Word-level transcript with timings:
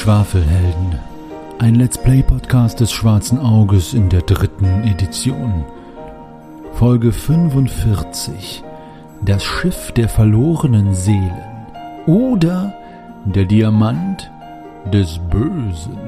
Schwafelhelden. 0.00 0.98
Ein 1.58 1.74
Let's 1.74 1.98
Play 1.98 2.22
Podcast 2.22 2.80
des 2.80 2.90
Schwarzen 2.90 3.38
Auges 3.38 3.92
in 3.92 4.08
der 4.08 4.22
dritten 4.22 4.82
Edition. 4.84 5.66
Folge 6.72 7.12
45. 7.12 8.64
Das 9.20 9.44
Schiff 9.44 9.92
der 9.92 10.08
verlorenen 10.08 10.94
Seelen. 10.94 11.66
Oder 12.06 12.72
der 13.26 13.44
Diamant 13.44 14.30
des 14.90 15.18
Bösen. 15.28 15.98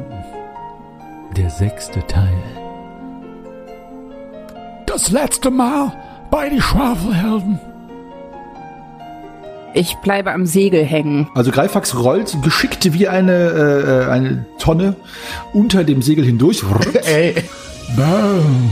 Der 1.37 1.51
sechste 1.51 2.01
Teil. 2.07 2.43
Das 4.87 5.11
letzte 5.11 5.51
Mal 5.51 5.93
bei 6.31 6.49
die 6.49 6.63
Schwafelhelden. 6.63 7.61
Ich 9.75 9.97
bleibe 9.97 10.33
am 10.33 10.47
Segel 10.47 10.85
hängen. 10.85 11.29
Also 11.35 11.51
Greifax 11.51 11.95
rollt 11.97 12.37
geschickt 12.43 12.93
wie 12.93 13.09
eine, 13.09 13.33
äh, 14.07 14.11
eine 14.11 14.45
Tonne 14.59 14.97
unter 15.53 15.85
dem 15.85 16.03
Segel 16.03 16.25
hindurch. 16.25 16.63
Ey. 17.05 17.35
Bam. 17.97 18.71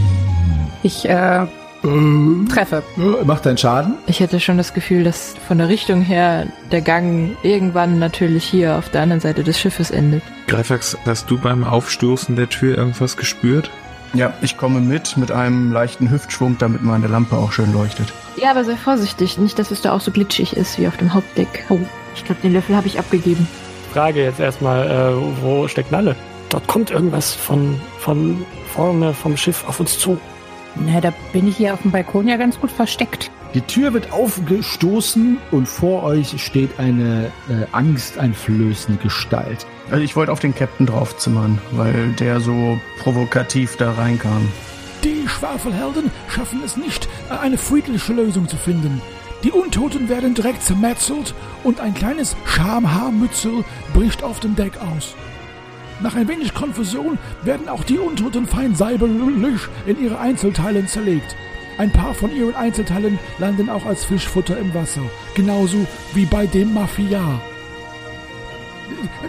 Ich 0.83 1.09
äh, 1.09 1.47
Ähm. 1.83 2.47
treffe. 2.53 2.83
Macht 3.25 3.47
deinen 3.47 3.57
Schaden. 3.59 3.95
Ich 4.07 4.21
hätte 4.21 4.39
schon 4.41 4.59
das 4.59 4.75
Gefühl, 4.75 5.05
dass 5.05 5.35
von 5.49 5.59
der 5.59 5.69
Richtung 5.69 6.03
her 6.03 6.47
der 6.71 6.83
Gang 6.83 7.37
irgendwann 7.43 7.99
natürlich 7.99 8.45
hier 8.45 8.77
auf 8.77 8.91
der 8.91 9.03
anderen 9.03 9.21
Seite 9.21 9.43
des 9.45 9.59
Schiffes 9.59 9.91
endet. 9.91 10.23
Greifax, 10.47 10.97
hast 11.07 11.31
du 11.31 11.39
beim 11.39 11.65
Aufstoßen 11.65 12.37
der 12.37 12.49
Tür 12.51 12.77
irgendwas 12.77 13.17
gespürt? 13.17 13.71
Ja, 14.13 14.33
ich 14.43 14.57
komme 14.57 14.81
mit, 14.81 15.17
mit 15.17 15.31
einem 15.31 15.73
leichten 15.73 16.11
Hüftschwung, 16.11 16.57
damit 16.59 16.83
meine 16.83 17.07
Lampe 17.07 17.37
auch 17.37 17.53
schön 17.53 17.73
leuchtet. 17.73 18.13
Ja, 18.37 18.51
aber 18.51 18.65
sei 18.65 18.77
vorsichtig, 18.77 19.39
nicht, 19.39 19.59
dass 19.59 19.71
es 19.71 19.83
da 19.83 19.93
auch 19.93 20.01
so 20.01 20.11
glitschig 20.11 20.57
ist 20.57 20.79
wie 20.79 20.89
auf 20.89 20.97
dem 20.97 21.15
Hauptdeck. 21.15 21.65
Oh, 21.69 21.79
ich 22.15 22.25
glaube, 22.25 22.41
den 22.43 22.53
Löffel 22.53 22.77
habe 22.77 22.89
ich 22.89 22.99
abgegeben. 22.99 23.47
Frage 23.93 24.25
jetzt 24.25 24.41
erstmal, 24.41 24.89
äh, 24.89 25.43
wo 25.43 25.69
steckt 25.69 25.93
Nalle? 25.93 26.17
Dort 26.49 26.67
kommt 26.67 26.91
irgendwas 26.91 27.33
von, 27.33 27.81
von 27.99 28.45
vorne 28.75 29.15
vom 29.15 29.37
Schiff 29.37 29.65
auf 29.69 29.79
uns 29.79 29.99
zu. 29.99 30.19
Na, 30.75 31.01
da 31.01 31.13
bin 31.33 31.49
ich 31.49 31.57
hier 31.57 31.75
auf 31.75 31.83
dem 31.83 31.91
Balkon 31.91 32.27
ja 32.27 32.37
ganz 32.37 32.59
gut 32.59 32.71
versteckt. 32.71 33.31
Die 33.53 33.63
Tür 33.63 33.93
wird 33.93 34.13
aufgestoßen 34.13 35.39
und 35.51 35.67
vor 35.67 36.05
euch 36.05 36.41
steht 36.41 36.79
eine 36.79 37.33
äh, 37.49 37.67
angsteinflößende 37.73 39.03
Gestalt. 39.03 39.67
Also 39.91 40.05
ich 40.05 40.15
wollte 40.15 40.31
auf 40.31 40.39
den 40.39 40.55
Captain 40.55 40.87
draufzimmern, 40.87 41.59
weil 41.73 42.13
der 42.13 42.39
so 42.39 42.79
provokativ 43.01 43.77
da 43.77 43.91
reinkam. 43.91 44.49
Die 45.03 45.27
Schwafelhelden 45.27 46.13
schaffen 46.29 46.61
es 46.65 46.77
nicht, 46.77 47.09
eine 47.29 47.59
friedliche 47.59 48.13
Lösung 48.13 48.47
zu 48.47 48.57
finden. 48.57 49.03
Die 49.43 49.51
Untoten 49.51 50.09
werden 50.09 50.35
direkt 50.35 50.63
zermetzelt 50.63 51.35
und 51.65 51.81
ein 51.81 51.95
kleines 51.95 52.37
Schamhaarmützel 52.45 53.65
bricht 53.95 54.23
auf 54.23 54.39
dem 54.39 54.55
Deck 54.55 54.75
aus. 54.95 55.17
Nach 56.01 56.15
ein 56.15 56.29
wenig 56.29 56.55
Konfusion 56.55 57.19
werden 57.43 57.69
auch 57.69 57.83
die 57.83 57.99
Untoten 57.99 58.47
fein 58.47 58.77
säuberlich 58.77 59.63
in 59.87 60.01
ihre 60.01 60.21
Einzelteilen 60.21 60.87
zerlegt. 60.87 61.35
Ein 61.81 61.91
paar 61.91 62.13
von 62.13 62.31
ihren 62.37 62.55
Einzelteilen 62.55 63.19
landen 63.39 63.71
auch 63.71 63.87
als 63.87 64.05
Fischfutter 64.05 64.59
im 64.59 64.75
Wasser, 64.75 65.01
genauso 65.35 65.87
wie 66.13 66.27
bei 66.27 66.47
dem 66.47 66.75
Mafia. 66.75 67.41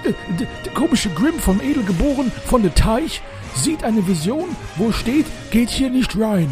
Der, 0.03 0.73
komische 0.73 1.09
Grimm 1.11 1.39
vom 1.39 1.61
Edelgeboren 1.61 2.29
von 2.47 2.61
der 2.61 2.75
Teich 2.75 3.21
sieht 3.55 3.85
eine 3.85 4.05
Vision, 4.05 4.49
wo 4.75 4.91
steht, 4.91 5.27
geht 5.51 5.69
hier 5.69 5.89
nicht 5.89 6.19
rein. 6.19 6.49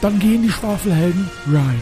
Dann 0.00 0.18
gehen 0.18 0.44
die 0.44 0.50
Schwafelhelden 0.50 1.28
rein. 1.52 1.80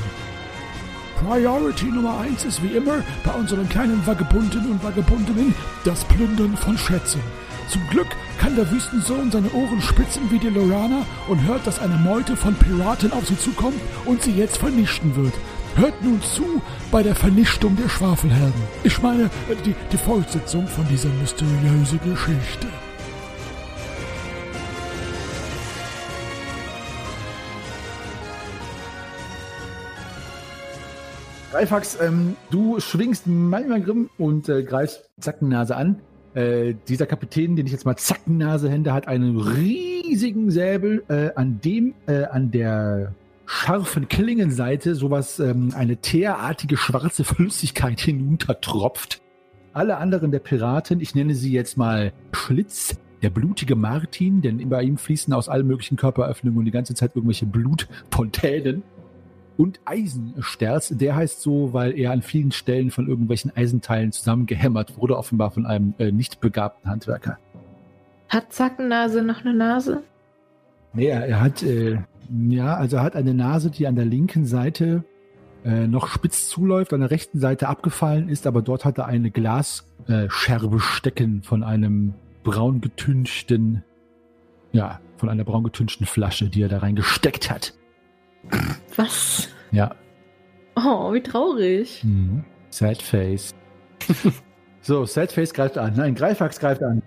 Priority 1.24 1.84
Nummer 1.84 2.18
eins 2.18 2.44
ist 2.44 2.64
wie 2.64 2.76
immer 2.76 3.04
bei 3.24 3.30
unseren 3.30 3.68
kleinen 3.68 4.04
Vagabunden 4.04 4.72
und 4.72 4.82
Vagabundinnen 4.82 5.54
das 5.84 6.04
Plündern 6.06 6.56
von 6.56 6.76
Schätzen. 6.76 7.20
Zum 7.68 7.86
Glück 7.90 8.08
kann 8.42 8.56
der 8.56 8.69
Wüstensohn 8.72 9.30
seine 9.30 9.53
Ohren 9.53 9.80
spitzen 9.80 10.28
wie 10.32 10.38
die 10.41 10.48
Lorana 10.48 11.06
und 11.28 11.47
hört, 11.47 11.64
dass 11.64 11.78
eine 11.78 11.94
Meute 11.94 12.36
von 12.36 12.56
Piraten 12.56 13.12
auf 13.12 13.25
sie 13.28 13.38
zukommt 13.38 13.80
und 14.04 14.20
sie 14.20 14.32
jetzt 14.32 14.56
vernichten 14.56 15.14
wird. 15.14 15.32
Hört 15.76 16.03
nun 16.03 16.20
zu 16.20 16.60
bei 16.91 17.04
der 17.04 17.14
Vernichtung 17.14 17.76
der 17.76 17.88
Schwafelhelden. 17.88 18.60
Ich 18.82 19.00
meine, 19.00 19.26
äh, 19.48 19.54
die, 19.64 19.76
die 19.92 19.97
Fortsetzung 19.97 20.66
von 20.66 20.84
dieser 20.88 21.08
mysteriösen 21.20 22.00
Geschichte. 22.02 22.66
Greifax, 31.52 31.97
ähm, 32.00 32.34
du 32.50 32.81
schwingst 32.81 33.28
Malmagrim 33.28 34.10
und 34.19 34.48
äh, 34.48 34.64
greifst 34.64 35.08
Zackennase 35.20 35.76
an. 35.76 36.00
Äh, 36.34 36.75
dieser 36.88 37.06
Kapitän, 37.06 37.56
den 37.56 37.66
ich 37.66 37.72
jetzt 37.72 37.84
mal 37.84 37.97
Zackennase 37.97 38.70
hände, 38.70 38.94
hat 38.94 39.06
einen 39.06 39.37
riesigen 39.37 40.50
Säbel, 40.50 41.04
äh, 41.09 41.31
an 41.34 41.60
dem 41.60 41.94
äh, 42.06 42.25
an 42.25 42.50
der 42.50 43.15
scharfen 43.44 44.09
Klingenseite 44.09 44.94
sowas, 44.94 45.38
ähm, 45.41 45.72
eine 45.76 45.98
teerartige 45.98 46.76
schwarze 46.76 47.25
Flüssigkeit 47.25 48.00
hinuntertropft. 48.00 49.20
Alle 49.75 49.98
anderen 49.98 50.31
der 50.31 50.38
Piraten, 50.38 51.00
ich 51.00 51.15
nenne 51.15 51.34
sie 51.34 51.53
jetzt 51.53 51.76
mal 51.76 52.12
Schlitz, 52.32 52.97
der 53.22 53.31
blutige 53.31 53.76
Martin, 53.76 54.43
denn 54.43 54.69
bei 54.69 54.82
ihm 54.82 54.97
fließen 54.97 55.32
aus 55.32 55.49
allen 55.49 55.66
möglichen 55.66 55.97
Körperöffnungen 55.97 56.64
die 56.64 56.70
ganze 56.70 56.94
Zeit 56.94 57.12
irgendwelche 57.14 57.47
Blutfontänen. 57.47 58.82
Und 59.56 59.80
Eisensterz, 59.84 60.88
der 60.96 61.14
heißt 61.14 61.42
so, 61.42 61.72
weil 61.72 61.98
er 61.98 62.12
an 62.12 62.22
vielen 62.22 62.52
Stellen 62.52 62.90
von 62.90 63.06
irgendwelchen 63.06 63.54
Eisenteilen 63.54 64.12
zusammengehämmert 64.12 64.96
wurde, 64.96 65.16
offenbar 65.16 65.50
von 65.50 65.66
einem 65.66 65.94
äh, 65.98 66.10
nicht 66.10 66.40
begabten 66.40 66.90
Handwerker. 66.90 67.38
Hat 68.28 68.52
Zackennase 68.52 69.22
noch 69.22 69.42
eine 69.42 69.54
Nase? 69.54 70.02
Nee, 70.94 71.06
er, 71.06 71.26
er 71.26 71.40
hat, 71.40 71.62
äh, 71.62 71.98
ja, 72.48 72.74
also 72.74 72.96
er 72.96 73.02
hat 73.02 73.14
eine 73.14 73.34
Nase, 73.34 73.70
die 73.70 73.86
an 73.86 73.94
der 73.94 74.06
linken 74.06 74.46
Seite 74.46 75.04
äh, 75.64 75.86
noch 75.86 76.08
spitz 76.08 76.48
zuläuft, 76.48 76.92
an 76.92 77.00
der 77.00 77.10
rechten 77.10 77.38
Seite 77.38 77.69
abgefallen 77.69 78.28
ist, 78.28 78.46
aber 78.46 78.62
dort 78.62 78.84
hat 78.84 78.98
er 78.98 79.06
eine 79.06 79.30
Glasscherbe 79.30 80.28
Scherbe 80.28 80.80
stecken 80.80 81.42
von 81.42 81.62
einem 81.62 82.14
braun 82.42 82.80
getünchten, 82.80 83.84
ja, 84.72 85.00
von 85.16 85.28
einer 85.28 85.44
braun 85.44 85.62
getünchten 85.62 86.06
Flasche, 86.06 86.48
die 86.48 86.62
er 86.62 86.69
da 86.69 86.78
reingesteckt 86.78 87.50
hat. 87.50 87.74
Was? 88.97 89.48
Ja. 89.70 89.94
Oh, 90.76 91.12
wie 91.12 91.22
traurig. 91.22 92.03
Mhm. 92.04 92.44
Sad 92.70 93.03
Face. 93.03 93.54
so, 94.80 95.04
Sad 95.04 95.32
Face 95.32 95.53
greift 95.53 95.78
an. 95.78 95.94
Nein, 95.97 96.14
Greifax 96.14 96.58
greift 96.58 96.82
an. 96.82 97.02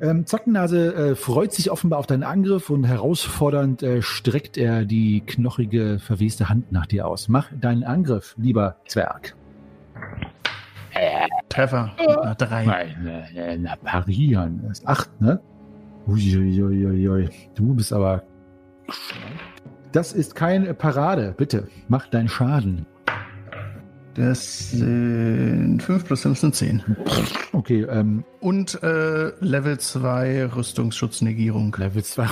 Ähm, 0.00 0.26
Zackennase 0.26 0.94
äh, 0.94 1.14
freut 1.14 1.52
sich 1.52 1.70
offenbar 1.70 2.00
auf 2.00 2.06
deinen 2.06 2.24
Angriff 2.24 2.68
und 2.68 2.84
herausfordernd 2.84 3.82
äh, 3.82 4.02
streckt 4.02 4.58
er 4.58 4.84
die 4.84 5.20
knochige, 5.20 5.98
verweste 6.00 6.48
Hand 6.48 6.72
nach 6.72 6.86
dir 6.86 7.06
aus. 7.06 7.28
Mach 7.28 7.48
deinen 7.60 7.84
Angriff, 7.84 8.34
lieber 8.36 8.76
Zwerg. 8.86 9.36
Treffer. 11.48 11.92
Na, 11.98 12.34
drei. 12.34 12.64
Nein, 12.64 13.06
äh, 13.36 13.56
na, 13.56 13.76
parieren. 13.76 14.60
Das 14.68 14.80
ist 14.80 14.88
acht, 14.88 15.20
ne? 15.20 15.40
Uiuiuiui. 16.06 17.30
Du 17.54 17.74
bist 17.74 17.92
aber. 17.92 18.22
Das 19.94 20.12
ist 20.12 20.34
keine 20.34 20.74
Parade. 20.74 21.34
Bitte, 21.36 21.68
mach 21.86 22.08
deinen 22.08 22.28
Schaden. 22.28 22.84
Das 24.14 24.72
sind 24.72 25.80
5 25.80 26.04
plus 26.04 26.22
5 26.22 26.36
sind 26.36 26.54
10. 26.56 26.82
Okay, 27.52 27.86
ähm, 27.88 28.24
Und 28.40 28.82
äh, 28.82 29.30
Level 29.38 29.78
2 29.78 30.46
Rüstungsschutznegierung. 30.56 31.76
Level 31.78 32.02
2. 32.02 32.26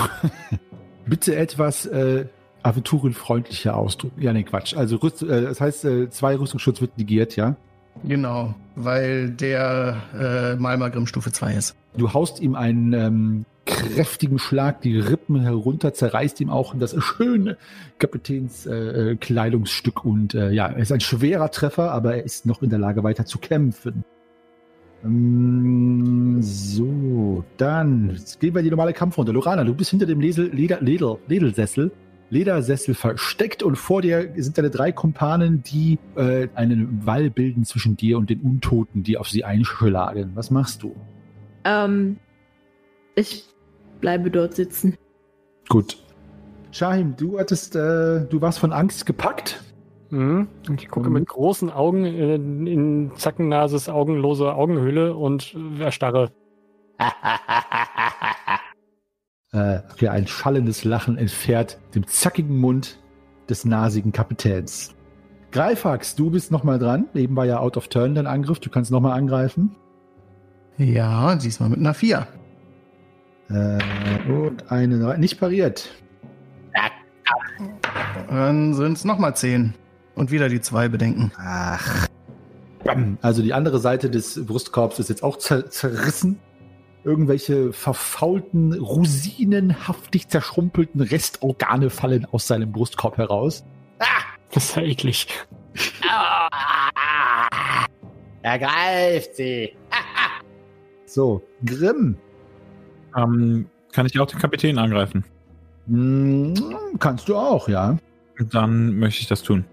Bitte 1.06 1.36
etwas 1.36 1.86
äh, 1.86 2.26
aventurenfreundlicher 2.64 3.76
Ausdruck. 3.76 4.10
Ja, 4.18 4.32
nee, 4.32 4.42
Quatsch. 4.42 4.76
Also, 4.76 4.96
Rüst, 4.96 5.22
äh, 5.22 5.42
das 5.42 5.60
heißt, 5.60 5.84
äh, 5.84 6.10
zwei 6.10 6.36
Rüstungsschutz 6.36 6.80
wird 6.80 6.98
negiert, 6.98 7.36
ja? 7.36 7.54
Genau, 8.02 8.56
weil 8.74 9.30
der 9.30 10.02
äh, 10.18 10.56
Malmagrim 10.56 11.06
Stufe 11.06 11.30
2 11.30 11.54
ist. 11.54 11.76
Du 11.96 12.12
haust 12.12 12.40
ihm 12.40 12.56
einen 12.56 12.92
ähm, 12.92 13.44
kräftigen 13.64 14.38
Schlag 14.38 14.80
die 14.80 14.98
Rippen 14.98 15.40
herunter, 15.40 15.92
zerreißt 15.92 16.40
ihm 16.40 16.50
auch 16.50 16.74
das 16.76 16.96
schöne 17.00 17.56
Kapitänskleidungsstück 17.98 19.12
äh, 19.12 19.16
Kleidungsstück 19.16 20.04
und 20.04 20.34
äh, 20.34 20.50
ja, 20.50 20.66
er 20.66 20.78
ist 20.78 20.92
ein 20.92 21.00
schwerer 21.00 21.50
Treffer, 21.50 21.92
aber 21.92 22.16
er 22.16 22.24
ist 22.24 22.46
noch 22.46 22.62
in 22.62 22.70
der 22.70 22.78
Lage 22.78 23.02
weiter 23.04 23.24
zu 23.24 23.38
kämpfen. 23.38 24.04
Ähm, 25.04 26.38
so, 26.40 27.44
dann 27.56 28.18
gehen 28.40 28.54
wir 28.54 28.60
in 28.60 28.64
die 28.64 28.70
normale 28.70 28.92
Kampfrunde. 28.92 29.32
Lorana, 29.32 29.64
du 29.64 29.74
bist 29.74 29.90
hinter 29.90 30.06
dem 30.06 30.20
Lesel, 30.20 30.50
Leder, 30.52 30.80
Leder, 30.80 31.18
Ledersessel. 31.26 31.92
Ledersessel 32.30 32.94
versteckt 32.94 33.62
und 33.62 33.76
vor 33.76 34.00
dir 34.00 34.32
sind 34.36 34.56
deine 34.56 34.70
drei 34.70 34.90
Kumpanen, 34.90 35.62
die 35.62 35.98
äh, 36.16 36.48
einen 36.54 37.04
Wall 37.04 37.28
bilden 37.28 37.64
zwischen 37.64 37.98
dir 37.98 38.16
und 38.16 38.30
den 38.30 38.40
Untoten, 38.40 39.02
die 39.02 39.18
auf 39.18 39.28
sie 39.28 39.44
einschlagen. 39.44 40.30
Was 40.34 40.50
machst 40.50 40.82
du? 40.82 40.96
Ähm, 41.64 42.16
ich 43.14 43.44
bleibe 44.00 44.30
dort 44.30 44.54
sitzen. 44.54 44.96
Gut. 45.68 45.98
Shahim, 46.70 47.16
du 47.16 47.38
hattest, 47.38 47.76
äh, 47.76 48.24
du 48.26 48.40
warst 48.40 48.58
von 48.58 48.72
Angst 48.72 49.06
gepackt. 49.06 49.62
Mhm. 50.10 50.48
Ich 50.76 50.88
gucke 50.88 51.10
mit 51.10 51.28
großen 51.28 51.70
Augen 51.70 52.04
in, 52.04 52.66
in 52.66 53.12
Zackennases 53.16 53.88
augenlose 53.88 54.54
Augenhöhle 54.54 55.14
und 55.14 55.56
erstarre. 55.78 56.30
äh, 59.52 59.80
okay, 59.90 60.08
ein 60.08 60.26
schallendes 60.26 60.84
Lachen 60.84 61.16
entfährt 61.16 61.78
dem 61.94 62.06
zackigen 62.06 62.58
Mund 62.58 62.98
des 63.48 63.64
nasigen 63.64 64.12
Kapitäns. 64.12 64.94
Greifax, 65.50 66.14
du 66.14 66.30
bist 66.30 66.50
nochmal 66.50 66.78
dran. 66.78 67.08
Eben 67.14 67.36
war 67.36 67.44
ja 67.44 67.60
out 67.60 67.76
of 67.76 67.88
turn 67.88 68.14
dein 68.14 68.26
Angriff. 68.26 68.58
Du 68.58 68.70
kannst 68.70 68.90
nochmal 68.90 69.18
angreifen. 69.18 69.76
Ja, 70.78 71.36
diesmal 71.36 71.68
mit 71.68 71.78
einer 71.78 71.94
4. 71.94 72.26
Äh, 73.50 73.78
und 74.30 74.70
eine 74.70 75.18
nicht 75.18 75.38
pariert. 75.38 75.90
Dann 78.28 78.74
sind 78.74 78.96
es 78.96 79.04
nochmal 79.04 79.36
10. 79.36 79.74
Und 80.14 80.30
wieder 80.30 80.48
die 80.48 80.60
2 80.60 80.88
bedenken. 80.88 81.32
Ach. 81.38 82.08
Also 83.20 83.42
die 83.42 83.52
andere 83.54 83.78
Seite 83.78 84.10
des 84.10 84.44
Brustkorbs 84.44 84.98
ist 84.98 85.08
jetzt 85.08 85.22
auch 85.22 85.38
zer 85.38 85.70
zerrissen. 85.70 86.40
Irgendwelche 87.04 87.72
verfaulten, 87.72 88.74
rosinenhaftig 88.74 90.28
zerschrumpelten 90.28 91.00
Restorgane 91.00 91.90
fallen 91.90 92.26
aus 92.26 92.46
seinem 92.46 92.72
Brustkorb 92.72 93.18
heraus. 93.18 93.64
Das 94.52 94.64
ist 94.64 94.76
ja 94.76 94.82
eklig. 94.82 95.26
Ergreift 98.42 99.36
sie. 99.36 99.76
so, 101.06 101.42
Grimm. 101.64 102.18
Ähm, 103.16 103.66
kann 103.92 104.06
ich 104.06 104.18
auch 104.18 104.26
den 104.26 104.38
Kapitän 104.38 104.78
angreifen? 104.78 105.24
Hm, 105.86 106.54
kannst 106.98 107.28
du 107.28 107.36
auch, 107.36 107.68
ja. 107.68 107.96
Dann 108.50 108.98
möchte 108.98 109.20
ich 109.20 109.28
das 109.28 109.42
tun. 109.42 109.64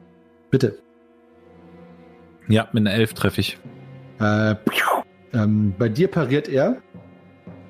Bitte. 0.51 0.77
Ja, 2.47 2.67
mit 2.73 2.85
einer 2.85 2.95
Elf 2.95 3.13
treffe 3.13 3.41
ich. 3.41 3.57
Äh, 4.19 4.55
ähm, 5.33 5.73
bei 5.77 5.87
dir 5.87 6.07
pariert 6.09 6.49
er 6.49 6.77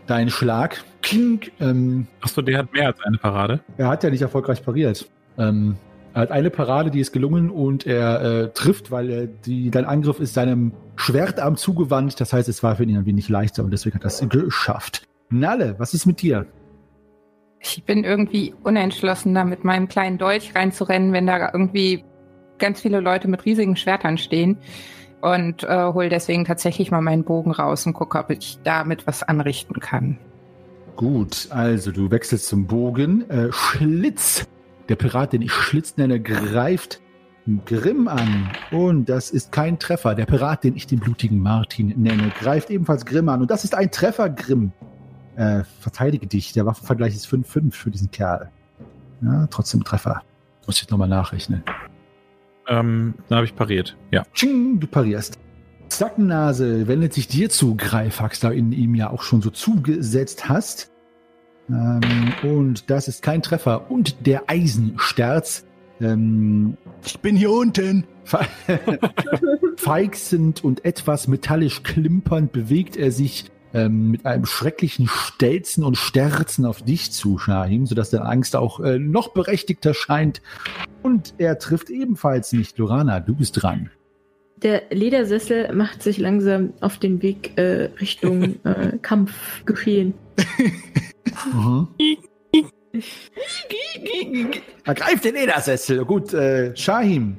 deinen 0.07 0.29
Schlag. 0.29 0.83
Klink, 1.01 1.51
ähm, 1.59 2.07
Achso, 2.21 2.41
der 2.41 2.57
hat 2.57 2.73
mehr 2.73 2.87
als 2.87 3.01
eine 3.01 3.17
Parade. 3.17 3.59
er 3.77 3.87
hat 3.87 4.03
ja 4.03 4.09
nicht 4.09 4.21
erfolgreich 4.21 4.63
pariert. 4.63 5.09
Ähm, 5.37 5.75
er 6.13 6.21
hat 6.23 6.31
eine 6.31 6.49
Parade, 6.49 6.89
die 6.89 6.99
ist 6.99 7.11
gelungen 7.11 7.51
und 7.51 7.85
er 7.85 8.21
äh, 8.21 8.49
trifft, 8.49 8.89
weil 8.89 9.09
er 9.09 9.27
die, 9.27 9.69
dein 9.69 9.85
Angriff 9.85 10.19
ist 10.19 10.33
seinem 10.33 10.73
Schwertarm 10.95 11.55
zugewandt. 11.55 12.19
Das 12.19 12.33
heißt, 12.33 12.49
es 12.49 12.63
war 12.63 12.75
für 12.75 12.83
ihn 12.83 12.97
ein 12.97 13.05
wenig 13.05 13.29
leichter 13.29 13.63
und 13.63 13.71
deswegen 13.71 13.95
hat 13.95 14.03
er 14.03 14.07
es 14.07 14.27
geschafft. 14.27 15.08
Nalle, 15.29 15.75
was 15.77 15.93
ist 15.93 16.05
mit 16.05 16.21
dir? 16.21 16.45
Ich 17.59 17.83
bin 17.83 18.03
irgendwie 18.03 18.53
unentschlossen, 18.63 19.35
da 19.35 19.43
mit 19.43 19.63
meinem 19.63 19.87
kleinen 19.87 20.17
Dolch 20.17 20.55
reinzurennen, 20.55 21.13
wenn 21.13 21.27
da 21.27 21.51
irgendwie 21.53 22.03
ganz 22.57 22.81
viele 22.81 22.99
Leute 22.99 23.27
mit 23.27 23.45
riesigen 23.45 23.75
Schwertern 23.75 24.17
stehen. 24.17 24.57
Und 25.21 25.63
äh, 25.63 25.91
hole 25.93 26.07
deswegen 26.07 26.45
tatsächlich 26.45 26.91
mal 26.91 27.01
meinen 27.01 27.25
Bogen 27.25 27.51
raus 27.51 27.85
und 27.85 27.93
gucke, 27.93 28.17
ob 28.17 28.29
ich 28.29 28.59
damit 28.63 29.05
was 29.05 29.21
anrichten 29.21 29.79
kann. 29.81 30.17
Gut, 30.95 31.47
also 31.49 31.91
du 31.91 32.09
wechselst 32.09 32.47
zum 32.47 32.67
Bogen. 32.67 33.29
Äh, 33.29 33.51
Schlitz. 33.51 34.47
Der 34.87 34.95
Pirat, 34.95 35.33
den 35.33 35.41
ich 35.41 35.51
Schlitz 35.51 35.97
nenne, 35.97 36.21
greift 36.21 37.01
Grimm 37.65 38.07
an. 38.07 38.49
Und 38.71 39.09
das 39.09 39.29
ist 39.31 39.51
kein 39.51 39.77
Treffer. 39.77 40.15
Der 40.15 40.25
Pirat, 40.25 40.63
den 40.63 40.75
ich 40.75 40.87
den 40.87 40.99
blutigen 40.99 41.39
Martin 41.39 41.93
nenne, 41.97 42.31
greift 42.39 42.69
ebenfalls 42.69 43.05
Grimm 43.05 43.29
an. 43.29 43.41
Und 43.41 43.51
das 43.51 43.63
ist 43.63 43.75
ein 43.75 43.91
Treffer, 43.91 44.29
Grimm. 44.29 44.71
Äh, 45.39 45.63
verteidige 45.79 46.27
dich. 46.27 46.51
Der 46.51 46.65
Waffenvergleich 46.65 47.15
ist 47.15 47.25
5-5 47.27 47.71
für 47.71 47.91
diesen 47.91 48.11
Kerl. 48.11 48.49
Ja, 49.21 49.47
trotzdem 49.47 49.83
Treffer. 49.85 50.21
Muss 50.67 50.81
ich 50.81 50.89
nochmal 50.89 51.07
nachrechnen. 51.07 51.63
Ähm, 52.67 53.13
dann 53.29 53.37
habe 53.37 53.45
ich 53.45 53.55
pariert. 53.55 53.95
Ja. 54.11 54.23
Tsching, 54.33 54.79
du 54.81 54.87
parierst. 54.87 55.39
Zackennase 55.87 56.87
wendet 56.87 57.13
sich 57.13 57.27
dir 57.27 57.49
zu, 57.49 57.75
Greifax, 57.75 58.39
da 58.41 58.51
in 58.51 58.71
ihm 58.73 58.95
ja 58.95 59.09
auch 59.09 59.23
schon 59.23 59.41
so 59.41 59.49
zugesetzt 59.49 60.49
hast. 60.49 60.91
Ähm, 61.69 62.01
und 62.43 62.89
das 62.89 63.07
ist 63.07 63.23
kein 63.23 63.41
Treffer. 63.41 63.89
Und 63.89 64.25
der 64.27 64.43
Eisensterz. 64.49 65.65
Ähm, 66.01 66.77
Ich 67.05 67.19
bin 67.19 67.35
hier 67.37 67.51
unten. 67.51 68.03
fe- 68.25 68.45
Feixend 69.77 70.63
und 70.63 70.83
etwas 70.85 71.27
metallisch 71.27 71.83
klimpernd 71.83 72.51
bewegt 72.51 72.97
er 72.97 73.11
sich 73.11 73.49
ähm, 73.73 74.11
mit 74.11 74.25
einem 74.25 74.45
schrecklichen 74.45 75.07
Stelzen 75.07 75.83
und 75.83 75.97
Sterzen 75.97 76.65
auf 76.65 76.81
dich 76.81 77.11
zu, 77.11 77.37
Shahim, 77.37 77.85
sodass 77.85 78.09
deine 78.09 78.25
Angst 78.25 78.55
auch 78.55 78.79
äh, 78.79 78.97
noch 78.99 79.29
berechtigter 79.29 79.93
scheint. 79.93 80.41
Und 81.03 81.33
er 81.37 81.59
trifft 81.59 81.89
ebenfalls 81.89 82.51
nicht. 82.51 82.77
Lorana, 82.77 83.19
du 83.19 83.35
bist 83.35 83.61
dran. 83.61 83.89
Der 84.57 84.83
Ledersessel 84.89 85.73
macht 85.73 86.03
sich 86.03 86.17
langsam 86.17 86.73
auf 86.81 86.97
den 86.97 87.21
Weg 87.21 87.57
äh, 87.57 87.89
Richtung 88.01 88.55
äh, 88.65 88.97
Kampfgeschehen. 89.01 90.13
Mhm. 91.53 91.87
Ergreift 94.83 95.23
den 95.23 95.35
Ledersessel. 95.35 96.03
Gut, 96.05 96.33
äh, 96.33 96.75
Shahim, 96.75 97.37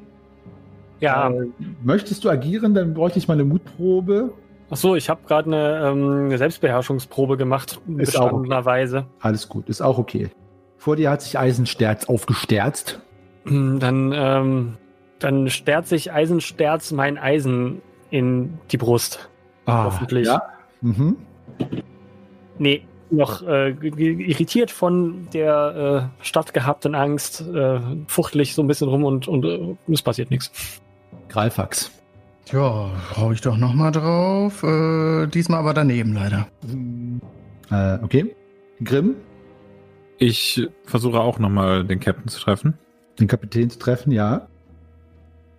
Ja, 1.00 1.30
äh, 1.30 1.46
möchtest 1.82 2.24
du 2.24 2.30
agieren? 2.30 2.74
Dann 2.74 2.94
bräuchte 2.94 3.18
ich 3.18 3.28
mal 3.28 3.34
eine 3.34 3.44
Mutprobe. 3.44 4.32
Ach 4.70 4.76
so, 4.76 4.94
ich 4.96 5.10
habe 5.10 5.20
gerade 5.26 5.46
eine, 5.48 5.88
ähm, 5.88 6.24
eine 6.26 6.38
Selbstbeherrschungsprobe 6.38 7.36
gemacht, 7.36 7.80
Ist 7.98 8.16
auch 8.16 8.26
okay. 8.26 8.30
bestandenerweise. 8.30 9.06
Alles 9.20 9.48
gut, 9.48 9.68
ist 9.68 9.80
auch 9.82 9.98
okay. 9.98 10.30
Vor 10.78 10.96
dir 10.96 11.10
hat 11.10 11.22
sich 11.22 11.38
Eisensterz 11.38 12.06
aufgesterzt. 12.08 13.00
Hm, 13.44 13.78
Dann, 13.80 14.12
ähm, 14.14 14.76
dann 15.18 15.50
sterzt 15.50 15.90
sich 15.90 16.12
Eisensterz 16.12 16.92
mein 16.92 17.18
Eisen 17.18 17.82
in 18.10 18.58
die 18.70 18.78
Brust. 18.78 19.28
Hoffentlich. 19.66 20.26
Ja. 20.26 20.42
Mhm. 20.80 21.16
Nee, 22.58 22.82
noch 23.10 23.42
äh, 23.42 23.70
irritiert 23.70 24.70
von 24.70 25.28
der 25.32 26.10
äh, 26.20 26.24
stattgehabten 26.24 26.94
Angst, 26.94 27.42
äh, 27.42 27.80
fuchtel 28.06 28.40
ich 28.40 28.54
so 28.54 28.62
ein 28.62 28.68
bisschen 28.68 28.88
rum 28.88 29.04
und, 29.04 29.28
und 29.28 29.44
äh, 29.44 29.76
es 29.92 30.02
passiert 30.02 30.30
nichts. 30.30 30.80
Greifax. 31.28 31.90
Ja, 32.52 32.90
hau 33.16 33.30
ich 33.32 33.40
doch 33.40 33.56
nochmal 33.56 33.92
drauf. 33.92 34.62
Äh, 34.62 35.26
diesmal 35.28 35.60
aber 35.60 35.74
daneben 35.74 36.14
leider. 36.14 36.48
Äh, 37.70 38.02
okay. 38.02 38.34
Grimm, 38.82 39.14
Ich 40.18 40.66
versuche 40.84 41.20
auch 41.20 41.38
nochmal 41.38 41.84
den 41.84 42.00
Captain 42.00 42.28
zu 42.28 42.40
treffen. 42.40 42.74
den 43.18 43.28
Kapitän 43.28 43.68
zu 43.70 43.78
treffen, 43.78 44.10
ja. 44.12 44.48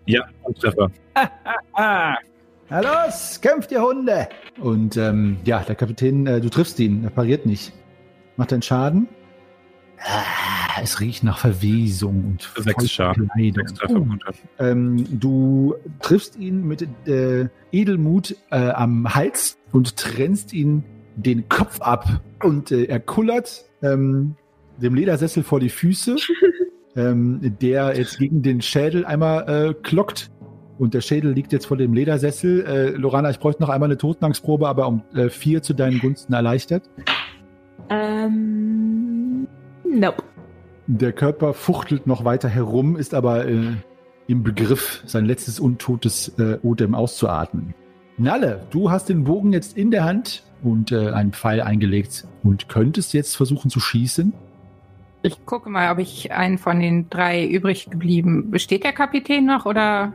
Ja, 0.06 0.24
ein 0.48 0.56
Treffer. 0.56 0.90
Na 2.70 2.80
los, 2.80 3.40
kämpft 3.42 3.72
ihr 3.72 3.82
Hunde! 3.82 4.28
Und 4.60 4.98
ähm, 4.98 5.38
ja, 5.44 5.60
der 5.60 5.76
Kapitän, 5.76 6.26
äh, 6.26 6.42
du 6.42 6.50
triffst 6.50 6.80
ihn, 6.80 7.04
er 7.04 7.10
pariert 7.12 7.46
nicht. 7.46 7.72
Macht 8.38 8.52
einen 8.54 8.62
Schaden. 8.64 9.08
Ah, 10.00 10.24
es 10.82 11.00
riecht 11.00 11.24
nach 11.24 11.38
Verwesung 11.40 12.26
und 12.26 12.64
Sechs 12.64 12.92
Schaden. 12.92 13.30
Kleidung. 13.30 13.68
Sechs 13.68 13.74
Trefferpunkte. 13.80 14.34
Ähm, 14.60 15.20
du 15.20 15.76
triffst 16.02 16.38
ihn 16.38 16.68
mit 16.68 16.88
äh, 17.08 17.48
Edelmut 17.72 18.36
äh, 18.52 18.70
am 18.70 19.14
Hals 19.14 19.58
und 19.72 19.98
trennst 19.98 20.54
ihn 20.54 20.84
den 21.16 21.50
Kopf 21.50 21.82
ab. 21.82 22.22
Und 22.44 22.72
äh, 22.72 22.86
er 22.86 23.00
kullert 23.00 23.66
ähm, 23.82 24.36
dem 24.78 24.96
Ledersessel 24.96 25.44
vor 25.44 25.60
die 25.60 25.70
Füße, 25.70 26.16
ähm, 26.96 27.40
der 27.62 27.98
jetzt 27.98 28.18
gegen 28.18 28.42
den 28.42 28.62
Schädel 28.62 29.06
einmal 29.06 29.70
äh, 29.70 29.74
klockt. 29.74 30.32
Und 30.78 30.96
der 30.96 31.02
Schädel 31.02 31.32
liegt 31.34 31.54
jetzt 31.54 31.68
vor 31.68 31.78
dem 31.78 31.94
Ledersessel. 31.94 32.66
Äh, 32.66 32.90
Lorana, 32.92 33.30
ich 33.30 33.40
bräuchte 33.40 33.62
noch 33.62 33.70
einmal 33.70 33.88
eine 33.88 33.98
Totenangstprobe, 33.98 34.68
aber 34.68 34.88
um 34.88 35.04
äh, 35.14 35.30
vier 35.30 35.62
zu 35.62 35.74
deinen 35.74 36.00
Gunsten 36.00 36.34
erleichtert. 36.34 36.90
Ähm, 37.90 39.48
nope. 39.84 40.24
Der 40.94 41.14
Körper 41.14 41.54
fuchtelt 41.54 42.06
noch 42.06 42.26
weiter 42.26 42.50
herum, 42.50 42.98
ist 42.98 43.14
aber 43.14 43.48
äh, 43.48 43.76
im 44.28 44.44
Begriff, 44.44 45.02
sein 45.06 45.24
letztes 45.24 45.58
untotes 45.58 46.38
äh, 46.38 46.58
Odem 46.64 46.96
auszuatmen. 46.96 47.74
Nalle, 48.18 48.68
du 48.72 48.92
hast 48.92 49.08
den 49.08 49.24
Bogen 49.24 49.54
jetzt 49.54 49.78
in 49.78 49.90
der 49.90 50.04
Hand 50.04 50.44
und 50.62 50.92
äh, 50.92 51.12
einen 51.12 51.32
Pfeil 51.32 51.62
eingelegt 51.62 52.28
und 52.44 52.68
könntest 52.68 53.14
jetzt 53.14 53.38
versuchen 53.38 53.72
zu 53.72 53.80
schießen. 53.80 54.34
Ich 55.22 55.46
gucke 55.46 55.70
mal, 55.70 55.94
ob 55.94 56.00
ich 56.00 56.34
einen 56.34 56.58
von 56.58 56.82
den 56.82 57.10
drei 57.10 57.48
übrig 57.48 57.90
geblieben. 57.90 58.52
Besteht 58.52 58.84
der 58.84 58.92
Kapitän 58.92 59.46
noch 59.46 59.66
oder? 59.66 60.12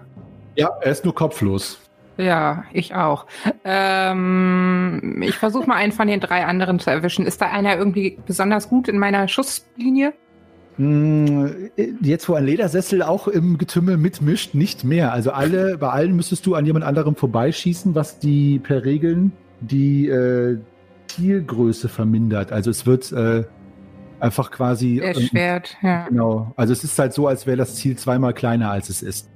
Ja, 0.56 0.68
er 0.82 0.92
ist 0.92 1.06
nur 1.06 1.14
kopflos. 1.14 1.80
Ja, 2.18 2.64
ich 2.74 2.94
auch. 2.94 3.24
Ähm, 3.64 5.22
ich 5.22 5.36
versuche 5.36 5.66
mal 5.66 5.76
einen 5.76 5.92
von 5.92 6.06
den 6.06 6.20
drei 6.20 6.44
anderen 6.44 6.80
zu 6.80 6.90
erwischen. 6.90 7.24
Ist 7.24 7.40
da 7.40 7.50
einer 7.50 7.78
irgendwie 7.78 8.18
besonders 8.26 8.68
gut 8.68 8.88
in 8.88 8.98
meiner 8.98 9.26
Schusslinie? 9.26 10.12
Mm, 10.78 11.46
Jetzt, 12.02 12.28
wo 12.28 12.34
ein 12.34 12.44
Ledersessel 12.44 13.02
auch 13.02 13.28
im 13.28 13.58
Getümmel 13.58 13.96
mitmischt, 13.96 14.54
nicht 14.54 14.84
mehr. 14.84 15.12
Also 15.12 15.30
alle, 15.32 15.78
bei 15.78 15.88
allen 15.88 16.14
müsstest 16.14 16.46
du 16.46 16.54
an 16.54 16.66
jemand 16.66 16.84
anderem 16.84 17.14
vorbeischießen, 17.16 17.94
was 17.94 18.18
die 18.18 18.58
per 18.58 18.84
Regeln 18.84 19.32
die 19.60 20.08
äh, 20.08 20.58
Zielgröße 21.08 21.88
vermindert. 21.88 22.52
Also 22.52 22.70
es 22.70 22.84
wird 22.84 23.10
äh, 23.12 23.44
einfach 24.20 24.50
quasi. 24.50 24.98
ähm, 24.98 25.14
Erschwert, 25.14 25.76
ja. 25.82 26.06
Genau. 26.08 26.52
Also 26.56 26.72
es 26.72 26.84
ist 26.84 26.98
halt 26.98 27.12
so, 27.12 27.26
als 27.26 27.46
wäre 27.46 27.56
das 27.56 27.76
Ziel 27.76 27.96
zweimal 27.96 28.34
kleiner, 28.34 28.70
als 28.70 28.88
es 28.90 29.02
ist. 29.02 29.30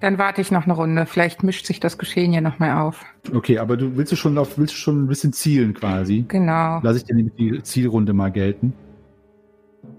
Dann 0.00 0.18
warte 0.18 0.40
ich 0.40 0.50
noch 0.50 0.64
eine 0.64 0.72
Runde. 0.72 1.06
Vielleicht 1.06 1.44
mischt 1.44 1.64
sich 1.64 1.78
das 1.78 1.96
Geschehen 1.96 2.32
ja 2.32 2.40
noch 2.40 2.58
mal 2.58 2.80
auf. 2.82 3.04
Okay, 3.32 3.58
aber 3.58 3.76
du 3.76 3.96
willst 3.96 4.10
du 4.10 4.16
schon 4.16 4.36
auf, 4.36 4.58
willst 4.58 4.74
du 4.74 4.78
schon 4.78 5.04
ein 5.04 5.06
bisschen 5.06 5.32
zielen 5.32 5.74
quasi? 5.74 6.24
Genau. 6.26 6.80
Lass 6.82 6.96
ich 6.96 7.04
dir 7.04 7.14
nämlich 7.14 7.34
die 7.36 7.62
Zielrunde 7.62 8.12
mal 8.12 8.30
gelten. 8.32 8.72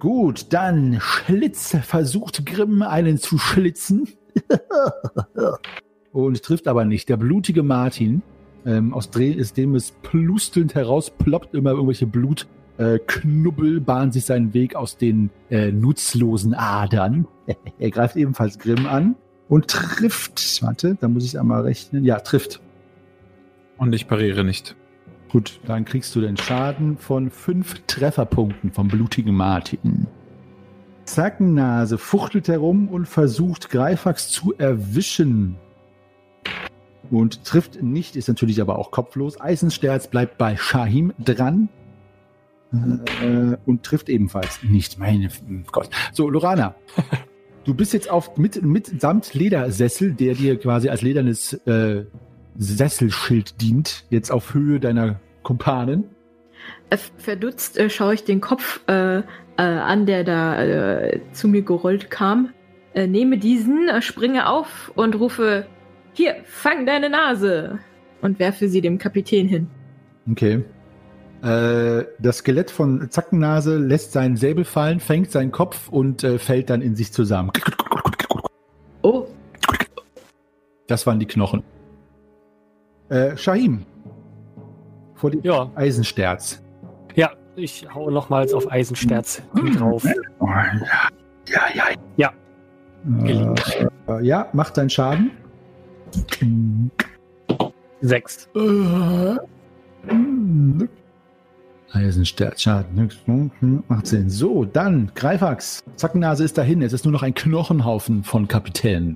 Gut, 0.04 0.48
dann 0.52 0.98
Schlitz 1.00 1.78
versucht 1.82 2.46
Grimm 2.46 2.82
einen 2.82 3.18
zu 3.18 3.38
schlitzen. 3.38 4.10
Und 6.12 6.44
trifft 6.44 6.68
aber 6.68 6.84
nicht. 6.84 7.08
Der 7.08 7.16
blutige 7.16 7.64
Martin, 7.64 8.22
ähm, 8.66 8.94
aus 8.94 9.12
Dreh 9.12 9.32
ist 9.32 9.56
dem 9.56 9.76
es 9.76 9.92
plustelnd 9.92 10.76
herausploppt, 10.76 11.56
immer 11.56 11.72
irgendwelche 11.72 12.06
Blutknubbel, 12.06 13.78
äh, 13.78 13.80
bahnen 13.80 14.12
sich 14.12 14.26
seinen 14.26 14.54
Weg 14.54 14.76
aus 14.76 14.98
den 14.98 15.30
äh, 15.50 15.72
nutzlosen 15.72 16.54
Adern. 16.54 17.26
er 17.80 17.90
greift 17.90 18.18
ebenfalls 18.18 18.60
Grimm 18.60 18.88
an 18.88 19.16
und 19.48 19.70
trifft. 19.70 20.62
Warte, 20.64 20.98
da 21.00 21.08
muss 21.08 21.24
ich 21.24 21.40
einmal 21.40 21.62
rechnen. 21.62 22.04
Ja, 22.04 22.20
trifft. 22.20 22.60
Und 23.78 23.96
ich 23.96 24.10
pariere 24.10 24.44
nicht. 24.44 24.76
Gut, 25.34 25.60
dann 25.66 25.84
kriegst 25.84 26.16
du 26.16 26.22
den 26.22 26.38
Schaden 26.38 26.96
von 26.96 27.32
fünf 27.32 27.82
Trefferpunkten 27.88 28.72
vom 28.72 28.88
blutigen 28.88 29.34
Martin. 29.34 30.06
Zackennase 31.06 31.98
fuchtelt 31.98 32.48
herum 32.48 32.88
und 32.88 33.08
versucht 33.08 33.72
Greifax 33.72 34.30
zu 34.30 34.54
erwischen. 34.60 35.56
Und 37.10 37.46
trifft 37.46 37.82
nicht, 37.82 38.16
ist 38.16 38.28
natürlich 38.28 38.62
aber 38.62 38.78
auch 38.78 38.92
kopflos. 38.92 39.42
Eisensterz 39.42 40.08
bleibt 40.08 40.38
bei 40.38 40.56
Shahim 40.56 41.14
dran. 41.18 41.68
Äh, 42.72 43.58
und 43.66 43.82
trifft 43.82 44.10
ebenfalls 44.10 44.62
nicht. 44.62 45.00
Meine 45.00 45.30
Gott. 45.72 45.90
So, 46.14 46.30
Lorana. 46.30 46.76
Du 47.66 47.74
bist 47.74 47.94
jetzt 47.94 48.10
auf 48.10 48.38
mit, 48.38 48.62
mit 48.62 49.00
samt 49.00 49.34
Ledersessel, 49.34 50.12
der 50.12 50.36
dir 50.36 50.60
quasi 50.60 50.90
als 50.90 51.02
ledernes 51.02 51.54
äh, 51.66 52.04
Sesselschild 52.58 53.62
dient, 53.62 54.06
jetzt 54.10 54.32
auf 54.32 54.54
Höhe 54.54 54.82
deiner 54.82 55.22
Kumpanen. 55.44 56.06
Äh, 56.90 56.98
Verdutzt 57.18 57.78
äh, 57.78 57.90
schaue 57.90 58.16
ich 58.16 58.24
den 58.24 58.42
Kopf 58.42 58.82
äh, 58.88 59.18
äh, 59.20 59.22
an, 59.58 60.06
der 60.06 60.24
da 60.24 60.64
äh, 60.64 61.22
zu 61.32 61.48
mir 61.48 61.62
gerollt 61.62 62.10
kam. 62.10 62.50
Äh, 62.94 63.08
nehme 63.08 63.38
diesen, 63.38 63.90
springe 64.02 64.50
auf 64.50 64.92
und 64.96 65.20
rufe: 65.20 65.66
Hier, 66.14 66.36
fang 66.46 66.86
deine 66.86 67.10
Nase! 67.10 67.80
Und 68.22 68.40
werfe 68.40 68.70
sie 68.70 68.82
dem 68.82 68.98
Kapitän 68.98 69.48
hin. 69.48 69.68
Okay. 70.30 70.64
Das 71.42 72.38
Skelett 72.38 72.72
von 72.72 73.12
Zackennase 73.12 73.78
lässt 73.78 74.14
seinen 74.14 74.38
Säbel 74.38 74.64
fallen, 74.64 75.02
fängt 75.02 75.30
seinen 75.30 75.52
Kopf 75.52 75.90
und 75.90 76.22
fällt 76.22 76.70
dann 76.70 76.82
in 76.82 76.96
sich 76.96 77.12
zusammen. 77.12 77.52
Oh, 79.02 79.28
Das 80.88 81.06
waren 81.06 81.20
die 81.20 81.26
Knochen. 81.26 81.64
Äh, 83.10 83.36
Shahim. 83.36 83.86
Vor 85.24 85.32
dem 85.32 85.40
Ja. 85.42 85.72
Eisensterz. 85.76 86.62
Ja, 87.16 87.32
ich 87.56 87.88
hau 87.96 88.10
nochmals 88.10 88.54
auf 88.54 88.70
Eisensterz 88.70 89.42
drauf. 89.78 90.04
Ja, 90.04 91.62
ja. 91.74 91.84
Ja. 92.18 92.34
Gelingt. 93.22 93.88
Äh, 94.10 94.22
ja, 94.26 94.50
macht 94.52 94.76
deinen 94.76 94.90
Schaden. 94.90 95.32
Sechs. 98.02 98.50
Eisensterz, 101.94 102.62
Schaden. 102.62 103.10
ne? 103.26 103.84
Macht 103.88 104.08
Sinn. 104.08 104.30
So, 104.30 104.66
dann, 104.66 105.10
Greifax. 105.16 105.86
Zackennase 105.96 106.44
ist 106.44 106.58
dahin. 106.58 106.82
Es 106.82 106.92
ist 106.92 107.06
nur 107.06 107.14
noch 107.14 107.24
ein 107.24 107.34
Knochenhaufen 107.34 108.26
von 108.26 108.50
Kapitänen. 108.50 109.16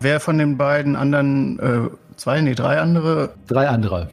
Wer 0.00 0.20
von 0.20 0.36
den 0.36 0.58
beiden 0.58 0.96
anderen, 0.96 1.58
äh, 1.60 1.88
zwei, 2.16 2.42
nee, 2.42 2.54
drei 2.54 2.78
andere, 2.78 3.30
Drei 3.46 3.68
andere. 3.68 4.10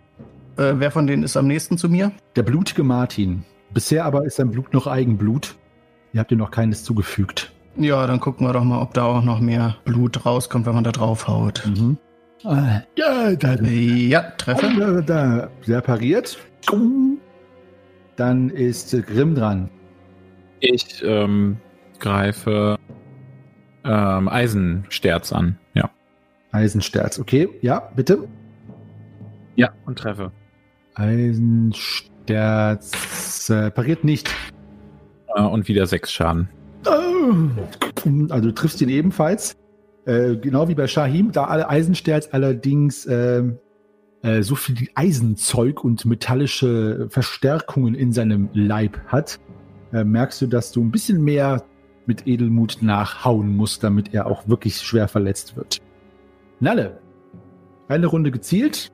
Äh, 0.58 0.74
wer 0.76 0.92
von 0.92 1.08
denen 1.08 1.24
ist 1.24 1.38
am 1.38 1.48
nächsten 1.48 1.78
zu 1.78 1.90
mir? 1.90 2.12
Der 2.36 2.44
blutige 2.44 2.84
Martin. 2.84 3.44
Bisher 3.74 4.06
aber 4.06 4.26
ist 4.26 4.36
sein 4.36 4.52
Blut 4.52 4.74
noch 4.74 4.88
Eigenblut. 4.88 5.56
Ihr 6.14 6.20
habt 6.20 6.32
ihm 6.32 6.38
noch 6.38 6.52
keines 6.52 6.84
zugefügt. 6.84 7.52
Ja, 7.76 8.06
dann 8.06 8.20
gucken 8.20 8.46
wir 8.46 8.54
doch 8.54 8.64
mal, 8.64 8.82
ob 8.82 8.94
da 8.94 9.04
auch 9.06 9.24
noch 9.24 9.40
mehr 9.40 9.78
Blut 9.84 10.26
rauskommt, 10.26 10.66
wenn 10.68 10.76
man 10.76 10.84
da 10.84 10.92
drauf 10.92 11.28
haut. 11.28 11.64
Mhm. 11.66 11.98
Äh, 12.44 12.82
ja, 12.98 13.36
da, 13.36 13.56
Ja, 13.56 14.22
Treffer. 14.38 14.70
da, 14.78 15.02
da. 15.02 15.50
Der 15.66 15.82
pariert. 15.82 16.38
Dann 18.16 18.50
ist 18.50 18.94
äh, 18.94 19.02
Grimm 19.02 19.34
dran. 19.34 19.70
Ich 20.60 21.02
ähm, 21.04 21.58
greife 22.00 22.78
ähm, 23.84 24.28
Eisensterz 24.30 25.34
an. 25.34 25.58
Ja. 25.74 25.90
Eisensterz. 26.52 27.18
Okay, 27.20 27.50
ja, 27.62 27.90
bitte. 27.96 28.28
Ja. 29.56 29.72
Und 29.86 29.98
treffe. 29.98 30.32
Eisensterz 30.96 32.92
äh, 33.50 33.72
pariert 33.72 34.04
nicht. 34.04 34.30
Äh, 35.36 35.42
und 35.42 35.68
wieder 35.68 35.88
sechs 35.88 36.12
Schaden. 36.12 36.50
Also 36.86 38.50
du 38.50 38.54
triffst 38.54 38.82
ihn 38.82 38.90
ebenfalls. 38.90 39.56
Äh, 40.06 40.36
genau 40.36 40.68
wie 40.68 40.76
bei 40.76 40.88
Shahim, 40.88 41.32
da 41.32 41.46
alle 41.46 41.70
Eisensterz 41.70 42.30
allerdings 42.32 43.06
ähm, 43.06 43.58
äh, 44.22 44.42
so 44.42 44.56
viel 44.56 44.90
Eisenzeug 44.96 45.84
und 45.84 46.06
metallische 46.06 47.08
Verstärkungen 47.10 47.96
in 47.96 48.12
seinem 48.12 48.50
Leib 48.54 49.00
hat, 49.08 49.40
äh, 49.94 50.04
merkst 50.04 50.42
du, 50.42 50.48
dass 50.48 50.72
du 50.72 50.82
ein 50.84 50.92
bisschen 50.92 51.24
mehr 51.24 51.64
mit 52.06 52.28
Edelmut 52.28 52.80
nachhauen 52.82 53.56
musst, 53.56 53.84
damit 53.84 54.14
er 54.14 54.28
auch 54.28 54.48
wirklich 54.48 54.78
schwer 54.78 55.08
verletzt 55.08 55.56
wird. 55.56 55.82
Nalle, 56.60 57.00
eine 57.88 58.08
Runde 58.08 58.32
gezielt. 58.32 58.92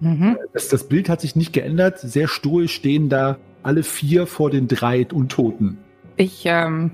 Mhm. 0.00 0.36
Das, 0.52 0.68
das 0.68 0.88
Bild 0.88 1.08
hat 1.08 1.20
sich 1.20 1.36
nicht 1.36 1.52
geändert. 1.52 1.98
Sehr 1.98 2.28
stoisch 2.28 2.74
stehen 2.74 3.08
da 3.08 3.38
alle 3.62 3.82
vier 3.82 4.26
vor 4.26 4.50
den 4.50 4.68
drei 4.68 5.06
Untoten. 5.06 5.78
Ich 6.16 6.44
ähm, 6.46 6.92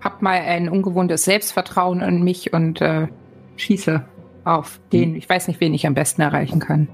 hab 0.00 0.22
mal 0.22 0.38
ein 0.38 0.68
ungewohntes 0.68 1.24
Selbstvertrauen 1.24 2.00
in 2.00 2.22
mich 2.22 2.52
und 2.52 2.80
äh, 2.80 3.08
schieße 3.56 4.04
auf 4.44 4.80
den. 4.92 5.16
Ich 5.16 5.28
weiß 5.28 5.48
nicht, 5.48 5.60
wen 5.60 5.74
ich 5.74 5.86
am 5.86 5.94
besten 5.94 6.22
erreichen 6.22 6.60
kann. 6.60 6.88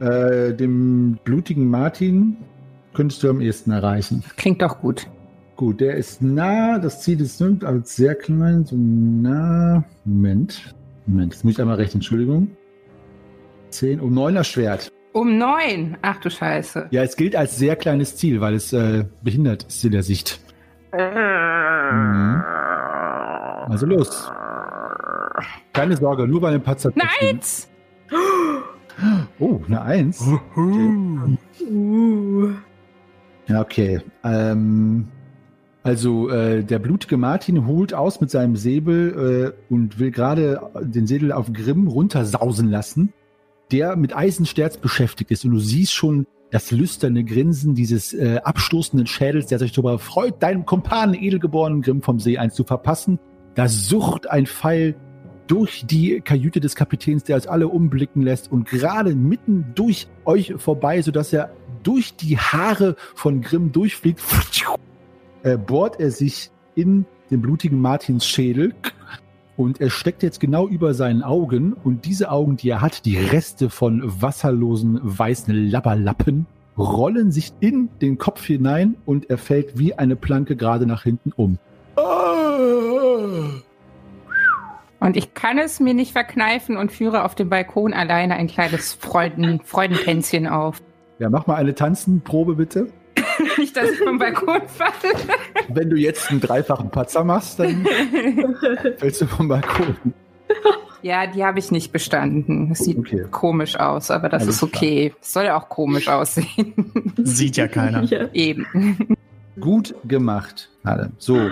Äh, 0.00 0.54
dem 0.54 1.18
blutigen 1.24 1.68
Martin 1.68 2.36
könntest 2.92 3.22
du 3.22 3.30
am 3.30 3.40
ehesten 3.40 3.70
erreichen. 3.70 4.22
Klingt 4.36 4.62
doch 4.62 4.80
gut. 4.80 5.08
Gut, 5.56 5.80
der 5.80 5.94
ist 5.94 6.20
nah. 6.20 6.78
Das 6.78 7.02
Ziel 7.02 7.20
ist 7.20 7.40
nimmt 7.40 7.64
als 7.64 7.94
sehr 7.94 8.14
klein. 8.14 8.64
So 8.64 8.76
nah. 8.76 9.84
Moment. 10.04 10.74
Moment, 11.06 11.32
jetzt 11.32 11.44
muss 11.44 11.54
ich 11.54 11.60
einmal 11.60 11.76
rechnen. 11.76 11.96
Entschuldigung. 11.96 12.48
10 13.74 14.00
um 14.00 14.12
9er 14.12 14.44
Schwert. 14.44 14.90
Um 15.12 15.38
neun. 15.38 15.96
Ach 16.02 16.20
du 16.20 16.30
Scheiße. 16.30 16.88
Ja, 16.90 17.02
es 17.02 17.16
gilt 17.16 17.36
als 17.36 17.56
sehr 17.56 17.76
kleines 17.76 18.16
Ziel, 18.16 18.40
weil 18.40 18.54
es 18.54 18.72
äh, 18.72 19.04
behindert 19.22 19.64
ist 19.64 19.84
in 19.84 19.92
der 19.92 20.02
Sicht. 20.02 20.40
Mhm. 20.92 22.42
Also 23.68 23.86
los. 23.86 24.30
Keine 25.72 25.96
Sorge, 25.96 26.26
nur 26.26 26.40
bei 26.40 26.48
einem 26.48 26.62
Patzer. 26.62 26.92
Nein! 26.94 27.40
Oh, 29.38 29.60
eine 29.66 29.82
Eins. 29.82 30.24
Okay. 30.52 31.38
Ja, 33.48 33.60
okay. 33.60 34.00
Ähm, 34.22 35.08
also 35.82 36.30
äh, 36.30 36.62
der 36.62 36.78
blutige 36.78 37.16
Martin 37.16 37.66
holt 37.66 37.92
aus 37.92 38.20
mit 38.20 38.30
seinem 38.30 38.56
Säbel 38.56 39.54
äh, 39.68 39.72
und 39.72 39.98
will 39.98 40.10
gerade 40.10 40.60
den 40.80 41.06
Säbel 41.06 41.32
auf 41.32 41.52
Grimm 41.52 41.88
runtersausen 41.88 42.70
lassen, 42.70 43.12
der 43.70 43.96
mit 43.96 44.14
Eisensterz 44.14 44.76
beschäftigt 44.76 45.30
ist. 45.30 45.44
Und 45.44 45.52
du 45.52 45.58
siehst 45.58 45.92
schon 45.92 46.26
das 46.50 46.70
lüsterne 46.70 47.24
Grinsen 47.24 47.74
dieses 47.74 48.12
äh, 48.12 48.40
abstoßenden 48.44 49.06
Schädels, 49.06 49.46
der 49.46 49.58
sich 49.58 49.72
darüber 49.72 49.98
freut, 49.98 50.42
deinem 50.42 50.64
Kumpanen 50.64 51.14
edelgeborenen 51.14 51.82
Grimm 51.82 52.02
vom 52.02 52.20
See 52.20 52.38
eins 52.38 52.54
zu 52.54 52.64
verpassen. 52.64 53.18
Da 53.54 53.68
sucht 53.68 54.30
ein 54.30 54.46
Pfeil 54.46 54.94
durch 55.46 55.84
die 55.86 56.20
Kajüte 56.20 56.60
des 56.60 56.74
Kapitäns, 56.74 57.24
der 57.24 57.36
uns 57.36 57.46
alle 57.46 57.68
umblicken 57.68 58.22
lässt 58.22 58.50
und 58.50 58.68
gerade 58.68 59.14
mitten 59.14 59.66
durch 59.74 60.06
euch 60.24 60.54
vorbei, 60.56 61.02
sodass 61.02 61.32
er 61.32 61.50
durch 61.82 62.16
die 62.16 62.38
Haare 62.38 62.96
von 63.14 63.40
Grimm 63.40 63.72
durchfliegt, 63.72 64.22
äh, 65.42 65.58
bohrt 65.58 66.00
er 66.00 66.10
sich 66.10 66.50
in 66.74 67.04
den 67.30 67.42
blutigen 67.42 67.80
Martins 67.80 68.26
Schädel 68.26 68.74
und 69.56 69.80
er 69.80 69.90
steckt 69.90 70.22
jetzt 70.22 70.40
genau 70.40 70.66
über 70.66 70.94
seinen 70.94 71.22
Augen 71.22 71.72
und 71.72 72.04
diese 72.04 72.30
Augen, 72.30 72.56
die 72.56 72.70
er 72.70 72.80
hat, 72.80 73.04
die 73.04 73.16
Reste 73.16 73.70
von 73.70 74.02
wasserlosen 74.04 75.00
weißen 75.02 75.54
Labberlappen, 75.54 76.46
rollen 76.76 77.30
sich 77.30 77.52
in 77.60 77.88
den 78.02 78.18
Kopf 78.18 78.44
hinein 78.44 78.96
und 79.06 79.30
er 79.30 79.38
fällt 79.38 79.78
wie 79.78 79.94
eine 79.94 80.16
Planke 80.16 80.56
gerade 80.56 80.86
nach 80.86 81.04
hinten 81.04 81.32
um. 81.32 81.58
Und 84.98 85.16
ich 85.16 85.34
kann 85.34 85.58
es 85.58 85.80
mir 85.80 85.94
nicht 85.94 86.12
verkneifen 86.12 86.76
und 86.76 86.90
führe 86.90 87.24
auf 87.24 87.34
dem 87.34 87.50
Balkon 87.50 87.92
alleine 87.92 88.34
ein 88.34 88.46
kleines 88.46 88.94
Freuden 88.94 89.60
Freudentänzchen 89.62 90.46
auf. 90.46 90.82
Ja, 91.18 91.30
mach 91.30 91.46
mal 91.46 91.56
eine 91.56 91.74
Tanzenprobe 91.74 92.56
bitte. 92.56 92.88
nicht, 93.58 93.76
dass 93.76 93.90
ich 93.90 93.98
vom 93.98 94.18
Balkon 94.18 94.62
falle. 94.66 95.14
Wenn 95.68 95.90
du 95.90 95.96
jetzt 95.96 96.30
einen 96.30 96.40
dreifachen 96.40 96.90
Patzer 96.90 97.24
machst, 97.24 97.58
dann 97.58 97.86
fällst 98.98 99.20
du 99.20 99.26
vom 99.26 99.48
Balkon. 99.48 99.96
Ja, 101.02 101.26
die 101.26 101.44
habe 101.44 101.58
ich 101.58 101.70
nicht 101.70 101.92
bestanden. 101.92 102.70
Das 102.70 102.78
sieht 102.78 102.98
Okay. 102.98 103.26
komisch 103.30 103.76
aus, 103.78 104.10
aber 104.10 104.28
das 104.30 104.44
Alles 104.44 104.56
ist 104.56 104.62
okay. 104.62 105.12
Es 105.20 105.32
soll 105.34 105.44
ja 105.44 105.58
auch 105.60 105.68
komisch 105.68 106.08
aussehen. 106.08 106.74
Sieht 107.18 107.56
ja 107.56 107.68
keiner. 107.68 108.02
Ja. 108.10 108.28
Eben. 108.32 109.08
Gut 109.60 109.94
gemacht, 110.08 110.70
alle. 110.82 111.12
So. 111.18 111.50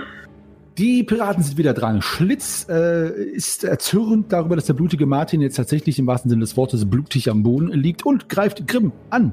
Die 0.78 1.02
Piraten 1.04 1.42
sind 1.42 1.58
wieder 1.58 1.74
dran. 1.74 2.00
Schlitz 2.00 2.66
äh, 2.66 3.10
ist 3.12 3.62
erzürnt 3.62 4.32
darüber, 4.32 4.56
dass 4.56 4.64
der 4.64 4.72
blutige 4.72 5.04
Martin 5.04 5.42
jetzt 5.42 5.56
tatsächlich 5.56 5.98
im 5.98 6.06
wahrsten 6.06 6.30
Sinne 6.30 6.40
des 6.40 6.56
Wortes 6.56 6.88
blutig 6.88 7.28
am 7.30 7.42
Boden 7.42 7.68
liegt 7.68 8.06
und 8.06 8.30
greift 8.30 8.66
Grimm 8.66 8.90
an. 9.10 9.32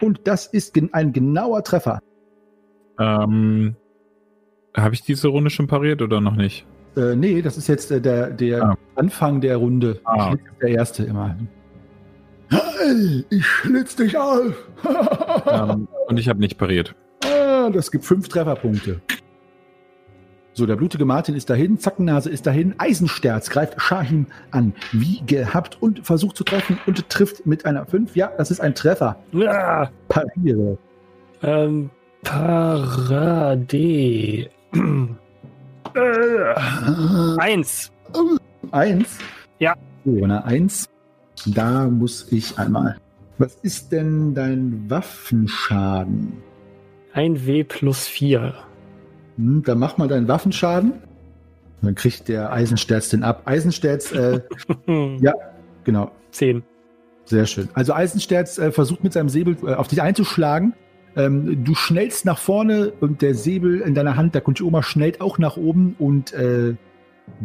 Und 0.00 0.20
das 0.24 0.46
ist 0.46 0.76
ein 0.92 1.12
genauer 1.12 1.64
Treffer. 1.64 2.00
Ähm, 2.98 3.74
Habe 4.76 4.94
ich 4.94 5.02
diese 5.02 5.28
Runde 5.28 5.50
schon 5.50 5.66
pariert 5.66 6.02
oder 6.02 6.20
noch 6.20 6.36
nicht? 6.36 6.66
Äh, 6.96 7.14
nee, 7.16 7.42
das 7.42 7.56
ist 7.56 7.68
jetzt 7.68 7.90
äh, 7.90 8.00
der, 8.00 8.30
der 8.30 8.62
Ah. 8.62 8.76
Anfang 8.96 9.40
der 9.40 9.56
Runde. 9.56 10.00
Ah. 10.04 10.34
Der 10.60 10.70
erste 10.70 11.04
immer. 11.04 11.36
Hey, 12.50 13.24
ich 13.30 13.44
schlitz 13.46 13.96
dich 13.96 14.16
auf. 14.16 14.54
ähm, 15.50 15.86
und 16.06 16.18
ich 16.18 16.28
habe 16.28 16.40
nicht 16.40 16.58
pariert. 16.58 16.94
Ah, 17.24 17.70
das 17.70 17.90
gibt 17.90 18.04
fünf 18.04 18.28
Trefferpunkte. 18.28 19.00
So, 20.58 20.66
der 20.66 20.74
blutige 20.74 21.04
Martin 21.04 21.36
ist 21.36 21.50
dahin, 21.50 21.78
Zackennase 21.78 22.28
ist 22.30 22.44
dahin, 22.44 22.74
Eisensterz 22.78 23.48
greift 23.48 23.80
Shahim 23.80 24.26
an, 24.50 24.72
wie 24.90 25.20
gehabt 25.24 25.80
und 25.80 26.04
versucht 26.04 26.36
zu 26.36 26.42
treffen 26.42 26.80
und 26.84 27.08
trifft 27.08 27.46
mit 27.46 27.64
einer 27.64 27.86
5. 27.86 28.16
Ja, 28.16 28.32
das 28.36 28.50
ist 28.50 28.58
ein 28.60 28.74
Treffer. 28.74 29.14
Ja, 29.30 29.88
Pariere. 30.08 30.76
ähm, 31.44 31.90
Parade. 32.24 33.76
äh, 33.76 34.48
eins. 37.38 37.92
Eins. 38.72 39.18
Ja. 39.60 39.76
So, 40.04 40.24
eine 40.24 40.44
Eins. 40.44 40.88
Da 41.46 41.86
muss 41.86 42.32
ich 42.32 42.58
einmal. 42.58 42.96
Was 43.38 43.54
ist 43.62 43.92
denn 43.92 44.34
dein 44.34 44.86
Waffenschaden? 44.90 46.32
Ein 47.12 47.46
W 47.46 47.62
plus 47.62 48.08
vier. 48.08 48.54
Hm, 49.38 49.62
dann 49.62 49.78
mach 49.78 49.96
mal 49.96 50.08
deinen 50.08 50.28
Waffenschaden. 50.28 50.92
Dann 51.80 51.94
kriegt 51.94 52.28
der 52.28 52.52
Eisensterz 52.52 53.08
den 53.08 53.22
ab. 53.22 53.42
Eisensterz, 53.46 54.12
äh, 54.12 54.40
Ja. 55.20 55.32
genau, 55.84 56.10
Zehn. 56.32 56.62
Sehr 57.24 57.46
schön. 57.46 57.68
Also 57.74 57.92
Eisensterz 57.92 58.58
äh, 58.58 58.72
versucht 58.72 59.04
mit 59.04 59.12
seinem 59.12 59.28
Säbel 59.28 59.56
äh, 59.62 59.74
auf 59.74 59.88
dich 59.88 60.02
einzuschlagen. 60.02 60.74
Ähm, 61.14 61.64
du 61.64 61.74
schnellst 61.74 62.24
nach 62.24 62.38
vorne 62.38 62.92
und 63.00 63.22
der 63.22 63.34
Säbel 63.34 63.80
in 63.80 63.94
deiner 63.94 64.16
Hand, 64.16 64.34
der 64.34 64.40
Kunchioma, 64.40 64.82
schnellt 64.82 65.20
auch 65.20 65.38
nach 65.38 65.56
oben 65.56 65.94
und 65.98 66.32
äh, 66.32 66.74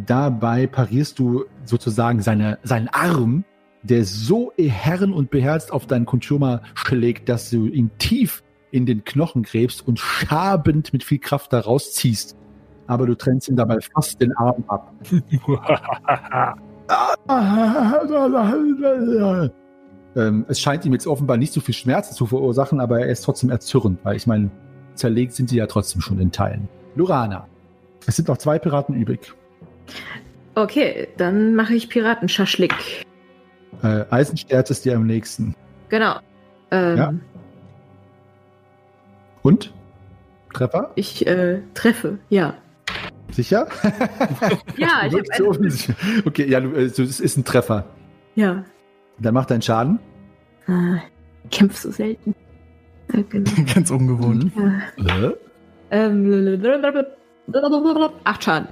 dabei 0.06 0.66
parierst 0.66 1.18
du 1.18 1.44
sozusagen 1.64 2.22
seine, 2.22 2.58
seinen 2.62 2.88
Arm, 2.88 3.44
der 3.82 4.04
so 4.04 4.52
eherren 4.56 5.12
und 5.12 5.30
beherzt 5.30 5.70
auf 5.72 5.86
deinen 5.86 6.06
Kunchioma 6.06 6.62
schlägt, 6.74 7.28
dass 7.28 7.50
du 7.50 7.66
ihn 7.66 7.90
tief 7.98 8.42
in 8.74 8.86
den 8.86 9.04
Knochen 9.04 9.44
gräbst 9.44 9.86
und 9.86 10.00
schabend 10.00 10.92
mit 10.92 11.04
viel 11.04 11.20
Kraft 11.20 11.52
da 11.52 11.60
rausziehst. 11.60 12.36
Aber 12.88 13.06
du 13.06 13.14
trennst 13.14 13.48
ihm 13.48 13.56
dabei 13.56 13.78
fast 13.94 14.20
den 14.20 14.36
Arm 14.36 14.64
ab. 14.68 14.92
Ähm, 20.16 20.44
es 20.48 20.60
scheint 20.60 20.84
ihm 20.84 20.92
jetzt 20.92 21.08
offenbar 21.08 21.36
nicht 21.36 21.52
so 21.52 21.60
viel 21.60 21.74
Schmerzen 21.74 22.14
zu 22.14 22.26
verursachen, 22.26 22.78
aber 22.78 23.00
er 23.00 23.08
ist 23.08 23.22
trotzdem 23.22 23.50
erzürnt, 23.50 23.98
weil 24.04 24.14
ich 24.14 24.28
meine, 24.28 24.48
zerlegt 24.94 25.32
sind 25.32 25.48
sie 25.48 25.56
ja 25.56 25.66
trotzdem 25.66 26.02
schon 26.02 26.20
in 26.20 26.30
Teilen. 26.30 26.68
Lorana, 26.94 27.48
es 28.06 28.14
sind 28.14 28.28
noch 28.28 28.38
zwei 28.38 28.60
Piraten 28.60 28.94
übrig. 28.94 29.34
Okay, 30.54 31.08
dann 31.16 31.56
mache 31.56 31.74
ich 31.74 31.88
Piratenschaschlik. 31.88 32.74
Äh, 33.82 34.04
Eisensterz 34.10 34.70
ist 34.70 34.84
dir 34.84 34.94
am 34.94 35.06
nächsten. 35.06 35.56
Genau. 35.88 36.16
Ähm, 36.70 36.96
Ja. 36.96 37.14
Und? 39.44 39.74
Treffer? 40.54 40.90
Ich 40.94 41.26
äh, 41.26 41.60
treffe, 41.74 42.18
ja. 42.30 42.54
Sicher? 43.30 43.68
Ja, 44.76 45.06
ich 45.06 45.14
so 45.36 45.48
offensichtlich. 45.48 45.96
okay, 46.24 46.48
ja, 46.48 46.60
du, 46.60 46.70
äh, 46.70 46.84
es 46.84 46.98
ist 46.98 47.36
ein 47.36 47.44
Treffer. 47.44 47.84
Ja. 48.34 48.64
Dann 49.18 49.34
macht 49.34 49.50
deinen 49.50 49.62
Schaden. 49.62 49.98
Ah, 50.66 50.96
ich 51.44 51.50
kämpf 51.50 51.76
so 51.76 51.90
selten. 51.90 52.34
Äh, 53.12 53.22
genau. 53.28 53.50
Ganz 53.74 53.90
ungewohnt. 53.90 54.50
Ja. 54.96 55.28
Äh? 55.28 55.34
Ähm, 55.90 56.62
acht 58.24 58.44
Schaden. 58.44 58.68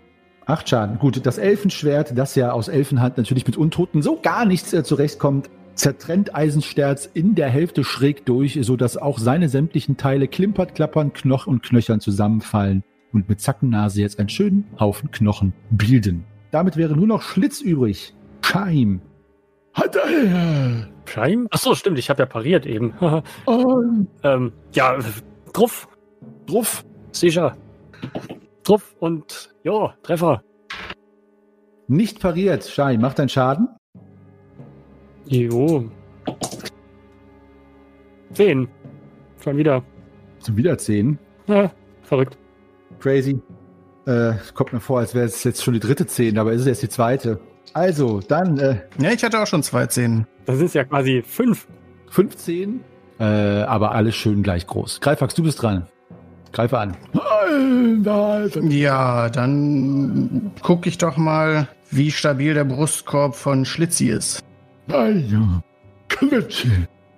Acht 0.47 0.69
Schaden. 0.69 0.99
Gut, 0.99 1.25
das 1.27 1.37
Elfenschwert, 1.37 2.17
das 2.17 2.35
ja 2.35 2.53
aus 2.53 2.69
Elfenhand 2.69 3.19
natürlich 3.19 3.47
mit 3.47 3.59
Untoten 3.59 4.01
so 4.01 4.19
gar 4.21 4.47
nichts 4.47 4.73
äh, 4.73 4.83
zurechtkommt, 4.83 5.51
zertrennt 5.75 6.35
Eisensterz 6.35 7.09
in 7.13 7.35
der 7.35 7.49
Hälfte 7.49 7.85
schräg 7.85 8.25
durch, 8.27 8.59
sodass 8.63 8.97
auch 8.97 9.19
seine 9.19 9.49
sämtlichen 9.49 9.97
Teile 9.97 10.29
klimpert, 10.29 10.75
klappern, 10.75 11.13
Knoch 11.13 11.47
und 11.47 11.63
Knöchern 11.63 12.01
zusammenfallen 12.01 12.85
und 13.13 13.29
mit 13.29 13.41
Zackennase 13.41 14.01
jetzt 14.01 14.19
einen 14.19 14.29
schönen 14.29 14.65
Haufen 14.79 15.11
Knochen 15.11 15.53
bilden. 15.71 16.25
Damit 16.51 16.77
wäre 16.77 16.97
nur 16.97 17.07
noch 17.07 17.23
Schlitz 17.23 17.61
übrig. 17.61 18.15
Scheim. 18.43 19.01
Hat 19.75 19.97
er. 19.97 20.89
Scheim? 21.07 21.49
Achso, 21.51 21.75
stimmt, 21.75 21.99
ich 21.99 22.11
habe 22.11 22.23
ja 22.23 22.27
pariert 22.27 22.67
eben. 22.67 22.95
ähm, 24.23 24.53
ja, 24.73 24.99
Truff, 25.53 25.89
Druff. 26.47 26.85
sicher. 27.13 27.57
Truff 28.63 28.95
und 29.01 29.55
ja, 29.65 29.95
Treffer. 30.03 30.43
Nicht 31.89 32.21
pariert. 32.21 32.65
Scheim, 32.65 33.01
macht 33.01 33.19
deinen 33.19 33.29
Schaden. 33.29 33.69
Jo. 35.27 35.85
Zehn. 38.33 38.69
Schon 39.43 39.57
wieder. 39.57 39.83
Zum 40.41 40.57
Wiederzählen. 40.57 41.19
Ja, 41.47 41.71
verrückt. 42.03 42.37
Crazy. 43.01 43.41
Äh, 44.07 44.33
kommt 44.55 44.73
mir 44.73 44.81
vor, 44.81 44.99
als 45.01 45.15
wäre 45.15 45.27
es 45.27 45.45
jetzt 45.45 45.63
schon 45.63 45.75
die 45.75 45.81
dritte 45.81 46.07
Zehn, 46.07 46.39
aber 46.39 46.53
es 46.53 46.63
ist 46.63 46.67
jetzt 46.67 46.83
die 46.83 46.89
zweite. 46.89 47.41
Also, 47.75 48.21
dann 48.21 48.59
äh, 48.59 48.81
Ja, 48.99 49.11
ich 49.13 49.23
hatte 49.23 49.41
auch 49.41 49.47
schon 49.47 49.63
zwei 49.63 49.87
Zähne. 49.87 50.27
Das 50.47 50.59
sind 50.59 50.75
ja 50.75 50.85
quasi 50.85 51.23
fünf. 51.27 51.69
15, 52.11 52.81
äh, 53.21 53.25
aber 53.25 53.93
alles 53.93 54.15
schön 54.17 54.43
gleich 54.43 54.67
groß. 54.67 55.01
Greifax, 55.01 55.35
du 55.35 55.43
bist 55.43 55.63
dran. 55.63 55.87
Greife 56.53 56.79
an. 56.79 56.97
Ja, 58.69 59.31
dann 59.31 60.53
gucke 60.63 60.89
ich 60.89 60.99
doch 60.99 61.17
mal, 61.17 61.69
wie 61.91 62.11
stabil 62.11 62.53
der 62.53 62.65
Brustkorb 62.65 63.35
von 63.35 63.65
Schlitzi 63.65 64.09
ist. 64.09 64.43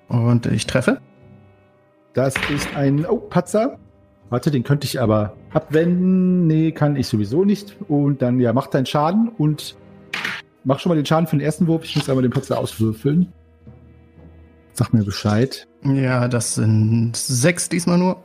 Und 0.08 0.46
ich 0.46 0.66
treffe. 0.66 1.00
Das 2.12 2.34
ist 2.54 2.74
ein 2.76 3.04
oh, 3.06 3.16
Patzer. 3.16 3.78
Warte, 4.30 4.50
den 4.50 4.62
könnte 4.62 4.86
ich 4.86 5.00
aber 5.00 5.36
abwenden. 5.52 6.46
Nee, 6.46 6.72
kann 6.72 6.96
ich 6.96 7.06
sowieso 7.08 7.44
nicht. 7.44 7.76
Und 7.88 8.22
dann, 8.22 8.40
ja, 8.40 8.52
mach 8.52 8.68
deinen 8.68 8.86
Schaden 8.86 9.28
und 9.28 9.76
mach 10.64 10.78
schon 10.78 10.90
mal 10.90 10.96
den 10.96 11.06
Schaden 11.06 11.26
für 11.26 11.36
den 11.36 11.44
ersten 11.44 11.66
Wurf. 11.66 11.84
Ich 11.84 11.96
muss 11.96 12.08
einmal 12.08 12.22
den 12.22 12.32
Patzer 12.32 12.58
auswürfeln. 12.58 13.32
Sag 14.72 14.92
mir 14.92 15.04
Bescheid. 15.04 15.68
Ja, 15.84 16.28
das 16.28 16.54
sind 16.56 17.16
sechs 17.16 17.68
diesmal 17.68 17.98
nur. 17.98 18.22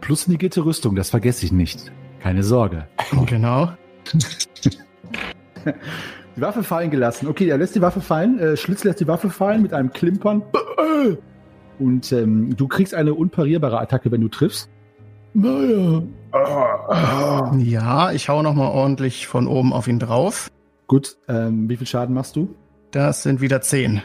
Plus 0.00 0.28
negierte 0.28 0.64
Rüstung, 0.64 0.94
das 0.96 1.10
vergesse 1.10 1.44
ich 1.44 1.52
nicht. 1.52 1.92
Keine 2.20 2.42
Sorge. 2.42 2.86
Genau. 3.26 3.72
Die 6.40 6.46
Waffe 6.46 6.62
fallen 6.62 6.90
gelassen. 6.90 7.28
Okay, 7.28 7.50
er 7.50 7.58
lässt 7.58 7.74
die 7.74 7.82
Waffe 7.82 8.00
fallen. 8.00 8.38
Äh, 8.38 8.56
Schlitz 8.56 8.82
lässt 8.82 8.98
die 8.98 9.06
Waffe 9.06 9.28
fallen 9.28 9.60
mit 9.60 9.74
einem 9.74 9.92
Klimpern. 9.92 10.42
Und 11.78 12.10
ähm, 12.12 12.56
du 12.56 12.66
kriegst 12.66 12.94
eine 12.94 13.12
unparierbare 13.12 13.78
Attacke, 13.78 14.10
wenn 14.10 14.22
du 14.22 14.28
triffst. 14.28 14.70
Naja. 15.34 16.02
Ja, 17.58 18.12
ich 18.12 18.30
hau 18.30 18.40
noch 18.40 18.54
mal 18.54 18.68
ordentlich 18.70 19.26
von 19.26 19.46
oben 19.46 19.74
auf 19.74 19.86
ihn 19.86 19.98
drauf. 19.98 20.50
Gut, 20.86 21.18
ähm, 21.28 21.68
wie 21.68 21.76
viel 21.76 21.86
Schaden 21.86 22.14
machst 22.14 22.36
du? 22.36 22.54
Das 22.90 23.22
sind 23.22 23.42
wieder 23.42 23.60
zehn. 23.60 24.00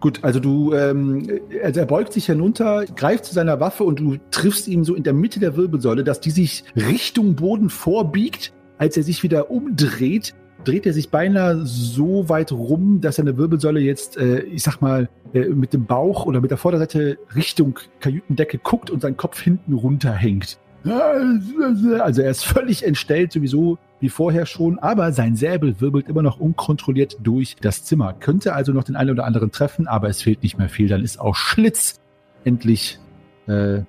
Gut, 0.00 0.24
also 0.24 0.40
du, 0.40 0.74
ähm, 0.74 1.28
also 1.62 1.78
er 1.78 1.86
beugt 1.86 2.14
sich 2.14 2.26
hinunter, 2.26 2.84
greift 2.96 3.26
zu 3.26 3.32
seiner 3.32 3.60
Waffe 3.60 3.84
und 3.84 4.00
du 4.00 4.16
triffst 4.32 4.66
ihn 4.66 4.82
so 4.82 4.96
in 4.96 5.04
der 5.04 5.12
Mitte 5.12 5.38
der 5.38 5.56
Wirbelsäule, 5.56 6.02
dass 6.02 6.18
die 6.18 6.32
sich 6.32 6.64
Richtung 6.74 7.36
Boden 7.36 7.70
vorbiegt. 7.70 8.52
Als 8.76 8.96
er 8.96 9.04
sich 9.04 9.22
wieder 9.22 9.52
umdreht, 9.52 10.34
dreht 10.66 10.86
er 10.86 10.92
sich 10.92 11.10
beinahe 11.10 11.64
so 11.64 12.28
weit 12.28 12.52
rum, 12.52 13.00
dass 13.00 13.16
seine 13.16 13.36
Wirbelsäule 13.36 13.80
jetzt, 13.80 14.16
äh, 14.16 14.40
ich 14.40 14.62
sag 14.62 14.80
mal, 14.80 15.08
äh, 15.32 15.46
mit 15.48 15.72
dem 15.72 15.86
Bauch 15.86 16.26
oder 16.26 16.40
mit 16.40 16.50
der 16.50 16.58
Vorderseite 16.58 17.18
Richtung 17.34 17.78
Kajütendecke 18.00 18.58
guckt 18.58 18.90
und 18.90 19.00
sein 19.00 19.16
Kopf 19.16 19.40
hinten 19.40 19.74
runterhängt. 19.74 20.58
Also 20.84 22.22
er 22.22 22.30
ist 22.30 22.44
völlig 22.44 22.84
entstellt, 22.84 23.32
sowieso 23.32 23.78
wie 23.98 24.08
vorher 24.08 24.46
schon, 24.46 24.78
aber 24.78 25.10
sein 25.12 25.34
Säbel 25.34 25.80
wirbelt 25.80 26.08
immer 26.08 26.22
noch 26.22 26.38
unkontrolliert 26.38 27.16
durch 27.22 27.56
das 27.60 27.84
Zimmer. 27.84 28.12
Könnte 28.12 28.54
also 28.54 28.72
noch 28.72 28.84
den 28.84 28.94
einen 28.94 29.10
oder 29.10 29.24
anderen 29.24 29.50
treffen, 29.50 29.88
aber 29.88 30.08
es 30.08 30.22
fehlt 30.22 30.42
nicht 30.42 30.58
mehr 30.58 30.68
viel. 30.68 30.88
Dann 30.88 31.02
ist 31.02 31.18
auch 31.18 31.34
Schlitz 31.34 31.98
endlich 32.44 33.00
äh, 33.48 33.80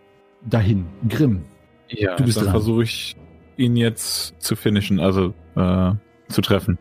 dahin. 0.49 0.85
Grimm. 1.07 1.43
Ja, 1.89 2.15
Du 2.15 2.23
bist 2.23 2.37
dann 2.37 2.49
versuche 2.49 2.83
ich 2.83 3.15
ihn 3.57 3.75
jetzt 3.75 4.35
zu 4.39 4.55
finishen, 4.55 4.99
also 4.99 5.33
äh, 5.55 5.91
zu 6.29 6.41
treffen. 6.41 6.77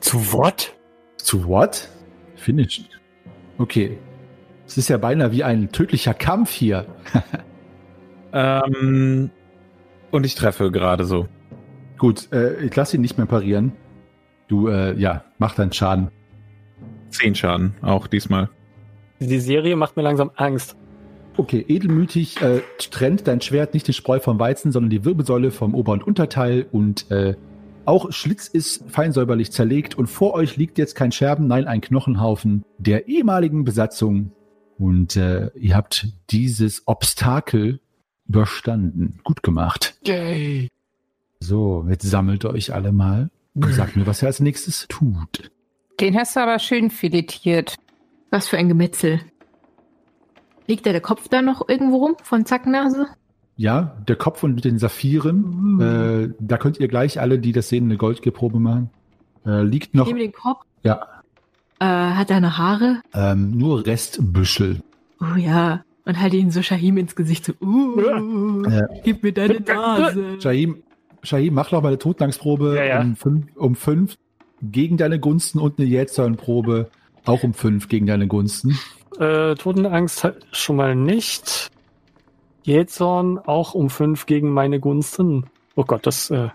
Zu 0.00 0.32
what? 0.32 0.74
Zu 1.16 1.46
what? 1.46 1.88
Finished. 2.36 2.88
Okay. 3.58 3.98
Es 4.66 4.78
ist 4.78 4.88
ja 4.88 4.98
beinahe 4.98 5.32
wie 5.32 5.44
ein 5.44 5.70
tödlicher 5.70 6.14
Kampf 6.14 6.50
hier. 6.50 6.86
Ähm, 8.32 9.30
und 10.10 10.26
ich 10.26 10.34
treffe 10.34 10.70
gerade 10.70 11.04
so. 11.04 11.28
Gut, 11.98 12.32
äh, 12.32 12.64
ich 12.64 12.74
lasse 12.74 12.96
ihn 12.96 13.02
nicht 13.02 13.18
mehr 13.18 13.26
parieren. 13.26 13.72
Du, 14.48 14.68
äh, 14.68 14.98
ja, 14.98 15.24
mach 15.38 15.54
deinen 15.54 15.72
Schaden. 15.72 16.10
Zehn 17.10 17.34
Schaden, 17.34 17.74
auch 17.82 18.06
diesmal. 18.06 18.48
Die 19.20 19.38
Serie 19.38 19.76
macht 19.76 19.96
mir 19.96 20.02
langsam 20.02 20.30
Angst. 20.34 20.76
Okay, 21.36 21.64
edelmütig 21.66 22.42
äh, 22.42 22.60
trennt 22.78 23.26
dein 23.26 23.40
Schwert 23.40 23.72
nicht 23.72 23.86
den 23.86 23.94
Spreu 23.94 24.18
vom 24.20 24.38
Weizen, 24.38 24.72
sondern 24.72 24.90
die 24.90 25.04
Wirbelsäule 25.04 25.50
vom 25.50 25.74
Ober- 25.74 25.92
und 25.92 26.06
Unterteil 26.06 26.66
und 26.70 27.10
äh, 27.10 27.36
auch 27.84 28.12
Schlitz 28.12 28.48
ist 28.48 28.84
feinsäuberlich 28.88 29.52
zerlegt 29.52 29.96
und 29.96 30.06
vor 30.06 30.34
euch 30.34 30.56
liegt 30.56 30.78
jetzt 30.78 30.94
kein 30.94 31.12
Scherben, 31.12 31.46
nein, 31.46 31.66
ein 31.66 31.80
Knochenhaufen 31.80 32.64
der 32.78 33.08
ehemaligen 33.08 33.64
Besatzung 33.64 34.32
und 34.78 35.16
äh, 35.16 35.50
ihr 35.54 35.76
habt 35.76 36.08
dieses 36.30 36.82
Obstakel 36.86 37.80
überstanden. 38.26 39.20
Gut 39.24 39.42
gemacht. 39.42 39.94
Yay. 40.04 40.68
So, 41.40 41.86
jetzt 41.88 42.08
sammelt 42.08 42.44
euch 42.44 42.72
alle 42.72 42.92
mal 42.92 43.30
und 43.54 43.72
sagt 43.72 43.96
mir, 43.96 44.06
was 44.06 44.22
ihr 44.22 44.28
als 44.28 44.40
nächstes 44.40 44.86
tut. 44.88 45.50
Den 46.00 46.16
hast 46.16 46.36
du 46.36 46.40
aber 46.40 46.58
schön 46.58 46.90
filetiert. 46.90 47.76
Was 48.30 48.48
für 48.48 48.56
ein 48.56 48.68
Gemetzel. 48.68 49.20
Liegt 50.66 50.86
da 50.86 50.92
der 50.92 51.00
Kopf 51.00 51.28
da 51.28 51.42
noch 51.42 51.68
irgendwo 51.68 51.96
rum 51.96 52.16
von 52.22 52.46
Zacknase? 52.46 53.08
Ja, 53.56 53.96
der 54.08 54.16
Kopf 54.16 54.42
und 54.42 54.54
mit 54.54 54.64
den 54.64 54.78
Saphiren, 54.78 55.80
äh, 55.80 56.34
da 56.40 56.56
könnt 56.56 56.80
ihr 56.80 56.88
gleich 56.88 57.20
alle, 57.20 57.38
die 57.38 57.52
das 57.52 57.68
sehen, 57.68 57.84
eine 57.84 57.96
Goldgierprobe 57.96 58.58
machen. 58.58 58.90
Äh, 59.46 59.62
liegt 59.62 59.94
noch 59.94 60.06
Neben 60.06 60.18
den 60.18 60.32
Kopf? 60.32 60.62
Ja. 60.82 61.02
Äh, 61.78 61.84
hat 61.84 62.30
er 62.30 62.40
noch 62.40 62.58
Haare? 62.58 63.02
ähm, 63.14 63.50
nur 63.56 63.86
Restbüschel. 63.86 64.80
Oh 65.20 65.36
ja. 65.36 65.84
Und 66.04 66.20
halte 66.20 66.36
ihn 66.36 66.50
so 66.50 66.62
Shahim 66.62 66.96
ins 66.96 67.14
Gesicht 67.14 67.44
so, 67.44 67.52
uh, 67.60 68.62
Ja. 68.68 68.86
gib 69.04 69.22
mir 69.22 69.32
deine 69.32 69.60
Nase. 69.60 70.40
Shahim, 70.40 70.82
Shahim, 71.22 71.54
mach 71.54 71.70
noch 71.70 71.82
mal 71.82 71.88
eine 71.88 71.98
Totlangsprobe 71.98 72.74
Ja, 72.76 72.84
ja. 72.84 73.00
Um, 73.00 73.14
fünf, 73.16 73.46
um 73.56 73.74
fünf 73.76 74.16
gegen 74.62 74.96
deine 74.96 75.20
Gunsten 75.20 75.58
und 75.60 75.78
eine 75.78 75.86
Jähzornprobe 75.88 76.88
auch 77.24 77.42
um 77.44 77.52
fünf 77.54 77.88
gegen 77.88 78.06
deine 78.06 78.26
Gunsten. 78.26 78.78
Äh, 79.18 79.54
Totenangst 79.56 80.24
halt 80.24 80.46
schon 80.52 80.76
mal 80.76 80.96
nicht. 80.96 81.70
Jähzorn 82.62 83.38
auch 83.38 83.74
um 83.74 83.90
fünf 83.90 84.26
gegen 84.26 84.50
meine 84.50 84.80
Gunsten. 84.80 85.46
Oh 85.74 85.84
Gott, 85.84 86.06
das. 86.06 86.30
Äh, 86.30 86.50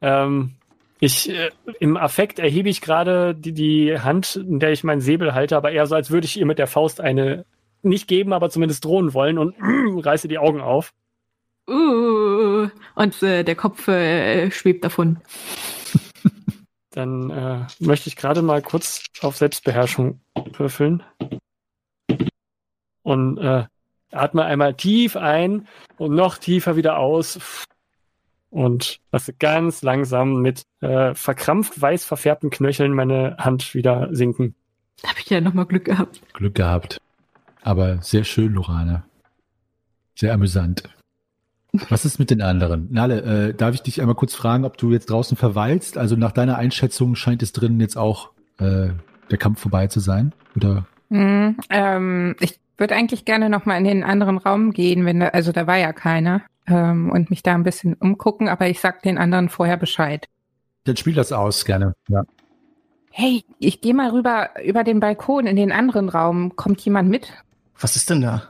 ähm, 0.00 0.52
ich 1.00 1.30
äh, 1.30 1.50
im 1.80 1.96
Affekt 1.96 2.38
erhebe 2.38 2.68
ich 2.68 2.80
gerade 2.80 3.34
die, 3.34 3.52
die 3.52 3.98
Hand, 3.98 4.36
in 4.36 4.60
der 4.60 4.72
ich 4.72 4.84
meinen 4.84 5.00
Säbel 5.00 5.34
halte, 5.34 5.56
aber 5.56 5.72
eher 5.72 5.86
so, 5.86 5.94
als 5.94 6.10
würde 6.10 6.26
ich 6.26 6.38
ihr 6.38 6.46
mit 6.46 6.58
der 6.58 6.66
Faust 6.66 7.00
eine 7.00 7.44
nicht 7.82 8.06
geben, 8.08 8.32
aber 8.32 8.50
zumindest 8.50 8.84
drohen 8.84 9.12
wollen 9.14 9.38
und 9.38 9.56
reiße 10.04 10.28
die 10.28 10.38
Augen 10.38 10.60
auf. 10.60 10.92
Uh, 11.68 12.68
und 12.96 13.22
äh, 13.22 13.44
der 13.44 13.54
Kopf 13.54 13.86
äh, 13.88 14.50
schwebt 14.50 14.84
davon. 14.84 15.20
Dann 16.90 17.30
äh, 17.30 17.66
möchte 17.78 18.08
ich 18.08 18.16
gerade 18.16 18.42
mal 18.42 18.62
kurz 18.62 19.04
auf 19.20 19.36
Selbstbeherrschung 19.36 20.20
würfeln. 20.56 21.02
Und 23.02 23.38
äh, 23.38 23.64
atme 24.12 24.44
einmal 24.44 24.74
tief 24.74 25.16
ein 25.16 25.66
und 25.98 26.14
noch 26.14 26.38
tiefer 26.38 26.76
wieder 26.76 26.98
aus. 26.98 27.38
Und 28.50 29.00
lasse 29.10 29.32
ganz 29.32 29.82
langsam 29.82 30.42
mit 30.42 30.64
äh, 30.80 31.14
verkrampft 31.14 31.80
weiß 31.80 32.04
verfärbten 32.04 32.50
Knöcheln 32.50 32.92
meine 32.92 33.36
Hand 33.38 33.74
wieder 33.74 34.08
sinken. 34.12 34.54
Da 35.00 35.08
habe 35.08 35.20
ich 35.20 35.30
ja 35.30 35.40
nochmal 35.40 35.66
Glück 35.66 35.86
gehabt. 35.86 36.20
Glück 36.34 36.54
gehabt. 36.54 37.00
Aber 37.62 38.02
sehr 38.02 38.24
schön, 38.24 38.52
Lorana. 38.52 39.04
Sehr 40.14 40.34
amüsant. 40.34 40.82
Was 41.88 42.04
ist 42.04 42.18
mit 42.18 42.30
den 42.30 42.42
anderen? 42.42 42.88
Nale, 42.90 43.22
äh, 43.48 43.54
darf 43.54 43.74
ich 43.74 43.82
dich 43.82 44.00
einmal 44.00 44.14
kurz 44.14 44.34
fragen, 44.34 44.66
ob 44.66 44.76
du 44.76 44.92
jetzt 44.92 45.08
draußen 45.08 45.38
verweilst? 45.38 45.96
Also 45.96 46.16
nach 46.16 46.32
deiner 46.32 46.58
Einschätzung 46.58 47.14
scheint 47.14 47.42
es 47.42 47.52
drinnen 47.52 47.80
jetzt 47.80 47.96
auch 47.96 48.30
äh, 48.58 48.90
der 49.30 49.38
Kampf 49.38 49.60
vorbei 49.60 49.86
zu 49.86 50.00
sein? 50.00 50.34
Oder? 50.54 50.86
Hm, 51.08 51.56
ähm, 51.70 52.36
ich 52.40 52.60
würde 52.78 52.94
eigentlich 52.94 53.24
gerne 53.24 53.48
noch 53.48 53.66
mal 53.66 53.76
in 53.76 53.84
den 53.84 54.04
anderen 54.04 54.38
Raum 54.38 54.72
gehen, 54.72 55.04
wenn 55.04 55.20
da, 55.20 55.28
also 55.28 55.52
da 55.52 55.66
war 55.66 55.76
ja 55.76 55.92
keiner, 55.92 56.42
ähm, 56.66 57.10
und 57.10 57.30
mich 57.30 57.42
da 57.42 57.54
ein 57.54 57.62
bisschen 57.62 57.94
umgucken, 57.94 58.48
aber 58.48 58.68
ich 58.68 58.80
sag 58.80 59.02
den 59.02 59.18
anderen 59.18 59.48
vorher 59.48 59.76
Bescheid. 59.76 60.28
Dann 60.84 60.96
spiel 60.96 61.14
das 61.14 61.32
aus, 61.32 61.64
gerne. 61.64 61.94
Ja. 62.08 62.24
Hey, 63.10 63.44
ich 63.58 63.80
gehe 63.80 63.94
mal 63.94 64.10
rüber 64.10 64.50
über 64.64 64.84
den 64.84 65.00
Balkon 65.00 65.46
in 65.46 65.56
den 65.56 65.70
anderen 65.70 66.08
Raum. 66.08 66.56
Kommt 66.56 66.80
jemand 66.80 67.10
mit? 67.10 67.32
Was 67.78 67.94
ist 67.94 68.10
denn 68.10 68.22
da? 68.22 68.48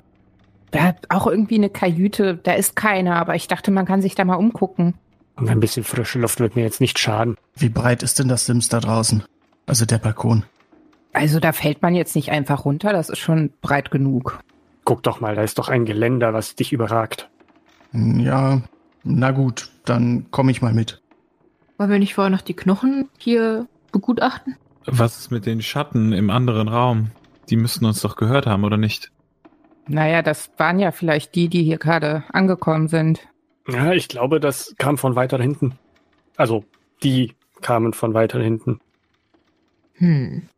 Da 0.70 0.84
hat 0.84 1.06
auch 1.10 1.26
irgendwie 1.26 1.56
eine 1.56 1.68
Kajüte. 1.68 2.36
Da 2.36 2.52
ist 2.52 2.76
keiner, 2.76 3.16
aber 3.16 3.34
ich 3.34 3.48
dachte, 3.48 3.70
man 3.70 3.86
kann 3.86 4.00
sich 4.00 4.14
da 4.14 4.24
mal 4.24 4.36
umgucken. 4.36 4.94
Und 5.36 5.48
ein 5.50 5.60
bisschen 5.60 5.84
frische 5.84 6.18
Luft 6.18 6.40
wird 6.40 6.56
mir 6.56 6.62
jetzt 6.62 6.80
nicht 6.80 6.98
schaden. 6.98 7.36
Wie 7.56 7.68
breit 7.68 8.02
ist 8.02 8.18
denn 8.18 8.28
das 8.28 8.46
Sims 8.46 8.68
da 8.68 8.80
draußen? 8.80 9.24
Also 9.66 9.84
der 9.84 9.98
Balkon. 9.98 10.44
Also 11.12 11.40
da 11.40 11.52
fällt 11.52 11.82
man 11.82 11.94
jetzt 11.94 12.16
nicht 12.16 12.30
einfach 12.30 12.64
runter. 12.64 12.92
Das 12.92 13.08
ist 13.08 13.18
schon 13.18 13.52
breit 13.60 13.90
genug. 13.90 14.40
Guck 14.84 15.02
doch 15.02 15.20
mal, 15.20 15.34
da 15.34 15.42
ist 15.42 15.58
doch 15.58 15.68
ein 15.68 15.84
Geländer, 15.84 16.32
was 16.34 16.54
dich 16.56 16.72
überragt. 16.72 17.28
Hm, 17.92 18.20
Ja, 18.20 18.62
na 19.04 19.30
gut, 19.30 19.70
dann 19.84 20.30
komme 20.30 20.50
ich 20.50 20.62
mal 20.62 20.72
mit. 20.72 21.00
Wollen 21.78 21.90
wir 21.90 21.98
nicht 21.98 22.14
vorher 22.14 22.30
noch 22.30 22.40
die 22.42 22.54
Knochen 22.54 23.08
hier 23.18 23.66
begutachten? 23.92 24.56
Was 24.86 25.18
ist 25.18 25.30
mit 25.30 25.46
den 25.46 25.62
Schatten 25.62 26.12
im 26.12 26.30
anderen 26.30 26.68
Raum? 26.68 27.10
Die 27.50 27.56
müssten 27.56 27.84
uns 27.84 28.00
doch 28.00 28.16
gehört 28.16 28.46
haben, 28.46 28.64
oder 28.64 28.76
nicht? 28.76 29.10
Naja, 29.86 30.22
das 30.22 30.50
waren 30.56 30.78
ja 30.78 30.92
vielleicht 30.92 31.34
die, 31.34 31.48
die 31.48 31.62
hier 31.64 31.78
gerade 31.78 32.24
angekommen 32.32 32.88
sind. 32.88 33.20
Ja, 33.68 33.92
ich 33.92 34.08
glaube, 34.08 34.40
das 34.40 34.74
kam 34.78 34.96
von 34.98 35.14
weiter 35.16 35.38
hinten. 35.38 35.74
Also, 36.36 36.64
die 37.02 37.34
kamen 37.60 37.92
von 37.92 38.14
weiter 38.14 38.40
hinten. 38.40 38.80
Hm. 39.94 40.48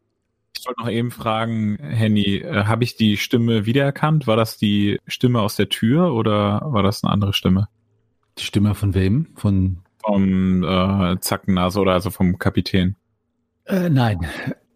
Ich 0.56 0.66
wollte 0.66 0.80
noch 0.80 0.88
eben 0.90 1.10
fragen, 1.10 1.76
Henny, 1.78 2.36
äh, 2.36 2.64
habe 2.64 2.84
ich 2.84 2.96
die 2.96 3.16
Stimme 3.16 3.66
wiedererkannt? 3.66 4.26
War 4.26 4.36
das 4.36 4.56
die 4.56 4.98
Stimme 5.06 5.40
aus 5.40 5.56
der 5.56 5.68
Tür 5.68 6.14
oder 6.14 6.60
war 6.64 6.82
das 6.82 7.04
eine 7.04 7.12
andere 7.12 7.32
Stimme? 7.32 7.68
Die 8.38 8.44
Stimme 8.44 8.74
von 8.74 8.94
wem? 8.94 9.28
Von 9.36 9.78
Vom 9.98 10.62
äh, 10.62 11.18
Zackennase 11.20 11.80
oder 11.80 11.92
also 11.92 12.10
vom 12.10 12.38
Kapitän? 12.38 12.96
äh, 13.66 13.88
nein, 13.88 14.26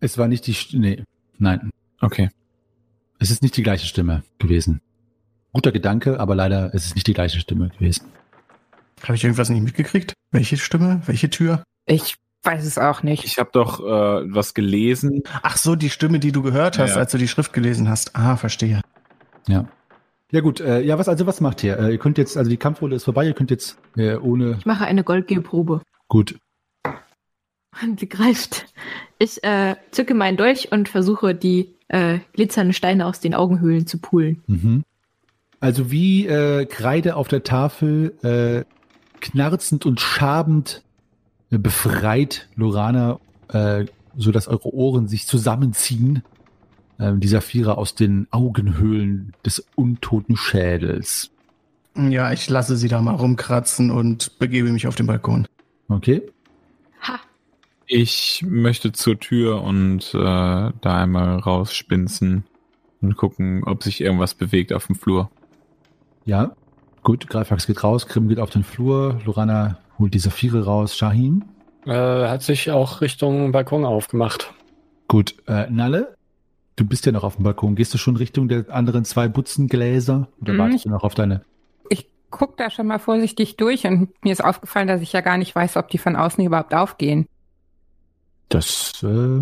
es 0.01 0.17
war 0.19 0.29
nicht 0.29 0.47
die 0.47 0.53
St 0.55 0.75
nee, 0.75 1.03
nein. 1.39 1.71
Okay. 2.01 2.31
Es 3.19 3.31
ist 3.31 3.43
nicht 3.43 3.57
die 3.57 3.63
gleiche 3.63 3.87
Stimme 3.87 4.23
gewesen. 4.39 4.81
Guter 5.53 5.73
Gedanke, 5.73 6.21
aber 6.21 6.35
leider 6.35 6.73
ist 6.75 6.87
es 6.87 6.95
nicht 6.95 7.07
die 7.07 7.15
gleiche 7.15 7.41
Stimme 7.41 7.69
gewesen. 7.71 8.07
Habe 9.03 9.15
ich 9.15 9.25
irgendwas 9.25 9.49
nicht 9.49 9.63
mitgekriegt? 9.63 10.15
Welche 10.31 10.57
Stimme? 10.57 11.03
Welche 11.07 11.31
Tür? 11.31 11.63
Ich 11.87 12.17
weiß 12.43 12.65
es 12.65 12.79
auch 12.79 13.03
nicht. 13.03 13.25
Ich 13.25 13.39
habe 13.39 13.51
doch 13.53 13.81
äh, 13.81 13.85
was 14.35 14.55
gelesen. 14.55 15.23
Ach 15.43 15.57
so, 15.57 15.75
die 15.77 15.91
Stimme, 15.91 16.19
die 16.19 16.33
du 16.33 16.43
gehört 16.43 16.79
hast, 16.79 16.93
Ja. 16.95 16.97
als 16.97 17.13
du 17.13 17.19
die 17.19 17.29
Schrift 17.29 17.53
gelesen 17.53 17.89
hast. 17.89 18.15
Ah, 18.17 18.37
verstehe. 18.37 18.81
Ja. 19.47 19.67
Ja 20.31 20.41
gut, 20.41 20.61
äh, 20.61 20.81
ja, 20.83 20.99
was 20.99 21.09
also 21.09 21.27
was 21.27 21.41
macht 21.41 21.65
ihr? 21.65 21.79
Äh, 21.79 21.93
ihr 21.93 21.99
könnt 21.99 22.19
jetzt, 22.19 22.37
also 22.37 22.51
die 22.51 22.59
Kampfrunde 22.59 22.97
ist 22.97 23.05
vorbei, 23.05 23.27
ihr 23.27 23.33
könnt 23.33 23.51
jetzt 23.51 23.79
äh, 23.97 24.17
ohne 24.17 24.57
Ich 24.59 24.67
mache 24.67 24.85
eine 24.85 25.03
Goldgehprobe. 25.03 25.81
gut. 26.09 26.39
Und 27.83 28.01
sie 28.01 28.09
greift. 28.09 28.67
Ich 29.19 29.43
äh, 29.45 29.77
zücke 29.91 30.15
meinen 30.15 30.37
Dolch 30.37 30.71
und 30.73 30.89
versuche, 30.89 31.35
die 31.35 31.75
äh, 31.89 32.19
glitzernden 32.35 32.73
Steine 32.73 33.07
aus 33.07 33.21
den 33.21 33.35
Augenhöhlen 33.35 33.87
zu 33.87 33.99
poolen. 33.99 34.43
Mhm. 34.47 34.85
Also 35.61 35.91
wie 35.91 36.27
äh, 36.27 36.67
Kreide 36.67 37.17
auf 37.17 37.29
der 37.29 37.43
Tafel, 37.43 38.15
äh, 38.23 38.65
knarzend 39.21 39.87
und 39.87 40.01
schabend 40.01 40.83
befreit 41.51 42.49
Lorana, 42.57 43.21
äh, 43.49 43.87
so 44.17 44.33
dass 44.33 44.49
eure 44.49 44.73
Ohren 44.75 45.09
sich 45.09 45.27
zusammenziehen. 45.27 46.23
Äh, 46.99 47.15
die 47.17 47.29
Saphira 47.29 47.73
aus 47.73 47.95
den 47.95 48.27
Augenhöhlen 48.31 49.33
des 49.45 49.65
untoten 49.75 50.37
Schädels. 50.37 51.31
Ja, 51.97 52.33
ich 52.33 52.49
lasse 52.49 52.77
sie 52.77 52.89
da 52.89 53.01
mal 53.01 53.15
rumkratzen 53.15 53.91
und 53.91 54.39
begebe 54.39 54.71
mich 54.71 54.87
auf 54.87 54.95
den 54.95 55.07
Balkon. 55.07 55.49
Okay. 55.89 56.23
Ha! 57.03 57.19
Ich 57.87 58.45
möchte 58.47 58.93
zur 58.93 59.19
Tür 59.19 59.63
und 59.63 60.15
äh, 60.15 60.19
da 60.19 60.73
einmal 60.85 61.39
rausspinzen 61.39 62.45
und 63.01 63.17
gucken, 63.17 63.65
ob 63.65 63.83
sich 63.83 64.01
irgendwas 64.01 64.35
bewegt 64.35 64.73
auf 64.73 64.87
dem 64.87 64.97
Flur. 64.97 65.31
Ja. 66.25 66.53
Gut, 67.03 67.29
Greifax 67.29 67.67
geht 67.67 67.83
raus, 67.83 68.07
Krim 68.07 68.29
geht 68.29 68.39
auf 68.39 68.51
den 68.51 68.65
Flur, 68.65 69.21
Lorana 69.25 69.79
holt 69.99 70.15
die 70.15 70.19
Saphire 70.19 70.65
raus, 70.65 70.97
Shahin. 70.97 71.45
Äh, 71.87 71.93
hat 71.93 72.43
sich 72.43 72.71
auch 72.71 73.01
Richtung 73.01 73.53
Balkon 73.53 73.85
aufgemacht. 73.85 74.53
Gut, 75.09 75.35
äh, 75.47 75.69
Nalle, 75.71 76.15
du 76.77 76.85
bist 76.87 77.07
ja 77.07 77.13
noch 77.13 77.25
auf 77.25 77.37
dem 77.37 77.45
Balkon. 77.45 77.77
Gehst 77.77 77.95
du 77.95 77.99
schon 77.99 78.17
Richtung 78.17 78.49
der 78.49 78.67
anderen 78.71 79.05
zwei 79.05 79.29
Butzengläser 79.29 80.29
oder 80.41 80.53
Mhm. 80.53 80.59
wartest 80.59 80.85
du 80.85 80.91
noch 80.91 81.03
auf 81.05 81.15
deine? 81.15 81.43
Ich 81.89 82.09
guck 82.31 82.57
da 82.59 82.71
schon 82.71 82.87
mal 82.87 82.99
vorsichtig 82.99 83.57
durch 83.57 83.87
und 83.87 84.11
mir 84.23 84.33
ist 84.33 84.45
aufgefallen, 84.45 84.87
dass 84.89 85.01
ich 85.01 85.13
ja 85.13 85.23
gar 85.23 85.39
nicht 85.39 85.55
weiß, 85.55 85.77
ob 85.79 85.89
die 85.89 85.99
von 85.99 86.15
außen 86.17 86.45
überhaupt 86.45 86.75
aufgehen. 86.75 87.27
Das 88.51 89.03
äh, 89.03 89.41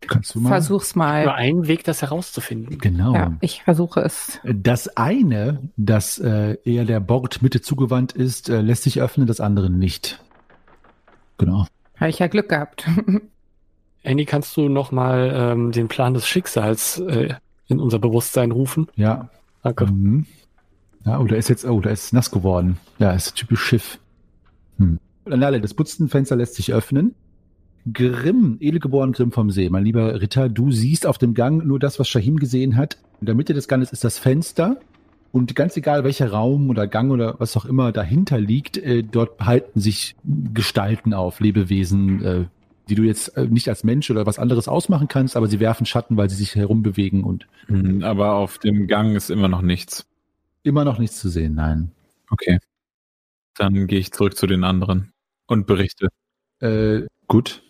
kannst 0.00 0.34
du 0.34 0.40
mal. 0.40 0.48
Versuch's 0.50 0.94
mal. 0.94 1.24
Nur 1.24 1.34
ein 1.34 1.66
Weg, 1.66 1.84
das 1.84 2.02
herauszufinden. 2.02 2.78
Genau. 2.78 3.14
Ja, 3.14 3.32
ich 3.40 3.62
versuche 3.62 4.00
es. 4.00 4.40
Das 4.44 4.96
eine, 4.96 5.70
das 5.76 6.18
äh, 6.18 6.58
eher 6.64 6.84
der 6.84 7.00
Bordmitte 7.00 7.60
zugewandt 7.60 8.12
ist, 8.12 8.48
äh, 8.48 8.60
lässt 8.60 8.84
sich 8.84 9.00
öffnen, 9.00 9.26
das 9.26 9.40
andere 9.40 9.70
nicht. 9.70 10.22
Genau. 11.38 11.66
Habe 11.96 12.10
ich 12.10 12.18
ja 12.18 12.26
Glück 12.26 12.48
gehabt. 12.48 12.88
Andy, 14.02 14.24
kannst 14.24 14.56
du 14.56 14.68
nochmal 14.68 15.32
ähm, 15.34 15.72
den 15.72 15.88
Plan 15.88 16.14
des 16.14 16.26
Schicksals 16.26 16.98
äh, 17.00 17.34
in 17.66 17.80
unser 17.80 17.98
Bewusstsein 17.98 18.52
rufen? 18.52 18.86
Ja. 18.94 19.30
Danke. 19.62 19.86
Mhm. 19.86 20.26
Ja, 21.04 21.18
oh, 21.18 21.24
da 21.24 21.36
ist 21.36 21.48
jetzt, 21.48 21.64
oh, 21.64 21.80
da 21.80 21.90
ist 21.90 22.12
nass 22.12 22.30
geworden. 22.30 22.78
Ja, 22.98 23.12
ist 23.12 23.34
typisch 23.34 23.62
Schiff. 23.62 23.98
Hm. 24.78 24.98
Alle, 25.24 25.60
das 25.60 25.74
Butzenfenster 25.74 26.36
lässt 26.36 26.54
sich 26.54 26.72
öffnen. 26.72 27.14
Grimm, 27.92 28.56
edelgeboren 28.60 29.12
Grimm 29.12 29.30
vom 29.32 29.50
See, 29.50 29.68
mein 29.70 29.84
lieber 29.84 30.20
Ritter, 30.20 30.48
du 30.48 30.72
siehst 30.72 31.06
auf 31.06 31.18
dem 31.18 31.34
Gang 31.34 31.64
nur 31.64 31.78
das, 31.78 31.98
was 31.98 32.08
Shahim 32.08 32.36
gesehen 32.38 32.76
hat. 32.76 32.98
In 33.20 33.26
der 33.26 33.34
Mitte 33.34 33.54
des 33.54 33.68
Ganges 33.68 33.92
ist 33.92 34.02
das 34.04 34.18
Fenster. 34.18 34.80
Und 35.32 35.54
ganz 35.54 35.76
egal, 35.76 36.02
welcher 36.04 36.30
Raum 36.30 36.70
oder 36.70 36.86
Gang 36.86 37.10
oder 37.12 37.36
was 37.38 37.56
auch 37.56 37.64
immer 37.66 37.92
dahinter 37.92 38.40
liegt, 38.40 38.76
äh, 38.78 39.02
dort 39.02 39.38
halten 39.40 39.80
sich 39.80 40.16
Gestalten 40.24 41.12
auf, 41.14 41.40
Lebewesen, 41.40 42.24
äh, 42.24 42.44
die 42.88 42.94
du 42.94 43.02
jetzt 43.02 43.36
äh, 43.36 43.46
nicht 43.46 43.68
als 43.68 43.84
Mensch 43.84 44.10
oder 44.10 44.24
was 44.26 44.38
anderes 44.38 44.66
ausmachen 44.68 45.08
kannst, 45.08 45.36
aber 45.36 45.46
sie 45.46 45.60
werfen 45.60 45.84
Schatten, 45.86 46.16
weil 46.16 46.30
sie 46.30 46.36
sich 46.36 46.54
herumbewegen 46.54 47.22
und 47.24 47.46
Hm, 47.66 48.02
Aber 48.04 48.34
auf 48.34 48.58
dem 48.58 48.86
Gang 48.86 49.14
ist 49.16 49.30
immer 49.30 49.48
noch 49.48 49.62
nichts. 49.62 50.06
immer 50.62 50.84
noch 50.84 50.98
nichts 50.98 51.18
zu 51.20 51.28
sehen, 51.28 51.54
nein. 51.54 51.90
Okay. 52.30 52.58
Dann 53.56 53.86
gehe 53.86 53.98
ich 53.98 54.12
zurück 54.12 54.36
zu 54.36 54.46
den 54.46 54.64
anderen 54.64 55.12
und 55.46 55.66
berichte. 55.66 56.08
Äh, 56.60 57.02
gut. 57.28 57.62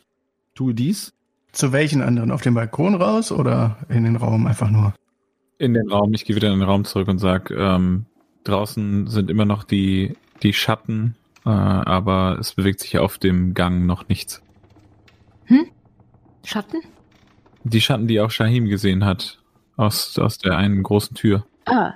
Tu 0.56 0.72
dies. 0.72 1.12
Zu 1.52 1.72
welchen 1.72 2.02
anderen? 2.02 2.32
Auf 2.32 2.42
den 2.42 2.54
Balkon 2.54 2.96
raus 2.96 3.30
oder 3.30 3.78
in 3.88 4.02
den 4.02 4.16
Raum 4.16 4.46
einfach 4.46 4.70
nur? 4.70 4.94
In 5.58 5.74
den 5.74 5.88
Raum, 5.88 6.12
ich 6.12 6.24
gehe 6.24 6.34
wieder 6.34 6.52
in 6.52 6.58
den 6.58 6.68
Raum 6.68 6.84
zurück 6.84 7.08
und 7.08 7.18
sag, 7.18 7.50
ähm, 7.50 8.06
draußen 8.44 9.06
sind 9.06 9.30
immer 9.30 9.44
noch 9.44 9.62
die, 9.62 10.16
die 10.42 10.52
Schatten, 10.52 11.14
äh, 11.44 11.50
aber 11.50 12.38
es 12.40 12.54
bewegt 12.54 12.80
sich 12.80 12.98
auf 12.98 13.18
dem 13.18 13.54
Gang 13.54 13.86
noch 13.86 14.08
nichts. 14.08 14.42
Schatten? 16.46 16.80
Die 17.64 17.80
Schatten, 17.80 18.06
die 18.06 18.20
auch 18.20 18.30
Shahim 18.30 18.66
gesehen 18.66 19.04
hat, 19.04 19.42
aus, 19.76 20.16
aus 20.18 20.38
der 20.38 20.56
einen 20.56 20.82
großen 20.84 21.16
Tür. 21.16 21.44
Ah. 21.64 21.92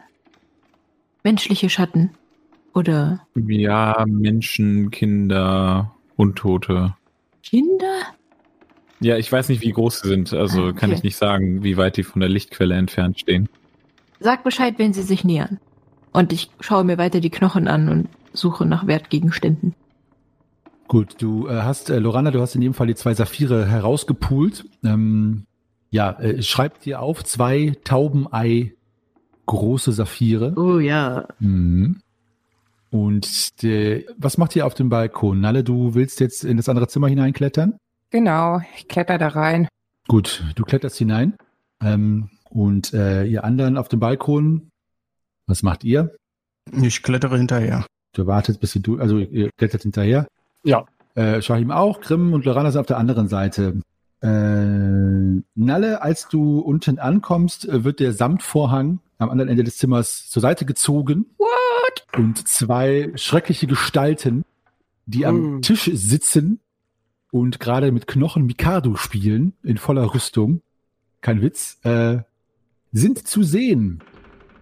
Menschliche 1.22 1.70
Schatten. 1.70 2.10
Oder 2.74 3.26
Ja, 3.36 4.04
Menschen, 4.08 4.90
Kinder, 4.90 5.94
Untote. 6.16 6.96
Kinder? 7.44 8.02
Ja, 9.00 9.16
ich 9.16 9.30
weiß 9.32 9.48
nicht, 9.48 9.62
wie 9.62 9.72
groß 9.72 10.00
sie 10.00 10.08
sind, 10.08 10.32
also 10.32 10.66
Ah, 10.66 10.72
kann 10.72 10.90
okay. 10.90 10.98
ich 10.98 11.02
nicht 11.02 11.16
sagen, 11.16 11.62
wie 11.64 11.76
weit 11.76 11.96
die 11.96 12.02
von 12.02 12.20
der 12.20 12.28
Lichtquelle 12.28 12.74
entfernt 12.74 13.18
stehen. 13.18 13.48
Sag 14.20 14.44
Bescheid, 14.44 14.74
wenn 14.76 14.92
sie 14.92 15.02
sich 15.02 15.24
nähern. 15.24 15.58
Und 16.12 16.32
ich 16.32 16.50
schaue 16.60 16.84
mir 16.84 16.98
weiter 16.98 17.20
die 17.20 17.30
Knochen 17.30 17.66
an 17.66 17.88
und 17.88 18.08
suche 18.32 18.66
nach 18.66 18.86
Wertgegenständen. 18.86 19.74
Gut, 20.88 21.14
du 21.18 21.46
äh, 21.48 21.62
hast, 21.62 21.88
äh, 21.88 21.98
Lorana, 21.98 22.30
du 22.30 22.40
hast 22.40 22.54
in 22.56 22.62
jedem 22.62 22.74
Fall 22.74 22.88
die 22.88 22.94
zwei 22.94 23.14
Saphire 23.14 23.66
herausgepult. 23.66 24.66
Ähm, 24.84 25.44
ja, 25.90 26.18
äh, 26.20 26.42
schreib 26.42 26.80
dir 26.80 27.00
auf, 27.00 27.24
zwei 27.24 27.76
Taubenei 27.84 28.74
große 29.46 29.92
Saphire. 29.92 30.52
Oh 30.56 30.78
ja. 30.78 31.26
Mhm. 31.38 32.00
Und 32.90 33.62
äh, 33.62 34.04
was 34.18 34.36
macht 34.36 34.56
ihr 34.56 34.66
auf 34.66 34.74
dem 34.74 34.88
Balkon? 34.88 35.40
Nalle, 35.40 35.62
du 35.64 35.94
willst 35.94 36.20
jetzt 36.20 36.44
in 36.44 36.56
das 36.56 36.68
andere 36.68 36.88
Zimmer 36.88 37.08
hineinklettern? 37.08 37.78
Genau, 38.10 38.60
ich 38.76 38.88
kletter 38.88 39.18
da 39.18 39.28
rein. 39.28 39.68
Gut, 40.08 40.44
du 40.56 40.64
kletterst 40.64 40.98
hinein. 40.98 41.34
Ähm, 41.82 42.30
und 42.50 42.92
äh, 42.92 43.24
ihr 43.24 43.44
anderen 43.44 43.78
auf 43.78 43.88
dem 43.88 44.00
Balkon, 44.00 44.70
was 45.46 45.62
macht 45.62 45.84
ihr? 45.84 46.16
Ich 46.82 47.02
klettere 47.02 47.38
hinterher. 47.38 47.86
Du 48.12 48.26
wartet, 48.26 48.60
bis 48.60 48.72
sie 48.72 48.82
du, 48.82 48.98
also 48.98 49.18
ihr 49.18 49.50
klettert 49.56 49.82
hinterher. 49.82 50.26
Ja. 50.64 50.84
Äh, 51.14 51.40
Shahim 51.40 51.70
auch, 51.70 52.00
Grimm 52.00 52.32
und 52.32 52.44
Lorana 52.44 52.70
sind 52.70 52.80
auf 52.80 52.86
der 52.86 52.98
anderen 52.98 53.28
Seite. 53.28 53.80
Äh, 54.20 54.26
Nalle, 55.54 56.02
als 56.02 56.28
du 56.28 56.58
unten 56.58 56.98
ankommst, 56.98 57.68
äh, 57.68 57.84
wird 57.84 58.00
der 58.00 58.12
Samtvorhang 58.12 58.98
am 59.18 59.30
anderen 59.30 59.48
Ende 59.48 59.64
des 59.64 59.78
Zimmers 59.78 60.28
zur 60.28 60.42
Seite 60.42 60.66
gezogen. 60.66 61.26
What? 61.38 62.18
Und 62.18 62.48
zwei 62.48 63.12
schreckliche 63.14 63.66
Gestalten, 63.66 64.44
die 65.06 65.26
am 65.26 65.58
Mm. 65.58 65.62
Tisch 65.62 65.90
sitzen 65.92 66.60
und 67.30 67.60
gerade 67.60 67.92
mit 67.92 68.06
Knochen 68.06 68.46
Mikado 68.46 68.96
spielen, 68.96 69.54
in 69.62 69.76
voller 69.78 70.14
Rüstung, 70.14 70.62
kein 71.20 71.42
Witz, 71.42 71.78
äh, 71.84 72.18
sind 72.92 73.26
zu 73.26 73.42
sehen. 73.42 74.00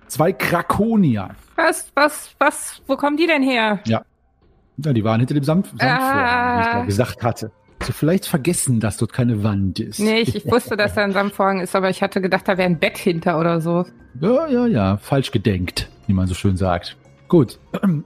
Zwei 0.07 0.33
Krakonier. 0.33 1.31
Was, 1.57 1.91
was, 1.95 2.31
was, 2.39 2.83
wo 2.87 2.97
kommen 2.97 3.17
die 3.17 3.27
denn 3.27 3.43
her? 3.43 3.81
Ja, 3.87 4.03
die 4.77 5.05
waren 5.05 5.21
hinter 5.21 5.35
dem 5.35 5.45
Samt 5.45 5.67
Samtvorhang, 5.67 6.59
wie 6.59 6.61
ich 6.61 6.67
Ah. 6.69 6.79
da 6.81 6.85
gesagt 6.85 7.23
hatte. 7.23 7.51
Du 7.81 7.93
vielleicht 7.93 8.27
vergessen, 8.27 8.81
dass 8.81 8.97
dort 8.97 9.13
keine 9.13 9.43
Wand 9.45 9.79
ist? 9.81 10.01
Nee, 10.01 10.21
ich, 10.21 10.35
ich 10.35 10.47
wusste, 10.51 10.77
dass 10.77 10.95
da 10.95 11.03
ein 11.05 11.13
Samtvorhang 11.13 11.61
ist, 11.61 11.77
aber 11.77 11.91
ich 11.91 12.03
hatte 12.03 12.21
gedacht, 12.21 12.47
da 12.49 12.59
wäre 12.59 12.69
ein 12.69 12.79
Bett 12.79 12.99
hinter 12.99 13.39
oder 13.39 13.61
so. 13.61 13.87
Ja, 14.21 14.49
ja, 14.49 14.67
ja, 14.67 14.97
falsch 14.97 15.31
gedenkt, 15.31 15.89
wie 16.07 16.13
man 16.13 16.27
so 16.27 16.35
schön 16.35 16.57
sagt. 16.57 16.97
Gut, 17.29 17.59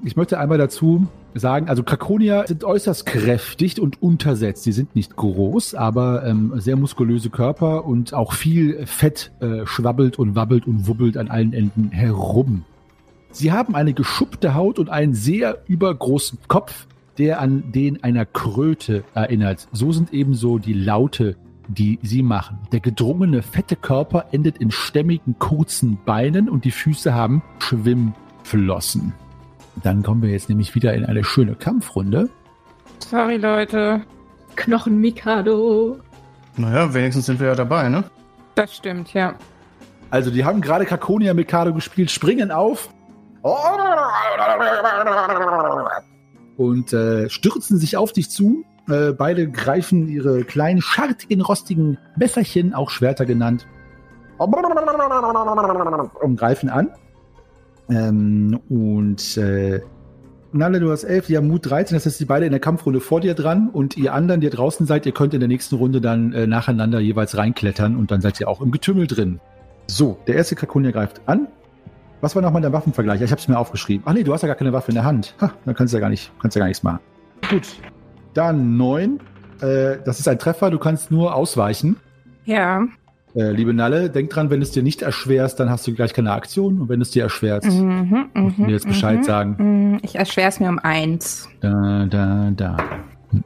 ich 0.05 0.15
möchte 0.17 0.39
einmal 0.39 0.59
dazu 0.59 1.07
sagen, 1.35 1.69
also 1.69 1.83
Krakonier 1.83 2.45
sind 2.47 2.65
äußerst 2.65 3.07
kräftig 3.07 3.81
und 3.81 4.03
untersetzt. 4.03 4.65
Sie 4.65 4.73
sind 4.73 4.95
nicht 4.95 5.17
groß, 5.17 5.75
aber 5.75 6.25
ähm, 6.27 6.53
sehr 6.57 6.77
muskulöse 6.77 7.31
Körper 7.31 7.85
und 7.85 8.15
auch 8.15 8.33
viel 8.33 8.87
Fett 8.87 9.33
äh, 9.41 9.67
schwabbelt 9.67 10.19
und 10.19 10.35
wabbelt 10.35 10.67
und 10.67 10.87
wubbelt 10.87 11.17
an 11.17 11.29
allen 11.29 11.53
Enden 11.53 11.91
herum. 11.91 12.65
Sie 13.31 13.51
haben 13.51 13.75
eine 13.75 13.95
geschuppte 13.95 14.55
Haut 14.55 14.79
und 14.79 14.91
einen 14.91 15.15
sehr 15.15 15.63
übergroßen 15.67 16.39
Kopf, 16.49 16.87
der 17.19 17.41
an 17.41 17.73
den 17.73 18.05
einer 18.05 18.27
Kröte 18.27 19.05
erinnert. 19.15 19.69
So 19.73 19.93
sind 19.93 20.13
ebenso 20.13 20.59
die 20.59 20.75
Laute, 20.75 21.37
die 21.69 21.99
sie 22.03 22.23
machen. 22.23 22.59
Der 22.73 22.81
gedrungene, 22.81 23.43
fette 23.43 23.77
Körper 23.77 24.27
endet 24.33 24.59
in 24.59 24.71
stämmigen, 24.71 25.37
kurzen 25.39 25.99
Beinen 26.05 26.49
und 26.49 26.65
die 26.65 26.71
Füße 26.71 27.15
haben 27.15 27.43
Schwimmflossen. 27.59 29.15
Dann 29.77 30.03
kommen 30.03 30.23
wir 30.23 30.31
jetzt 30.31 30.49
nämlich 30.49 30.75
wieder 30.75 30.95
in 30.95 31.05
eine 31.05 31.25
schöne 31.25 31.55
Kampfrunde. 31.55 32.29
Sorry, 32.99 33.37
Leute. 33.37 34.03
Knochen 34.57 34.99
Mikado. 35.01 35.99
Naja, 36.57 36.93
wenigstens 36.93 37.27
sind 37.27 37.41
wir 37.41 37.49
ja 37.49 37.55
dabei, 37.55 37.89
ne? 37.89 38.05
Das 38.55 38.77
stimmt, 38.77 39.15
ja. 39.15 39.35
Also, 40.11 40.31
die 40.31 40.45
haben 40.45 40.61
gerade 40.61 40.85
Kakonia 40.85 41.33
Mikado 41.33 41.73
gespielt, 41.73 42.11
springen 42.11 42.51
auf 42.51 42.91
und 46.57 46.93
äh, 46.93 47.29
stürzen 47.31 47.79
sich 47.79 47.97
auf 47.97 48.13
dich 48.13 48.31
zu. 48.31 48.65
Äh, 48.89 49.13
beide 49.13 49.51
greifen 49.51 50.09
ihre 50.09 50.45
kleinen, 50.45 50.83
schartigen, 50.83 51.41
rostigen 51.41 51.99
Messerchen, 52.17 52.75
auch 52.75 52.91
Schwerter 52.91 53.25
genannt, 53.25 53.67
und 54.39 56.37
greifen 56.37 56.69
an. 56.69 56.91
Ähm, 57.93 58.59
und 58.69 59.37
äh, 59.37 59.81
Nalle, 60.55 60.81
du 60.81 60.91
hast 60.91 61.05
11, 61.05 61.27
die 61.29 61.37
haben 61.37 61.49
Mut 61.49 61.65
13, 61.65 61.97
das 61.97 62.05
heißt, 62.05 62.21
die 62.21 62.25
beide 62.27 62.45
in 62.45 62.53
der 62.53 62.61
Kampfrunde 62.61 63.01
vor 63.01 63.21
dir 63.21 63.35
dran 63.35 63.71
und 63.71 63.97
ihr 63.97 64.13
anderen, 64.13 64.41
die 64.43 64.51
draußen 64.51 64.87
seid, 64.87 65.07
ihr 65.07 65.13
könnt 65.13 65.33
in 65.33 65.41
der 65.41 65.49
nächsten 65.49 65.77
Runde 65.77 66.01
dann 66.01 66.33
äh, 66.33 66.47
nacheinander 66.47 67.01
jeweils 67.01 67.37
reinklettern 67.37 67.97
und 67.97 68.11
dann 68.11 68.21
seid 68.21 68.39
ihr 68.39 68.49
auch 68.49 68.61
im 68.61 68.71
Getümmel 68.71 69.07
drin. 69.07 69.41
So, 69.87 70.19
der 70.27 70.37
erste 70.37 70.55
Krakonia 70.55 70.91
greift 70.91 71.23
an. 71.27 71.49
Was 72.21 72.35
war 72.37 72.43
nochmal 72.43 72.63
der 72.63 72.73
Waffenvergleich? 72.73 73.21
Ich 73.21 73.31
habe 73.31 73.41
es 73.41 73.49
mir 73.49 73.59
aufgeschrieben. 73.59 74.05
Ach 74.07 74.13
nee, 74.13 74.23
du 74.23 74.33
hast 74.33 74.43
ja 74.43 74.47
gar 74.47 74.57
keine 74.57 74.73
Waffe 74.73 74.91
in 74.91 74.95
der 74.95 75.05
Hand. 75.05 75.35
Ha, 75.41 75.53
dann 75.65 75.75
kannst 75.75 75.93
du 75.93 75.97
ja 75.97 76.01
gar 76.01 76.11
nicht, 76.11 76.31
kannst 76.41 76.55
ja 76.55 76.61
gar 76.61 76.69
nichts 76.69 76.83
machen. 76.83 77.01
Gut. 77.49 77.67
Dann 78.35 78.77
neun. 78.77 79.21
Äh, 79.61 79.97
das 80.05 80.21
ist 80.21 80.29
ein 80.29 80.39
Treffer, 80.39 80.71
du 80.71 80.79
kannst 80.79 81.11
nur 81.11 81.35
ausweichen. 81.35 81.97
Ja. 82.45 82.87
Äh, 83.35 83.51
liebe 83.53 83.73
Nalle, 83.73 84.11
denk 84.11 84.31
dran, 84.31 84.51
wenn 84.51 84.61
es 84.61 84.73
dir 84.73 84.83
nicht 84.83 85.01
erschwerst, 85.03 85.59
dann 85.59 85.71
hast 85.71 85.87
du 85.87 85.95
gleich 85.95 86.13
keine 86.13 86.33
Aktion. 86.33 86.81
Und 86.83 86.89
wenn 86.89 87.01
es 87.01 87.11
dir 87.11 87.23
erschwert, 87.23 87.65
Mhm, 87.65 88.31
musst 88.35 88.59
du 88.59 88.63
mhm, 88.63 88.67
mir 88.67 88.73
jetzt 88.73 88.87
Bescheid 88.87 89.19
mhm. 89.21 89.25
sagen. 89.25 89.95
Mm, 89.95 89.99
Ich 90.03 90.17
erschwere 90.17 90.49
es 90.49 90.61
mir 90.61 90.69
um 90.69 90.79
eins. 90.79 91.49
Da, 91.61 92.07
da, 92.11 92.51
da. 92.55 92.77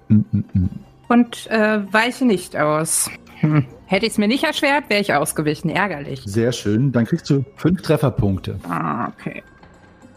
Mm, 0.08 0.14
mm, 0.32 0.44
mm. 0.54 0.68
Und 1.08 1.46
äh, 1.50 1.80
weiche 1.92 2.24
nicht 2.24 2.56
aus. 2.56 3.10
Hm. 3.40 3.64
Hätte 3.86 4.06
ich 4.06 4.12
es 4.12 4.18
mir 4.18 4.26
nicht 4.26 4.42
erschwert, 4.42 4.84
wäre 4.88 5.00
ich 5.00 5.14
ausgewichen. 5.14 5.70
Ärgerlich. 5.70 6.22
Sehr 6.24 6.50
schön. 6.50 6.90
Dann 6.90 7.04
kriegst 7.04 7.30
du 7.30 7.44
fünf 7.54 7.82
Trefferpunkte. 7.82 8.58
Ah, 8.68 9.08
okay. 9.08 9.44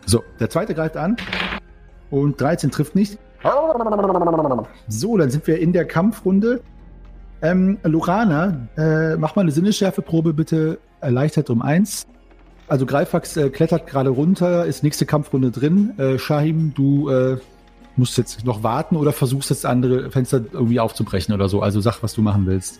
So, 0.05 0.23
der 0.39 0.49
zweite 0.49 0.73
greift 0.73 0.97
an. 0.97 1.17
Und 2.09 2.41
13 2.41 2.71
trifft 2.71 2.95
nicht. 2.95 3.19
So, 4.87 5.17
dann 5.17 5.29
sind 5.29 5.45
wir 5.45 5.59
in 5.59 5.73
der 5.73 5.85
Kampfrunde. 5.85 6.61
Ähm, 7.41 7.77
Lorana, 7.83 8.67
äh, 8.77 9.15
mach 9.15 9.35
mal 9.35 9.43
eine 9.43 9.51
Sinnesschärfeprobe 9.51 10.33
bitte. 10.33 10.79
Erleichtert 11.01 11.49
um 11.49 11.61
eins. 11.61 12.07
Also 12.67 12.85
Greifax 12.85 13.37
äh, 13.37 13.49
klettert 13.49 13.87
gerade 13.87 14.09
runter, 14.09 14.65
ist 14.65 14.83
nächste 14.83 15.05
Kampfrunde 15.05 15.49
drin. 15.49 15.97
Äh, 15.97 16.19
Shahim, 16.19 16.73
du 16.75 17.09
äh, 17.09 17.37
musst 17.95 18.17
jetzt 18.17 18.45
noch 18.45 18.63
warten 18.63 18.95
oder 18.95 19.11
versuchst 19.13 19.49
das 19.49 19.65
andere 19.65 20.11
Fenster 20.11 20.41
irgendwie 20.51 20.79
aufzubrechen 20.79 21.33
oder 21.33 21.49
so. 21.49 21.61
Also 21.61 21.79
sag, 21.79 22.03
was 22.03 22.13
du 22.13 22.21
machen 22.21 22.45
willst. 22.45 22.79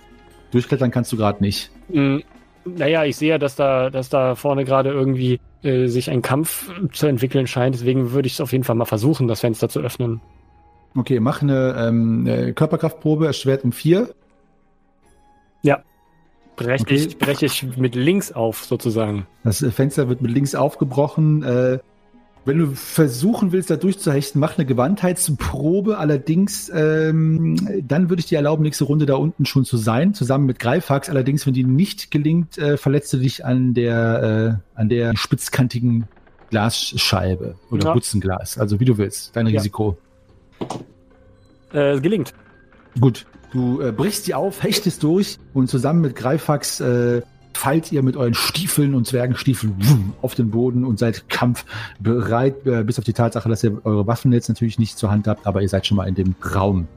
Durchklettern 0.51 0.91
kannst 0.91 1.11
du 1.11 1.17
gerade 1.17 1.41
nicht. 1.41 1.71
Mm, 1.89 2.17
Naja, 2.65 3.05
ich 3.05 3.15
sehe 3.15 3.29
ja, 3.29 3.37
dass 3.37 3.55
da, 3.55 3.89
dass 3.89 4.09
da 4.09 4.35
vorne 4.35 4.65
gerade 4.65 4.89
irgendwie 4.91 5.39
äh, 5.63 5.87
sich 5.87 6.09
ein 6.11 6.21
Kampf 6.21 6.71
zu 6.91 7.07
entwickeln 7.07 7.47
scheint. 7.47 7.75
Deswegen 7.75 8.11
würde 8.11 8.27
ich 8.27 8.33
es 8.33 8.41
auf 8.41 8.51
jeden 8.51 8.63
Fall 8.63 8.75
mal 8.75 8.85
versuchen, 8.85 9.27
das 9.27 9.39
Fenster 9.39 9.69
zu 9.69 9.79
öffnen. 9.79 10.21
Okay, 10.95 11.19
mach 11.19 11.41
eine, 11.41 11.75
ähm, 11.77 12.25
eine 12.27 12.53
Körperkraftprobe, 12.53 13.27
erschwert 13.27 13.63
um 13.63 13.71
vier. 13.71 14.09
Breche 16.55 16.81
Okay. 16.83 16.95
ich, 16.95 17.17
breche 17.17 17.45
ich 17.45 17.77
mit 17.77 17.95
links 17.95 18.33
auf, 18.33 18.65
sozusagen. 18.65 19.25
Das 19.45 19.61
äh, 19.61 19.71
Fenster 19.71 20.09
wird 20.09 20.21
mit 20.21 20.29
links 20.31 20.55
aufgebrochen. 20.55 21.41
Äh, 21.41 21.79
wenn 22.43 22.57
du 22.57 22.71
versuchen 22.71 23.53
willst, 23.53 23.69
da 23.69 23.77
durchzuhechten, 23.77 24.41
mach 24.41 24.57
eine 24.57 24.65
Gewandtheitsprobe. 24.65 25.97
Allerdings, 25.97 26.69
ähm, 26.75 27.81
dann 27.87 28.09
würde 28.09 28.19
ich 28.19 28.25
dir 28.25 28.37
erlauben, 28.39 28.63
nächste 28.63 28.83
Runde 28.83 29.05
da 29.05 29.15
unten 29.15 29.45
schon 29.45 29.63
zu 29.63 29.77
sein, 29.77 30.13
zusammen 30.13 30.47
mit 30.47 30.59
Greifax. 30.59 31.09
Allerdings, 31.09 31.45
wenn 31.45 31.53
die 31.53 31.63
nicht 31.63 32.11
gelingt, 32.11 32.57
äh, 32.57 32.75
verletzt 32.75 33.13
du 33.13 33.17
dich 33.17 33.45
an 33.45 33.73
der, 33.73 34.59
äh, 34.75 34.79
an 34.79 34.89
der 34.89 35.15
spitzkantigen 35.15 36.09
Glasscheibe 36.49 37.55
oder 37.71 37.85
Ja. 37.87 37.93
Butzenglas. 37.93 38.57
Also 38.57 38.81
wie 38.81 38.85
du 38.85 38.97
willst. 38.97 39.33
Dein 39.33 39.47
Ja. 39.47 39.59
Risiko. 39.59 39.97
Äh, 41.73 41.91
es 41.91 42.01
gelingt. 42.01 42.33
Gut, 42.99 43.25
du 43.51 43.81
äh, 43.81 43.91
brichst 43.91 44.25
sie 44.25 44.33
auf, 44.33 44.63
hechtest 44.63 45.03
durch 45.03 45.37
und 45.53 45.69
zusammen 45.69 46.01
mit 46.01 46.15
Greifax 46.15 46.79
äh, 46.79 47.21
fallt 47.53 47.91
ihr 47.91 48.03
mit 48.03 48.15
euren 48.15 48.33
Stiefeln 48.33 48.95
und 48.95 49.05
Zwergenstiefeln 49.05 49.75
wumm, 49.79 50.13
auf 50.21 50.33
den 50.33 50.49
Boden 50.49 50.85
und 50.85 50.97
seid 50.97 51.27
kampfbereit, 51.29 52.65
äh, 52.65 52.83
bis 52.83 52.97
auf 52.99 53.03
die 53.03 53.13
Tatsache, 53.13 53.49
dass 53.49 53.63
ihr 53.63 53.81
eure 53.83 54.07
Waffen 54.07 54.31
jetzt 54.31 54.47
natürlich 54.47 54.79
nicht 54.79 54.97
zur 54.97 55.11
Hand 55.11 55.27
habt, 55.27 55.45
aber 55.45 55.61
ihr 55.61 55.69
seid 55.69 55.85
schon 55.85 55.97
mal 55.97 56.07
in 56.07 56.15
dem 56.15 56.35
Raum. 56.55 56.87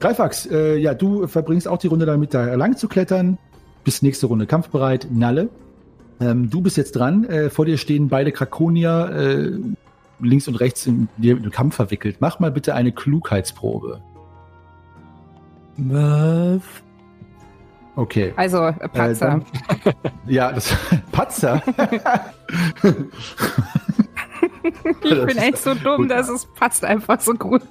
Greifax, 0.00 0.46
äh, 0.46 0.78
ja, 0.78 0.94
du 0.94 1.28
verbringst 1.28 1.68
auch 1.68 1.78
die 1.78 1.86
Runde 1.86 2.06
damit, 2.06 2.34
da 2.34 2.54
lang 2.54 2.76
zu 2.76 2.88
klettern. 2.88 3.38
Bis 3.84 4.02
nächste 4.02 4.26
Runde 4.26 4.46
kampfbereit. 4.46 5.06
Nalle, 5.12 5.48
ähm, 6.20 6.50
du 6.50 6.60
bist 6.60 6.76
jetzt 6.76 6.92
dran. 6.92 7.24
Äh, 7.24 7.50
vor 7.50 7.66
dir 7.66 7.78
stehen 7.78 8.08
beide 8.08 8.32
Krakonier 8.32 9.10
äh, 9.12 9.50
links 10.20 10.48
und 10.48 10.56
rechts 10.56 10.86
in 10.86 11.08
den 11.18 11.50
Kampf 11.50 11.76
verwickelt. 11.76 12.16
Mach 12.18 12.40
mal 12.40 12.50
bitte 12.50 12.74
eine 12.74 12.92
Klugheitsprobe. 12.92 14.00
Was? 15.76 16.62
Okay. 17.96 18.32
Also, 18.36 18.58
äh, 18.64 18.88
Patzer. 18.88 19.26
dann- 19.28 19.44
Ja, 20.26 20.52
das 20.52 20.74
Patzer. 21.12 21.62
ich 25.04 25.24
bin 25.26 25.36
echt 25.36 25.58
so 25.58 25.74
dumm, 25.74 26.02
Gut. 26.02 26.10
dass 26.10 26.28
es 26.28 26.46
passt 26.54 26.84
einfach 26.84 27.20
so 27.20 27.34
gut. 27.34 27.62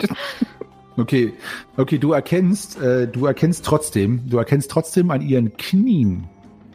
Okay, 0.98 1.34
okay, 1.78 1.98
du 1.98 2.12
erkennst, 2.12 2.80
äh, 2.82 3.08
du 3.08 3.26
erkennst 3.26 3.66
trotzdem, 3.66 4.22
du 4.30 4.38
erkennst 4.38 4.70
trotzdem 4.70 5.10
an 5.10 5.22
ihren 5.22 5.56
Knien, 5.58 6.26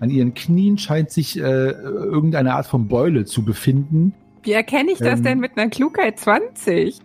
an 0.00 0.10
ihren 0.10 0.34
Knien 0.34 0.78
scheint 0.78 1.10
sich 1.10 1.38
äh, 1.38 1.42
irgendeine 1.70 2.54
Art 2.54 2.66
von 2.66 2.88
Beule 2.88 3.24
zu 3.26 3.44
befinden. 3.44 4.14
Wie 4.42 4.52
erkenne 4.52 4.90
ich 4.92 4.98
das 4.98 5.18
Ähm. 5.18 5.22
denn 5.24 5.38
mit 5.40 5.56
einer 5.56 5.70
Klugheit 5.70 6.18
20? 6.18 6.98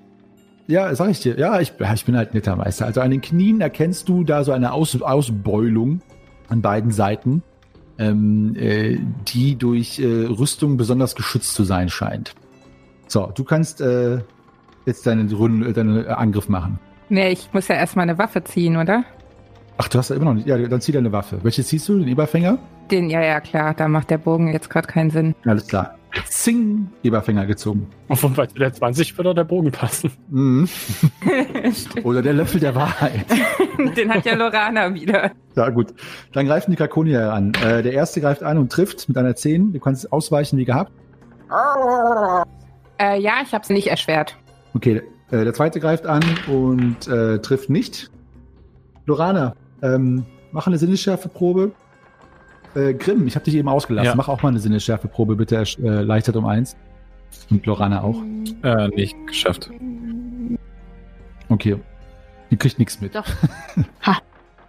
Ja, 0.72 0.96
sag 0.96 1.10
ich 1.10 1.20
dir. 1.20 1.38
Ja, 1.38 1.60
ich, 1.60 1.74
ich 1.94 2.06
bin 2.06 2.16
halt 2.16 2.34
netter 2.34 2.56
Meister. 2.56 2.86
Also 2.86 3.02
an 3.02 3.12
den 3.12 3.20
Knien 3.20 3.60
erkennst 3.60 4.08
du 4.08 4.24
da 4.24 4.46
so 4.46 4.54
eine 4.54 4.72
Aus, 4.72 5.00
Ausbeulung 5.02 6.00
an 6.48 6.62
beiden 6.62 6.92
Seiten, 6.92 7.44
ähm, 7.98 8.56
äh, 8.56 8.98
die 9.28 9.58
durch 9.58 10.00
äh, 10.00 10.06
Rüstung 10.28 10.78
besonders 10.78 11.16
geschützt 11.16 11.56
zu 11.56 11.66
sein 11.66 11.90
scheint. 11.90 12.36
So, 13.08 13.30
du 13.36 13.44
kannst 13.44 13.82
äh, 13.82 14.20
jetzt 14.86 15.06
deinen, 15.06 15.28
deinen 15.74 16.08
Angriff 16.08 16.48
machen. 16.48 16.80
Nee, 17.10 17.32
ich 17.34 17.50
muss 17.52 17.68
ja 17.68 17.76
erstmal 17.76 18.04
eine 18.04 18.18
Waffe 18.18 18.42
ziehen, 18.42 18.78
oder? 18.78 19.04
Ach, 19.84 19.88
du 19.88 19.98
hast 19.98 20.12
ja 20.12 20.16
immer 20.16 20.26
noch 20.26 20.36
nicht. 20.36 20.46
Ja, 20.46 20.60
dann 20.60 20.80
zieh 20.80 20.92
deine 20.92 21.12
Waffe. 21.12 21.40
Welche 21.42 21.64
ziehst 21.64 21.90
du? 21.90 21.98
Den 21.98 22.08
Eberfänger? 22.08 22.60
Den, 22.92 23.10
ja, 23.10 23.20
ja, 23.24 23.40
klar, 23.40 23.74
da 23.74 23.88
macht 23.88 24.12
der 24.12 24.20
Bogen 24.20 24.54
jetzt 24.54 24.70
gerade 24.70 24.88
keinen 24.88 25.10
Sinn. 25.10 25.34
Alles 25.44 25.66
klar. 25.66 25.96
Zing! 26.26 26.88
Eberfänger 27.02 27.48
gezogen. 27.48 27.88
Und 28.08 28.36
bei 28.36 28.46
der 28.46 28.72
20 28.72 29.18
würde 29.18 29.34
der 29.34 29.44
Bogen 29.44 29.72
passen. 29.72 30.12
Mhm. 30.30 30.70
Oder 32.04 32.22
der 32.22 32.34
Löffel 32.34 32.60
der 32.60 32.76
Wahrheit. 32.76 33.26
Den 33.98 34.14
hat 34.14 34.24
ja 34.24 34.36
Lorana 34.36 34.94
wieder. 34.94 35.32
Ja, 35.56 35.70
gut. 35.70 35.96
Dann 36.32 36.46
greifen 36.46 36.70
die 36.70 36.78
Krakonier 36.78 37.34
an. 37.34 37.54
Äh, 37.66 37.82
der 37.82 37.94
erste 37.94 38.22
greift 38.22 38.44
an 38.44 38.60
und 38.60 38.72
trifft 38.72 39.08
mit 39.10 39.18
einer 39.18 39.36
10. 39.36 39.74
Du 39.74 39.80
kannst 39.80 40.14
ausweichen 40.14 40.60
wie 40.60 40.66
gehabt. 40.66 40.92
Äh, 43.00 43.20
ja, 43.20 43.40
ich 43.44 43.52
hab's 43.52 43.70
nicht 43.70 43.88
erschwert. 43.88 44.38
Okay, 44.76 45.02
äh, 45.32 45.44
der 45.44 45.56
zweite 45.56 45.80
greift 45.80 46.06
an 46.06 46.22
und 46.48 47.08
äh, 47.08 47.40
trifft 47.40 47.72
nicht. 47.72 48.12
Lorana, 49.08 49.56
ähm, 49.82 50.26
mach 50.52 50.68
eine 50.68 50.78
Sinnesschärfeprobe. 50.78 51.72
Äh, 52.76 52.94
Grimm, 52.94 53.28
ich 53.28 53.36
habe 53.36 53.46
dich 53.46 53.56
eben 53.56 53.68
ausgelassen. 53.68 54.08
Ja. 54.08 54.16
Mach 54.16 54.30
auch 54.30 54.42
mal 54.44 54.50
eine 54.50 54.60
Sinnesschärfeprobe, 54.60 55.36
bitte. 55.36 55.58
Äh, 55.58 56.02
leichtert 56.02 56.36
um 56.36 56.46
eins. 56.46 56.76
Und 57.50 57.66
Lorana 57.66 58.04
auch. 58.04 58.22
Äh, 58.64 58.88
nicht 58.90 59.16
geschafft. 59.28 59.70
Okay. 61.50 61.78
Ihr 62.50 62.58
kriegt 62.58 62.80
nichts 62.80 63.00
mit. 63.02 63.16
Doch. 63.16 63.26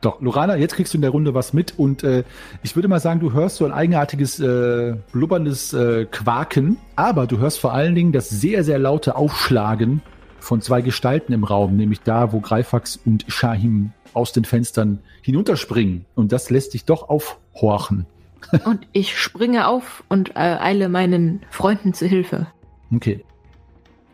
Doch, 0.03 0.21
Lorana, 0.21 0.57
jetzt 0.57 0.75
kriegst 0.75 0.93
du 0.93 0.99
in 0.99 1.03
der 1.03 1.13
Runde 1.13 1.33
was 1.33 1.53
mit 1.53 1.79
und 1.79 2.03
äh, 2.03 2.25
ich 2.65 2.75
würde 2.75 2.89
mal 2.89 2.99
sagen, 2.99 3.21
du 3.21 3.33
hörst 3.33 3.57
so 3.57 3.65
ein 3.65 3.71
eigenartiges, 3.71 4.41
äh, 4.41 4.97
blubberndes 5.13 5.73
äh, 5.75 6.07
Quaken, 6.07 6.77
aber 6.97 7.29
du 7.29 7.39
hörst 7.39 7.61
vor 7.61 7.73
allen 7.73 7.95
Dingen 7.95 8.11
das 8.11 8.29
sehr, 8.29 8.65
sehr 8.65 8.81
laute 8.81 9.15
Aufschlagen 9.15 10.03
von 10.41 10.61
zwei 10.61 10.83
Gestalten 10.83 11.33
im 11.33 11.45
Raum, 11.45 11.77
nämlich 11.77 12.01
da, 12.01 12.33
wo 12.33 12.41
Greifax 12.41 12.99
und 13.07 13.25
Shahim 13.29 13.93
aus 14.15 14.33
den 14.33 14.45
Fenstern 14.45 15.01
hinunterspringen. 15.23 16.05
Und 16.15 16.33
das 16.33 16.51
lässt 16.51 16.75
dich 16.75 16.85
doch 16.85 17.09
aufhorchen. 17.09 18.07
Und 18.65 18.87
ich 18.93 19.17
springe 19.19 19.69
auf 19.69 20.03
und 20.09 20.31
äh, 20.31 20.41
eile 20.41 20.89
meinen 20.89 21.43
Freunden 21.49 21.95
zu 21.95 22.07
Hilfe. 22.07 22.49
Okay. 22.93 23.25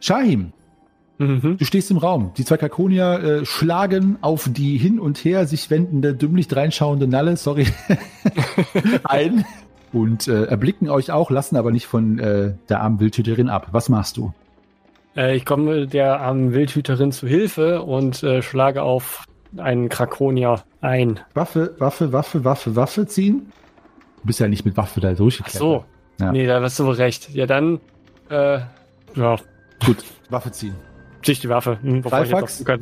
Shahim, 0.00 0.52
Mhm. 1.18 1.56
Du 1.58 1.64
stehst 1.64 1.90
im 1.90 1.96
Raum. 1.96 2.32
Die 2.37 2.44
zwei 2.44 2.56
Kakonier 2.56 3.40
äh, 3.40 3.44
schlagen 3.44 4.18
auf 4.20 4.48
die 4.50 4.78
hin 4.78 5.00
und 5.00 5.18
her 5.18 5.46
sich 5.46 5.68
wendende, 5.68 6.14
dümmlich 6.14 6.46
dreinschauende 6.46 7.08
Nalle, 7.08 7.37
sorry, 7.37 7.66
ein 9.04 9.44
und 9.92 10.28
äh, 10.28 10.44
erblicken 10.44 10.88
euch 10.88 11.11
auch, 11.11 11.30
lassen 11.30 11.56
aber 11.56 11.72
nicht 11.72 11.87
von 11.87 12.18
äh, 12.18 12.54
der 12.68 12.80
armen 12.82 13.00
Wildhüterin 13.00 13.48
ab. 13.48 13.68
Was 13.72 13.88
machst 13.88 14.16
du? 14.16 14.32
Äh, 15.16 15.37
ich 15.37 15.44
komme 15.44 15.88
der 15.88 16.20
armen 16.20 16.52
Wildhüterin 16.52 17.11
zu 17.11 17.26
Hilfe 17.26 17.82
und 17.82 18.22
äh, 18.22 18.40
schlage 18.40 18.82
auf 18.82 19.24
einen 19.56 19.88
Krakonier 19.88 20.62
ein. 20.80 21.20
Waffe, 21.34 21.74
Waffe, 21.78 22.12
Waffe, 22.12 22.44
Waffe, 22.44 22.76
Waffe 22.76 23.06
ziehen? 23.06 23.52
Du 24.20 24.26
bist 24.26 24.40
ja 24.40 24.48
nicht 24.48 24.64
mit 24.64 24.76
Waffe 24.76 25.00
da 25.00 25.11
Ach 25.12 25.16
durchgeklettert. 25.16 25.61
so. 25.61 25.84
Ja. 26.20 26.32
Nee, 26.32 26.46
da 26.46 26.61
hast 26.61 26.78
du 26.78 26.84
wohl 26.87 26.94
recht. 26.94 27.30
Ja, 27.30 27.46
dann, 27.46 27.80
äh, 28.30 28.58
ja, 29.14 29.37
Gut, 29.87 30.04
Waffe 30.30 30.50
ziehen. 30.50 30.74
zieh 31.22 31.32
ich 31.32 31.40
die 31.40 31.48
Waffe. 31.48 31.78
Hm, 31.82 32.02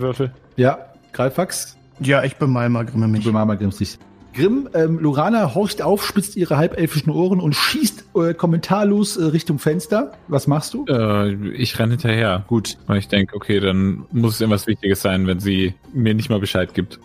würfel. 0.01 0.33
Ja, 0.57 0.79
Greifax, 1.13 1.77
Ja, 2.01 2.25
ich 2.25 2.37
bemal 2.37 2.69
mal 2.69 2.85
Grimme 2.85 3.07
mich. 3.09 3.25
du 3.25 3.45
mal 3.45 3.57
Grimms 3.57 3.77
dich. 3.79 3.99
Grimm, 4.37 4.69
ähm, 4.75 4.99
Lorana 4.99 5.55
horcht 5.55 5.81
auf, 5.81 6.05
spitzt 6.05 6.37
ihre 6.37 6.59
halbelfischen 6.59 7.11
Ohren 7.11 7.41
und 7.41 7.55
schießt 7.55 8.05
äh, 8.17 8.35
kommentarlos 8.35 9.17
äh, 9.17 9.25
Richtung 9.25 9.59
Fenster. 9.59 10.13
Was 10.29 10.47
machst 10.47 10.75
du? 10.75 10.85
Äh, 10.87 11.33
ich 11.55 11.79
renne 11.79 11.93
hinterher. 11.93 12.45
Gut, 12.47 12.77
Weil 12.87 12.99
ich 12.99 13.09
denke, 13.09 13.35
okay, 13.35 13.61
dann 13.61 14.05
muss 14.13 14.35
es 14.35 14.41
irgendwas 14.43 14.67
Wichtiges 14.67 15.01
sein, 15.01 15.27
wenn 15.27 15.41
sie 15.41 15.75
mir 15.95 16.15
nicht 16.15 16.29
mal 16.29 16.39
Bescheid 16.39 16.75
gibt. 16.75 17.01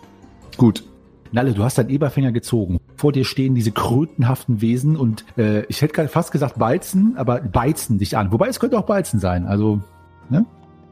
Gut. 0.58 0.84
Nalle, 1.32 1.54
du 1.54 1.64
hast 1.64 1.78
deinen 1.78 1.88
Eberfänger 1.88 2.32
gezogen. 2.32 2.78
Vor 2.96 3.12
dir 3.12 3.24
stehen 3.24 3.54
diese 3.54 3.72
krötenhaften 3.72 4.60
Wesen 4.60 4.96
und 4.96 5.24
äh, 5.38 5.64
ich 5.64 5.80
hätte 5.80 5.94
gerade 5.94 6.08
fast 6.08 6.32
gesagt 6.32 6.58
beizen, 6.58 7.14
aber 7.16 7.40
beizen 7.40 7.98
dich 7.98 8.18
an. 8.18 8.30
Wobei 8.30 8.48
es 8.48 8.60
könnte 8.60 8.78
auch 8.78 8.84
beizen 8.84 9.18
sein. 9.18 9.46
Also, 9.46 9.80
ne? 10.28 10.44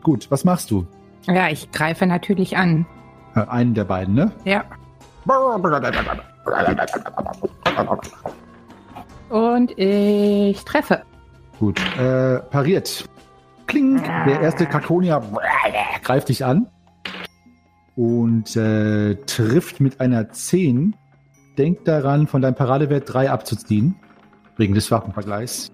Gut, 0.03 0.31
was 0.31 0.45
machst 0.45 0.71
du? 0.71 0.87
Ja, 1.27 1.51
ich 1.51 1.71
greife 1.71 2.07
natürlich 2.07 2.57
an. 2.57 2.87
Äh, 3.35 3.41
einen 3.41 3.75
der 3.75 3.85
beiden, 3.85 4.15
ne? 4.15 4.33
Ja. 4.47 4.65
Und 9.29 9.79
ich 9.79 10.65
treffe. 10.65 11.03
Gut. 11.59 11.79
Äh, 11.99 12.41
pariert. 12.51 13.05
Kling. 13.67 14.03
Der 14.03 14.41
erste 14.41 14.67
Kakonia 14.67 15.23
greift 16.03 16.29
dich 16.29 16.45
an 16.45 16.67
und 17.97 18.57
äh, 18.57 19.15
trifft 19.27 19.81
mit 19.81 20.01
einer 20.01 20.31
10. 20.31 20.97
Denk 21.59 21.85
daran, 21.85 22.27
von 22.27 22.43
deinem 22.43 22.55
Paradewert 22.55 23.13
3 23.13 23.31
abzuziehen. 23.31 23.97
Wegen 24.57 24.75
des 24.75 24.91
Waffenvergleichs. 24.91 25.71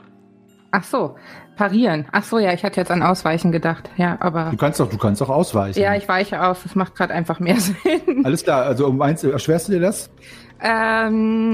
Ach 0.73 0.85
so, 0.85 1.17
parieren. 1.57 2.07
Ach 2.13 2.23
so, 2.23 2.39
ja, 2.39 2.53
ich 2.53 2.65
hatte 2.65 2.81
jetzt 2.81 2.91
an 2.91 3.03
Ausweichen 3.03 3.51
gedacht. 3.51 3.89
Ja, 3.97 4.19
aber. 4.21 4.51
Du 4.51 4.57
kannst 4.57 4.79
doch, 4.79 4.91
du 4.91 4.99
kannst 4.99 5.21
doch 5.21 5.31
ausweichen. 5.31 5.81
Ja, 5.81 5.95
ich 5.95 6.07
weiche 6.09 6.43
aus. 6.43 6.63
Das 6.63 6.75
macht 6.75 6.95
gerade 6.95 7.15
einfach 7.15 7.41
mehr 7.41 7.57
Sinn. 7.61 8.25
Alles 8.25 8.43
klar, 8.43 8.65
also 8.65 8.87
um 8.87 9.01
eins, 9.01 9.25
erschwerst 9.25 9.69
du 9.69 9.73
dir 9.73 9.81
das? 9.81 10.11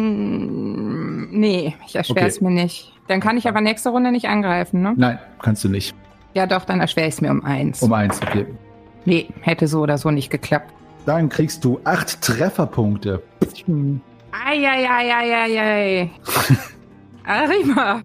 Ähm, 0.03 1.29
nee, 1.31 1.75
ich 1.87 1.97
erschwere 1.97 2.21
Okay. 2.21 2.29
es 2.29 2.41
mir 2.41 2.51
nicht. 2.51 2.93
Dann 3.09 3.21
kann 3.21 3.37
ich 3.37 3.49
aber 3.49 3.61
nächste 3.61 3.91
Runde 3.91 4.13
nicht 4.13 4.27
angreifen, 4.29 4.83
ne? 4.83 4.95
Nein, 4.97 5.19
kannst 5.41 5.65
du 5.65 5.69
nicht. 5.69 5.95
Ja, 6.35 6.47
doch, 6.47 6.65
dann 6.65 6.81
erschwere 6.81 7.09
ich 7.09 7.15
es 7.15 7.21
mir 7.21 7.31
um 7.31 7.45
eins. 7.45 7.83
Um 7.83 7.93
eins, 7.93 8.21
okay. 8.23 8.47
Nee, 9.05 9.29
hätte 9.41 9.67
so 9.67 9.81
oder 9.81 9.99
so 9.99 10.11
nicht 10.11 10.31
geklappt. 10.31 10.73
Dann 11.05 11.29
kriegst 11.29 11.65
du 11.65 11.81
acht 11.85 12.23
Trefferpunkte. 12.23 13.21
Eieieiei. 14.47 16.11
Arima. 17.25 18.03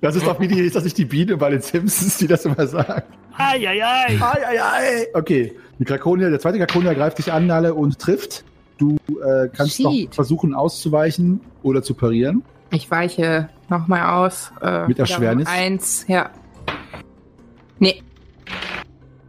Das 0.00 0.16
ist 0.16 0.26
doch 0.26 0.40
wie 0.40 0.48
die, 0.48 0.58
ist 0.60 0.74
das 0.74 0.84
nicht 0.84 0.98
die 0.98 1.04
Biene 1.04 1.36
bei 1.36 1.50
den 1.50 1.60
Simpsons, 1.60 2.16
die 2.18 2.26
das 2.26 2.44
immer 2.44 2.66
sagt? 2.66 3.06
Eieiei. 3.36 3.76
Ei, 3.80 4.16
ei, 4.20 4.62
ei. 4.62 5.06
Okay, 5.14 5.52
die 5.78 5.84
Krakonia, 5.84 6.28
der 6.30 6.40
zweite 6.40 6.58
Krakonia 6.58 6.92
greift 6.94 7.18
dich 7.18 7.30
an, 7.32 7.48
alle 7.50 7.74
und 7.74 7.98
trifft. 7.98 8.44
Du 8.78 8.96
äh, 9.20 9.48
kannst 9.48 9.80
noch 9.80 9.92
Shit. 9.92 10.14
versuchen 10.14 10.54
auszuweichen 10.54 11.40
oder 11.62 11.82
zu 11.82 11.94
parieren. 11.94 12.42
Ich 12.70 12.90
weiche 12.90 13.48
nochmal 13.68 14.08
aus. 14.10 14.52
Äh, 14.62 14.86
Mit 14.86 14.98
Erschwernis? 14.98 15.48
Eins, 15.48 16.04
ja. 16.06 16.30
Nee. 17.78 18.02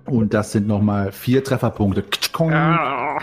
Und 0.05 0.33
das 0.33 0.51
sind 0.51 0.67
nochmal 0.67 1.11
vier 1.11 1.43
Trefferpunkte. 1.43 2.03
Ah. 2.51 3.19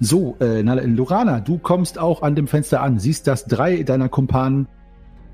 So, 0.00 0.36
äh, 0.40 0.60
Lorana, 0.60 1.40
du 1.40 1.58
kommst 1.58 1.98
auch 1.98 2.22
an 2.22 2.34
dem 2.34 2.46
Fenster 2.46 2.82
an, 2.82 2.98
siehst, 2.98 3.26
dass 3.26 3.46
drei 3.46 3.82
deiner 3.82 4.08
Kumpanen 4.08 4.68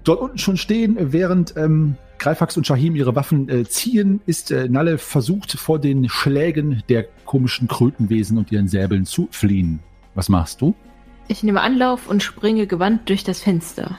dort 0.05 0.21
unten 0.21 0.39
schon 0.39 0.57
stehen, 0.57 0.97
während 0.99 1.57
ähm, 1.57 1.97
Greifax 2.21 2.57
und 2.57 2.67
Shahim 2.67 2.95
ihre 2.95 3.17
Waffen 3.17 3.49
äh, 3.49 3.65
ziehen, 3.65 4.21
ist 4.27 4.51
äh, 4.51 4.69
Nalle 4.69 4.99
versucht, 4.99 5.53
vor 5.53 5.79
den 5.79 6.09
Schlägen 6.09 6.83
der 6.89 7.07
komischen 7.25 7.67
Krötenwesen 7.67 8.37
und 8.39 8.53
ihren 8.53 8.69
Säbeln 8.69 9.07
zu 9.07 9.27
fliehen. 9.31 9.81
Was 10.15 10.29
machst 10.29 10.61
du? 10.61 10.75
Ich 11.29 11.43
nehme 11.43 11.63
Anlauf 11.63 12.09
und 12.09 12.23
springe 12.23 12.67
gewandt 12.67 13.09
durch 13.09 13.25
das 13.25 13.41
Fenster. 13.41 13.99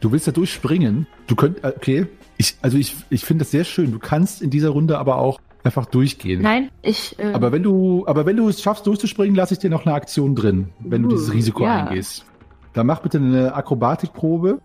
Du 0.00 0.10
willst 0.10 0.26
da 0.26 0.32
durchspringen. 0.32 1.06
Du 1.26 1.36
könnt, 1.36 1.62
äh, 1.62 1.72
okay. 1.76 2.06
Ich, 2.38 2.56
also 2.62 2.78
ich, 2.78 2.96
ich 3.10 3.24
finde 3.24 3.44
das 3.44 3.50
sehr 3.50 3.64
schön. 3.64 3.92
Du 3.92 3.98
kannst 3.98 4.40
in 4.40 4.50
dieser 4.50 4.70
Runde 4.70 4.98
aber 4.98 5.18
auch 5.18 5.38
einfach 5.62 5.84
durchgehen. 5.86 6.40
Nein, 6.42 6.70
ich. 6.82 7.18
Äh, 7.18 7.32
Aber 7.32 7.52
wenn 7.52 7.62
du, 7.62 8.04
aber 8.06 8.24
wenn 8.24 8.36
du 8.36 8.48
es 8.48 8.62
schaffst, 8.62 8.86
durchzuspringen, 8.86 9.34
lasse 9.34 9.54
ich 9.54 9.60
dir 9.60 9.70
noch 9.70 9.84
eine 9.84 9.94
Aktion 9.94 10.34
drin, 10.34 10.68
wenn 10.80 11.02
du 11.02 11.08
Uh, 11.08 11.12
dieses 11.12 11.32
Risiko 11.32 11.64
ja. 11.64 11.86
eingehst. 11.86 12.24
Dann 12.72 12.86
mach 12.86 13.00
bitte 13.00 13.18
eine 13.18 13.54
Akrobatikprobe. 13.54 14.60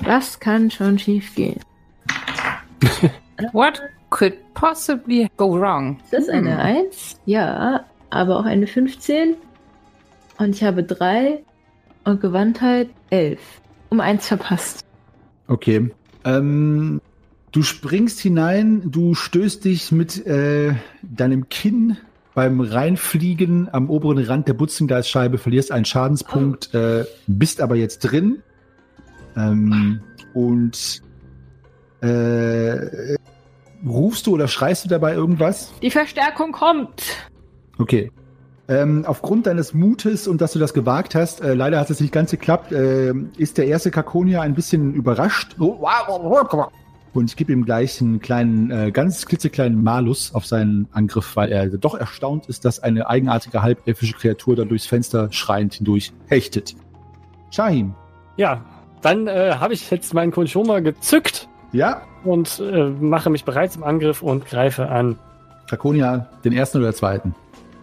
was 0.00 0.40
kann 0.40 0.70
schon 0.70 0.98
schief 0.98 1.34
gehen? 1.34 1.60
What 3.52 3.80
could 4.10 4.34
possibly 4.54 5.28
go 5.36 5.58
wrong? 5.58 5.98
Ist 6.04 6.12
das 6.12 6.28
eine 6.28 6.58
1? 6.58 7.16
Ja, 7.26 7.84
aber 8.10 8.38
auch 8.38 8.44
eine 8.44 8.66
15. 8.66 9.34
Und 10.38 10.50
ich 10.50 10.64
habe 10.64 10.82
3 10.82 11.42
und 12.04 12.20
Gewandtheit 12.20 12.90
11. 13.10 13.40
Um 13.90 14.00
1 14.00 14.26
verpasst. 14.26 14.84
Okay. 15.48 15.90
Ähm, 16.24 17.00
du 17.52 17.62
springst 17.62 18.20
hinein, 18.20 18.90
du 18.90 19.14
stößt 19.14 19.64
dich 19.64 19.90
mit 19.90 20.26
äh, 20.26 20.74
deinem 21.02 21.48
Kinn 21.48 21.96
beim 22.34 22.60
Reinfliegen 22.60 23.68
am 23.72 23.90
oberen 23.90 24.18
Rand 24.18 24.48
der 24.48 24.54
Butzengleisscheibe, 24.54 25.38
verlierst 25.38 25.72
einen 25.72 25.84
Schadenspunkt, 25.84 26.72
äh, 26.74 27.04
bist 27.26 27.60
aber 27.60 27.74
jetzt 27.74 27.98
drin. 28.00 28.42
Ähm, 29.36 30.00
und 30.32 31.02
äh, 32.00 33.16
rufst 33.86 34.26
du 34.26 34.34
oder 34.34 34.48
schreist 34.48 34.84
du 34.84 34.88
dabei 34.88 35.14
irgendwas? 35.14 35.72
Die 35.82 35.90
Verstärkung 35.90 36.52
kommt! 36.52 37.02
Okay. 37.78 38.10
Ähm, 38.68 39.04
aufgrund 39.04 39.46
deines 39.46 39.74
Mutes 39.74 40.28
und 40.28 40.40
dass 40.40 40.52
du 40.52 40.60
das 40.60 40.74
gewagt 40.74 41.16
hast, 41.16 41.40
äh, 41.40 41.54
leider 41.54 41.80
hat 41.80 41.90
es 41.90 42.00
nicht 42.00 42.12
ganz 42.12 42.30
geklappt, 42.30 42.70
äh, 42.70 43.12
ist 43.36 43.58
der 43.58 43.66
erste 43.66 43.90
Kakonia 43.90 44.42
ein 44.42 44.54
bisschen 44.54 44.94
überrascht. 44.94 45.56
Und 47.12 47.30
ich 47.30 47.36
gebe 47.36 47.52
ihm 47.52 47.64
gleich 47.64 48.00
einen 48.00 48.20
kleinen, 48.20 48.70
äh, 48.70 48.92
ganz 48.92 49.26
klitzekleinen 49.26 49.82
Malus 49.82 50.32
auf 50.32 50.46
seinen 50.46 50.88
Angriff, 50.92 51.34
weil 51.34 51.50
er 51.50 51.66
doch 51.68 51.96
erstaunt 51.96 52.46
ist, 52.46 52.64
dass 52.64 52.80
eine 52.80 53.08
eigenartige 53.10 53.62
halbelfische 53.62 54.14
Kreatur 54.14 54.54
da 54.54 54.64
durchs 54.64 54.86
Fenster 54.86 55.32
schreiend 55.32 55.74
hindurch 55.74 56.12
hechtet. 56.28 56.76
Shahim. 57.50 57.94
Ja, 58.36 58.64
dann 59.02 59.26
äh, 59.26 59.54
habe 59.58 59.74
ich 59.74 59.90
jetzt 59.90 60.14
meinen 60.14 60.30
Konchoma 60.30 60.78
gezückt 60.78 61.48
Ja? 61.72 62.02
und 62.24 62.60
äh, 62.60 62.90
mache 62.90 63.30
mich 63.30 63.44
bereit 63.44 63.72
zum 63.72 63.82
Angriff 63.82 64.22
und 64.22 64.44
greife 64.44 64.88
an. 64.88 65.18
Kakonia, 65.68 66.28
den 66.44 66.52
ersten 66.52 66.78
oder 66.78 66.92
zweiten? 66.92 67.34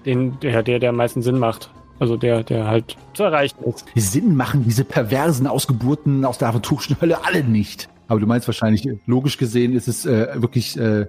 Den, 0.06 0.40
der, 0.42 0.62
der, 0.62 0.80
der 0.80 0.90
am 0.90 0.96
meisten 0.98 1.22
Sinn 1.22 1.40
macht. 1.40 1.72
Also 2.00 2.16
der, 2.18 2.44
der 2.44 2.68
halt 2.68 2.96
zu 3.14 3.24
erreichen 3.24 3.58
ist. 3.64 3.86
Sinn 3.96 4.36
machen 4.36 4.64
diese 4.64 4.84
perversen 4.84 5.48
Ausgeburten 5.48 6.24
aus 6.26 6.38
der 6.38 6.50
aventurischen 6.50 7.02
Hölle 7.02 7.26
alle 7.26 7.44
nicht. 7.44 7.90
Aber 8.08 8.20
du 8.20 8.28
meinst 8.28 8.48
wahrscheinlich, 8.48 8.88
logisch 9.08 9.38
gesehen 9.38 9.74
ist 9.74 9.88
es 9.88 10.06
äh, 10.06 10.28
wirklich 10.36 10.78
äh, 10.80 11.08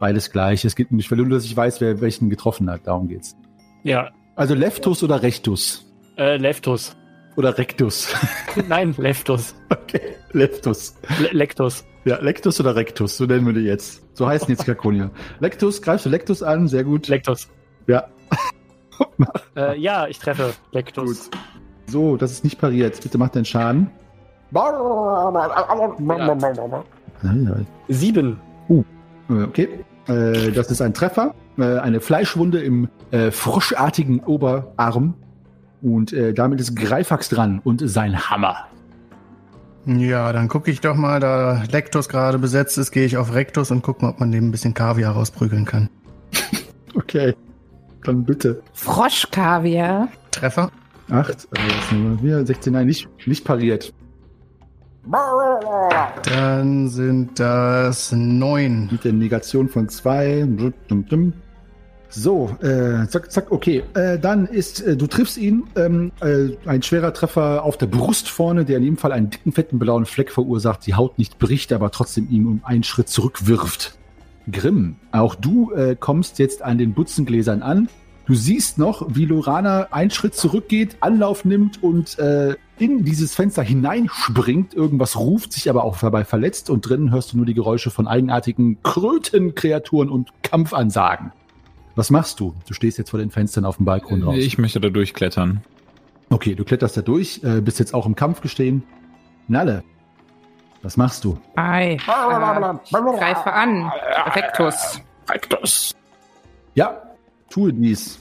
beides 0.00 0.32
gleich. 0.32 0.64
Es 0.64 0.74
geht 0.74 0.90
nicht, 0.90 1.10
nur, 1.10 1.28
dass 1.28 1.44
ich 1.44 1.56
weiß, 1.56 1.80
wer 1.80 2.00
welchen 2.00 2.28
getroffen 2.30 2.68
hat. 2.68 2.80
Darum 2.86 3.06
geht's. 3.08 3.36
Ja, 3.84 4.10
Also 4.34 4.54
Leftus 4.54 5.02
oder 5.04 5.22
Rechtus? 5.22 5.86
äh, 6.16 6.36
Leftus. 6.36 6.96
Oder 7.36 7.56
Rectus? 7.56 8.12
Nein, 8.68 8.94
Leftus. 8.98 9.54
okay, 9.70 10.00
Leftus. 10.32 10.96
Le 11.20 11.28
Lectus. 11.32 11.84
Ja, 12.04 12.18
Lectus 12.20 12.60
oder 12.60 12.76
Rectus, 12.76 13.16
so 13.16 13.24
nennen 13.24 13.46
wir 13.46 13.52
die 13.54 13.60
jetzt. 13.60 14.02
So 14.16 14.26
heißen 14.26 14.48
jetzt 14.48 14.66
Kakonia. 14.66 15.10
Lectus, 15.40 15.80
greifst 15.80 16.04
du 16.06 16.10
Lectus 16.10 16.42
an? 16.42 16.68
Sehr 16.68 16.84
gut. 16.84 17.08
Lectus. 17.08 17.48
ja, 17.86 18.04
Äh, 19.56 19.78
ja, 19.78 20.06
ich 20.06 20.18
treffe 20.18 20.52
Lectus. 20.72 21.30
gut. 21.30 21.38
So, 21.86 22.16
das 22.16 22.30
ist 22.32 22.44
nicht 22.44 22.60
pariert. 22.60 23.00
Bitte 23.02 23.18
mach 23.18 23.28
deinen 23.30 23.44
Schaden. 23.44 23.90
Sieben. 27.88 28.38
Äh, 28.68 28.82
Okay, 29.28 29.68
äh, 30.06 30.52
das 30.52 30.70
ist 30.70 30.82
ein 30.82 30.92
Treffer. 30.94 31.34
Äh, 31.58 31.78
eine 31.78 32.00
Fleischwunde 32.00 32.60
im 32.60 32.88
äh, 33.10 33.30
froschartigen 33.30 34.20
Oberarm. 34.20 35.14
Und 35.82 36.12
äh, 36.12 36.32
damit 36.34 36.60
ist 36.60 36.76
Greifax 36.76 37.28
dran 37.30 37.60
und 37.64 37.80
sein 37.88 38.28
Hammer. 38.30 38.66
Ja, 39.86 40.32
dann 40.32 40.48
gucke 40.48 40.70
ich 40.70 40.80
doch 40.80 40.96
mal, 40.96 41.20
da 41.20 41.62
Lektus 41.70 42.08
gerade 42.08 42.38
besetzt 42.38 42.78
ist, 42.78 42.90
gehe 42.90 43.04
ich 43.04 43.16
auf 43.16 43.34
Rectus 43.34 43.70
und 43.70 43.82
gucke 43.82 44.02
mal, 44.02 44.10
ob 44.10 44.20
man 44.20 44.32
dem 44.32 44.48
ein 44.48 44.50
bisschen 44.50 44.74
Kaviar 44.74 45.14
rausprügeln 45.14 45.64
kann. 45.64 45.88
Okay, 46.96 47.34
dann 48.04 48.24
bitte. 48.24 48.62
Froschkaviar. 48.72 50.06
Treffer? 50.30 50.70
Acht, 51.10 51.48
nehmen 51.90 52.22
wir? 52.22 52.36
hier? 52.36 52.46
16, 52.46 52.72
nein, 52.72 52.86
nicht, 52.86 53.08
nicht 53.26 53.44
pariert. 53.44 53.92
Dann 56.22 56.88
sind 56.88 57.38
das 57.38 58.12
neun. 58.12 58.88
Mit 58.90 59.04
der 59.04 59.12
Negation 59.12 59.68
von 59.68 59.88
zwei. 59.88 60.46
So, 62.16 62.56
äh, 62.62 63.08
zack, 63.08 63.32
zack, 63.32 63.50
okay. 63.50 63.82
Äh, 63.94 64.20
dann 64.20 64.46
ist, 64.46 64.80
äh, 64.80 64.96
du 64.96 65.08
triffst 65.08 65.36
ihn, 65.36 65.64
ähm, 65.74 66.12
äh, 66.20 66.50
ein 66.64 66.82
schwerer 66.82 67.12
Treffer 67.12 67.64
auf 67.64 67.76
der 67.76 67.86
Brust 67.86 68.28
vorne, 68.28 68.64
der 68.64 68.76
in 68.76 68.84
jedem 68.84 68.96
Fall 68.98 69.10
einen 69.10 69.30
dicken, 69.30 69.50
fetten 69.50 69.80
blauen 69.80 70.06
Fleck 70.06 70.30
verursacht, 70.30 70.86
die 70.86 70.94
Haut 70.94 71.18
nicht 71.18 71.40
bricht, 71.40 71.72
aber 71.72 71.90
trotzdem 71.90 72.30
ihn 72.30 72.46
um 72.46 72.60
einen 72.64 72.84
Schritt 72.84 73.08
zurückwirft. 73.08 73.98
Grimm, 74.50 74.96
auch 75.10 75.34
du 75.34 75.72
äh, 75.72 75.96
kommst 75.98 76.38
jetzt 76.38 76.62
an 76.62 76.78
den 76.78 76.94
Butzengläsern 76.94 77.62
an. 77.62 77.88
Du 78.26 78.34
siehst 78.34 78.78
noch, 78.78 79.06
wie 79.14 79.24
Lorana 79.24 79.88
einen 79.90 80.10
Schritt 80.10 80.34
zurückgeht, 80.34 80.96
Anlauf 81.00 81.44
nimmt 81.44 81.82
und 81.82 82.18
äh, 82.18 82.54
in 82.78 83.04
dieses 83.04 83.34
Fenster 83.34 83.62
hineinspringt. 83.62 84.72
Irgendwas 84.72 85.18
ruft, 85.18 85.52
sich 85.52 85.68
aber 85.68 85.84
auch 85.84 85.98
dabei 85.98 86.24
verletzt 86.24 86.70
und 86.70 86.88
drinnen 86.88 87.10
hörst 87.10 87.32
du 87.32 87.38
nur 87.38 87.46
die 87.46 87.54
Geräusche 87.54 87.90
von 87.90 88.06
eigenartigen 88.06 88.78
Krötenkreaturen 88.82 90.08
und 90.08 90.30
Kampfansagen. 90.42 91.32
Was 91.96 92.10
machst 92.10 92.40
du? 92.40 92.54
Du 92.66 92.74
stehst 92.74 92.98
jetzt 92.98 93.10
vor 93.10 93.20
den 93.20 93.30
Fenstern 93.30 93.64
auf 93.64 93.76
dem 93.76 93.84
Balkon 93.84 94.20
drauf. 94.20 94.34
Ich 94.36 94.58
möchte 94.58 94.80
da 94.80 94.88
durchklettern. 94.88 95.62
Okay, 96.30 96.54
du 96.54 96.64
kletterst 96.64 96.96
da 96.96 97.02
durch, 97.02 97.40
äh, 97.44 97.60
bist 97.60 97.78
jetzt 97.78 97.94
auch 97.94 98.06
im 98.06 98.16
Kampf 98.16 98.40
gestehen. 98.40 98.82
Nalle, 99.46 99.84
was 100.82 100.96
machst 100.96 101.24
du? 101.24 101.38
Ei. 101.54 101.92
Äh, 101.92 101.94
ich 101.94 102.00
greife 102.90 103.52
an. 103.52 103.92
Rectus. 104.34 105.00
Rectus. 105.28 105.94
Ja, 106.74 107.02
tue 107.48 107.72
dies. 107.72 108.18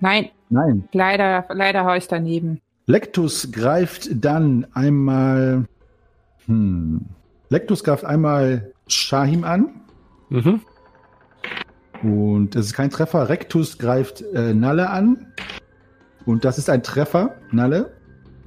Nein, 0.00 0.30
Nein. 0.50 0.88
leider, 0.92 1.46
leider 1.48 1.84
hau 1.84 1.94
ich 1.94 2.08
daneben. 2.08 2.60
Lectus 2.86 3.50
greift 3.50 4.08
dann 4.12 4.66
einmal. 4.74 5.66
Hm. 6.46 7.06
Lectus 7.48 7.82
greift 7.82 8.04
einmal 8.04 8.72
Shahim 8.86 9.44
an. 9.44 9.80
Mhm. 10.28 10.60
Und 12.06 12.54
es 12.54 12.66
ist 12.66 12.74
kein 12.74 12.90
Treffer. 12.90 13.28
Rectus 13.28 13.78
greift 13.78 14.22
äh, 14.32 14.54
Nalle 14.54 14.90
an. 14.90 15.26
Und 16.24 16.44
das 16.44 16.56
ist 16.56 16.70
ein 16.70 16.84
Treffer. 16.84 17.34
Nalle. 17.50 17.92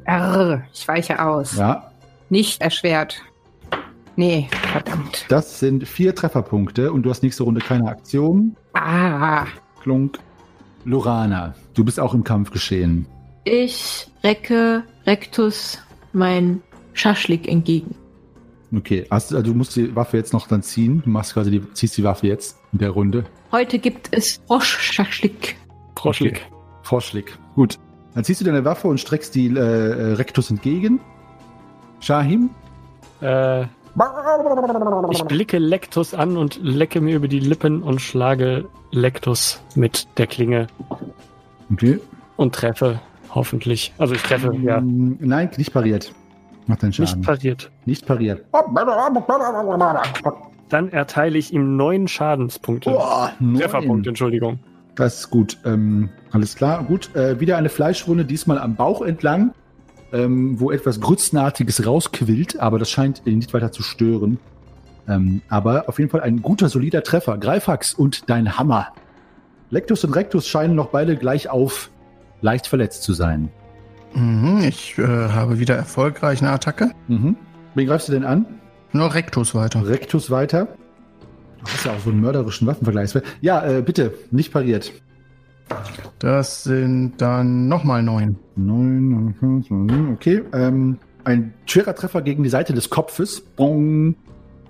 Arr, 0.05 0.63
ich 0.73 0.87
weiche 0.87 1.21
aus. 1.21 1.57
Ja. 1.57 1.91
Nicht 2.29 2.61
erschwert. 2.61 3.21
Nee, 4.15 4.47
verdammt. 4.71 5.25
Das 5.27 5.59
sind 5.59 5.85
vier 5.85 6.15
Trefferpunkte. 6.15 6.93
Und 6.93 7.03
du 7.03 7.09
hast 7.09 7.21
nächste 7.21 7.43
Runde 7.43 7.59
keine 7.59 7.89
Aktion. 7.89 8.55
Ah, 8.73 9.45
Klunk. 9.81 10.19
Lorana, 10.85 11.53
du 11.73 11.83
bist 11.83 11.99
auch 11.99 12.13
im 12.13 12.23
Kampf 12.23 12.51
geschehen. 12.51 13.05
Ich 13.43 14.07
recke 14.23 14.83
Rectus 15.05 15.79
mein 16.13 16.61
Schaschlik 16.93 17.47
entgegen. 17.49 17.93
Okay, 18.75 19.05
hast, 19.09 19.33
also 19.33 19.43
du 19.51 19.53
musst 19.57 19.75
die 19.75 19.95
Waffe 19.95 20.17
jetzt 20.17 20.31
noch 20.33 20.47
dann 20.47 20.61
ziehen. 20.61 21.01
Du 21.03 21.09
machst 21.09 21.33
quasi 21.33 21.49
die, 21.51 21.73
ziehst 21.73 21.97
die 21.97 22.03
Waffe 22.03 22.27
jetzt 22.27 22.57
in 22.71 22.79
der 22.79 22.91
Runde. 22.91 23.25
Heute 23.51 23.79
gibt 23.79 24.09
es 24.11 24.39
Froschschaschlik. 24.47 25.55
Froschlig. 25.95 26.45
Vorschläg. 26.83 27.37
Gut. 27.55 27.77
Dann 28.13 28.23
ziehst 28.23 28.41
du 28.41 28.45
deine 28.45 28.63
Waffe 28.65 28.87
und 28.87 28.99
streckst 28.99 29.33
die 29.35 29.47
äh, 29.47 29.59
äh, 29.59 30.13
Rektus 30.13 30.49
entgegen. 30.51 30.99
Shahim? 31.99 32.49
Äh, 33.21 33.63
ich 35.11 35.23
blicke 35.23 35.57
Lektus 35.57 36.13
an 36.13 36.37
und 36.37 36.59
lecke 36.61 37.01
mir 37.01 37.15
über 37.15 37.27
die 37.27 37.39
Lippen 37.39 37.81
und 37.83 37.99
schlage 37.99 38.65
Lektus 38.91 39.61
mit 39.75 40.07
der 40.17 40.27
Klinge 40.27 40.67
Okay. 41.73 41.99
und 42.37 42.55
treffe, 42.55 42.99
hoffentlich. 43.33 43.93
Also 43.97 44.15
ich 44.15 44.21
treffe, 44.21 44.55
ja. 44.61 44.79
Mm, 44.79 45.17
Nein, 45.19 45.49
nicht 45.57 45.73
pariert. 45.73 46.13
Macht 46.69 46.83
deinen 46.83 46.89
Nicht 46.89 47.09
Schaden. 47.09 47.23
pariert. 47.23 47.71
Nicht 47.85 48.05
pariert. 48.05 48.45
Dann 50.69 50.89
erteile 50.89 51.37
ich 51.39 51.51
ihm 51.51 51.75
neun 51.75 52.07
Schadenspunkte. 52.07 52.91
Boah, 52.91 53.31
neun. 53.39 53.59
Trefferpunkte, 53.59 54.09
Entschuldigung. 54.09 54.59
Das 54.93 55.21
ist 55.21 55.29
gut. 55.31 55.57
Ähm, 55.65 56.09
alles 56.31 56.55
klar. 56.55 56.83
Gut. 56.83 57.15
Äh, 57.15 57.39
wieder 57.39 57.57
eine 57.57 57.69
Fleischwunde, 57.69 58.23
diesmal 58.23 58.59
am 58.59 58.75
Bauch 58.75 59.01
entlang, 59.01 59.55
ähm, 60.13 60.59
wo 60.59 60.69
etwas 60.69 61.01
Grützenartiges 61.01 61.87
rausquillt, 61.87 62.59
aber 62.59 62.77
das 62.77 62.91
scheint 62.91 63.23
ihn 63.25 63.39
nicht 63.39 63.51
weiter 63.55 63.71
zu 63.71 63.81
stören. 63.81 64.37
Ähm, 65.07 65.41
aber 65.49 65.89
auf 65.89 65.97
jeden 65.97 66.11
Fall 66.11 66.21
ein 66.21 66.43
guter, 66.43 66.69
solider 66.69 67.01
Treffer. 67.01 67.39
Greifax 67.39 67.95
und 67.95 68.29
dein 68.29 68.59
Hammer. 68.59 68.89
Lectus 69.71 70.03
und 70.03 70.15
Rectus 70.15 70.47
scheinen 70.47 70.75
noch 70.75 70.89
beide 70.89 71.15
gleich 71.15 71.49
auf 71.49 71.89
leicht 72.41 72.67
verletzt 72.67 73.01
zu 73.01 73.13
sein. 73.13 73.49
Mhm, 74.13 74.63
ich 74.67 74.97
äh, 74.97 75.03
habe 75.03 75.59
wieder 75.59 75.75
erfolgreich 75.75 76.41
eine 76.41 76.51
Attacke. 76.51 76.91
Mhm. 77.07 77.35
Wen 77.75 77.87
greifst 77.87 78.07
du 78.07 78.13
denn 78.13 78.25
an? 78.25 78.45
Nur 78.91 79.13
Rectus 79.13 79.53
weiter. 79.53 79.87
Rectus 79.87 80.31
weiter. 80.31 80.67
Du 81.59 81.71
hast 81.71 81.85
ja 81.85 81.91
auch 81.91 81.99
so 81.99 82.09
einen 82.09 82.21
mörderischen 82.21 82.67
Waffenvergleich. 82.67 83.13
Ja, 83.41 83.65
äh, 83.65 83.81
bitte, 83.81 84.13
nicht 84.31 84.51
pariert. 84.51 84.91
Das 86.17 86.63
sind 86.63 87.13
dann 87.17 87.67
nochmal 87.67 88.01
neun. 88.01 88.37
Neun, 88.55 90.11
okay. 90.13 90.41
Ähm, 90.53 90.97
ein 91.23 91.53
schwerer 91.65 91.93
Treffer 91.93 92.21
gegen 92.21 92.43
die 92.43 92.49
Seite 92.49 92.73
des 92.73 92.89
Kopfes. 92.89 93.41
Bong. 93.41 94.15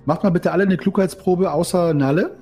Macht 0.04 0.22
mal 0.22 0.30
bitte 0.30 0.52
alle 0.52 0.64
eine 0.64 0.76
Klugheitsprobe 0.76 1.52
außer 1.52 1.94
Nalle. 1.94 2.36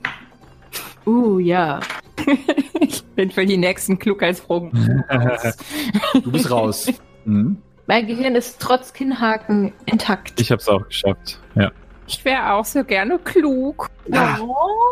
Uh, 1.06 1.38
ja. 1.38 1.80
Ich 3.18 3.24
bin 3.24 3.30
für 3.32 3.46
die 3.46 3.56
nächsten 3.56 3.98
Klugheitsproben. 3.98 4.70
Du 6.22 6.30
bist 6.30 6.48
raus. 6.52 6.86
Mhm. 7.24 7.56
Mein 7.88 8.06
Gehirn 8.06 8.36
ist 8.36 8.60
trotz 8.60 8.92
Kinnhaken 8.92 9.72
intakt. 9.86 10.40
Ich 10.40 10.52
habe 10.52 10.60
es 10.60 10.68
auch 10.68 10.86
geschafft. 10.86 11.40
Ja. 11.56 11.72
Ich 12.06 12.24
wäre 12.24 12.52
auch 12.52 12.64
so 12.64 12.84
gerne 12.84 13.18
klug. 13.18 13.88
Ah, 14.12 14.38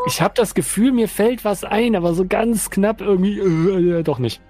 ich 0.09 0.20
habe 0.20 0.35
das 0.35 0.55
Gefühl, 0.55 0.91
mir 0.91 1.07
fällt 1.07 1.45
was 1.45 1.62
ein, 1.62 1.95
aber 1.95 2.14
so 2.14 2.27
ganz 2.27 2.68
knapp 2.68 3.01
irgendwie 3.01 3.39
äh, 3.39 4.01
äh, 4.01 4.03
doch 4.03 4.18
nicht. 4.18 4.41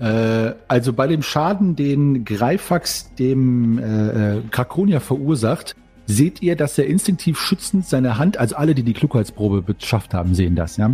Äh, 0.00 0.54
also 0.66 0.92
bei 0.92 1.06
dem 1.06 1.22
Schaden, 1.22 1.76
den 1.76 2.24
Greifax 2.24 3.14
dem 3.14 3.78
äh, 3.78 4.38
äh, 4.38 4.42
Krakonia 4.50 4.98
verursacht, 4.98 5.76
seht 6.06 6.42
ihr, 6.42 6.56
dass 6.56 6.76
er 6.78 6.88
instinktiv 6.88 7.38
schützend 7.38 7.86
seine 7.86 8.18
Hand, 8.18 8.38
also 8.38 8.56
alle, 8.56 8.74
die 8.74 8.82
die 8.82 8.92
Klugheitsprobe 8.92 9.62
beschafft 9.62 10.14
haben, 10.14 10.34
sehen 10.34 10.56
das, 10.56 10.78
ja, 10.78 10.90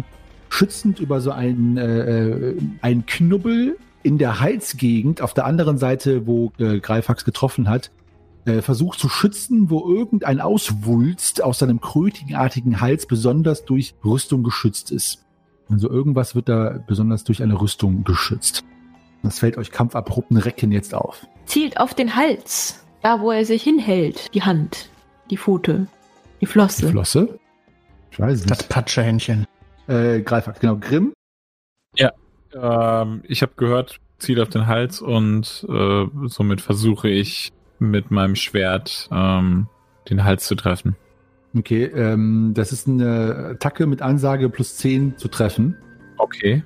schützend 0.48 1.00
über 1.00 1.20
so 1.20 1.30
einen, 1.30 1.76
äh, 1.76 2.28
äh, 2.28 2.56
einen 2.80 3.06
Knubbel 3.06 3.76
in 4.02 4.18
der 4.18 4.40
Halsgegend 4.40 5.20
auf 5.20 5.34
der 5.34 5.44
anderen 5.44 5.78
Seite, 5.78 6.26
wo 6.26 6.52
äh, 6.58 6.80
Greifax 6.80 7.24
getroffen 7.24 7.68
hat, 7.68 7.90
äh, 8.46 8.62
versucht 8.62 8.98
zu 8.98 9.08
schützen, 9.08 9.70
wo 9.70 9.86
irgendein 9.86 10.40
Auswulst 10.40 11.42
aus 11.42 11.58
seinem 11.58 11.80
krötigenartigen 11.80 12.80
Hals 12.80 13.06
besonders 13.06 13.64
durch 13.64 13.94
Rüstung 14.04 14.42
geschützt 14.42 14.90
ist. 14.90 15.24
Also 15.68 15.90
irgendwas 15.90 16.34
wird 16.34 16.48
da 16.48 16.82
besonders 16.86 17.24
durch 17.24 17.42
eine 17.42 17.60
Rüstung 17.60 18.04
geschützt. 18.04 18.64
Das 19.22 19.40
fällt 19.40 19.58
euch 19.58 19.70
kampfabrupten 19.70 20.36
Recken 20.36 20.72
jetzt 20.72 20.94
auf. 20.94 21.26
Zielt 21.44 21.78
auf 21.78 21.92
den 21.92 22.14
Hals. 22.16 22.84
Da, 23.02 23.20
wo 23.20 23.30
er 23.30 23.44
sich 23.44 23.62
hinhält. 23.62 24.32
Die 24.34 24.42
Hand. 24.42 24.88
Die 25.30 25.36
Pfote. 25.36 25.86
Die 26.40 26.40
Die 26.40 26.46
Flosse. 26.46 26.88
Flosse? 26.88 27.38
Ich 28.10 28.18
weiß 28.18 28.44
Das 28.44 28.58
nicht. 28.60 28.68
Patschehändchen. 28.70 29.46
Äh, 29.88 30.20
Greifax, 30.20 30.60
genau. 30.60 30.76
Grimm? 30.76 31.12
Ähm, 32.54 33.22
ich 33.26 33.42
habe 33.42 33.52
gehört, 33.56 34.00
zielt 34.18 34.40
auf 34.40 34.48
den 34.48 34.66
Hals 34.66 35.00
und 35.00 35.66
äh, 35.68 36.06
somit 36.26 36.60
versuche 36.60 37.08
ich 37.08 37.52
mit 37.78 38.10
meinem 38.10 38.36
Schwert 38.36 39.08
ähm, 39.12 39.68
den 40.08 40.24
Hals 40.24 40.46
zu 40.46 40.54
treffen. 40.54 40.96
Okay, 41.56 41.84
ähm, 41.84 42.52
das 42.54 42.72
ist 42.72 42.88
eine 42.88 43.52
Attacke 43.54 43.86
mit 43.86 44.02
Ansage 44.02 44.48
plus 44.48 44.76
10 44.76 45.16
zu 45.18 45.28
treffen. 45.28 45.76
Okay. 46.18 46.62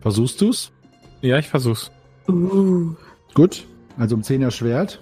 Versuchst 0.00 0.40
du's? 0.40 0.72
Ja, 1.20 1.38
ich 1.38 1.48
versuch's. 1.48 1.90
Uh. 2.28 2.94
Gut. 3.34 3.66
Also 3.98 4.16
um 4.16 4.22
10 4.22 4.42
erschwert. 4.42 5.00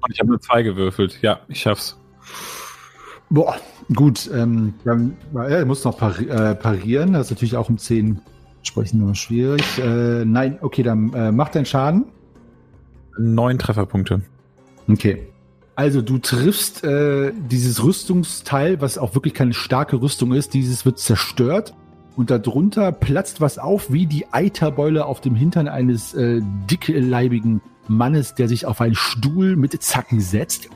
Und 0.00 0.12
ich 0.12 0.20
habe 0.20 0.30
nur 0.30 0.40
zwei 0.40 0.62
gewürfelt. 0.62 1.18
Ja, 1.22 1.40
ich 1.48 1.60
schaff's. 1.60 1.98
Boah, 3.32 3.56
gut. 3.94 4.30
Ähm, 4.34 4.74
dann 4.84 5.16
er 5.34 5.64
muss 5.64 5.82
noch 5.84 5.96
pari 5.96 6.28
äh, 6.28 6.54
parieren. 6.54 7.14
Das 7.14 7.28
ist 7.28 7.30
natürlich 7.30 7.56
auch 7.56 7.70
um 7.70 7.78
10 7.78 8.20
sprechen 8.62 9.00
nur 9.00 9.14
schwierig. 9.14 9.62
Äh, 9.78 10.26
nein, 10.26 10.58
okay, 10.60 10.82
dann 10.82 11.14
äh, 11.14 11.32
mach 11.32 11.48
deinen 11.48 11.64
Schaden. 11.64 12.04
Neun 13.18 13.58
Trefferpunkte. 13.58 14.20
Okay. 14.86 15.28
Also 15.76 16.02
du 16.02 16.18
triffst 16.18 16.84
äh, 16.84 17.32
dieses 17.50 17.82
Rüstungsteil, 17.82 18.82
was 18.82 18.98
auch 18.98 19.14
wirklich 19.14 19.32
keine 19.32 19.54
starke 19.54 20.02
Rüstung 20.02 20.34
ist. 20.34 20.52
Dieses 20.52 20.84
wird 20.84 20.98
zerstört 20.98 21.72
und 22.16 22.30
darunter 22.30 22.92
platzt 22.92 23.40
was 23.40 23.58
auf 23.58 23.90
wie 23.90 24.04
die 24.04 24.26
Eiterbeule 24.30 25.06
auf 25.06 25.22
dem 25.22 25.34
Hintern 25.34 25.68
eines 25.68 26.12
äh, 26.12 26.42
dickleibigen 26.70 27.62
Mannes, 27.88 28.34
der 28.34 28.48
sich 28.48 28.66
auf 28.66 28.82
einen 28.82 28.94
Stuhl 28.94 29.56
mit 29.56 29.82
Zacken 29.82 30.20
setzt. 30.20 30.68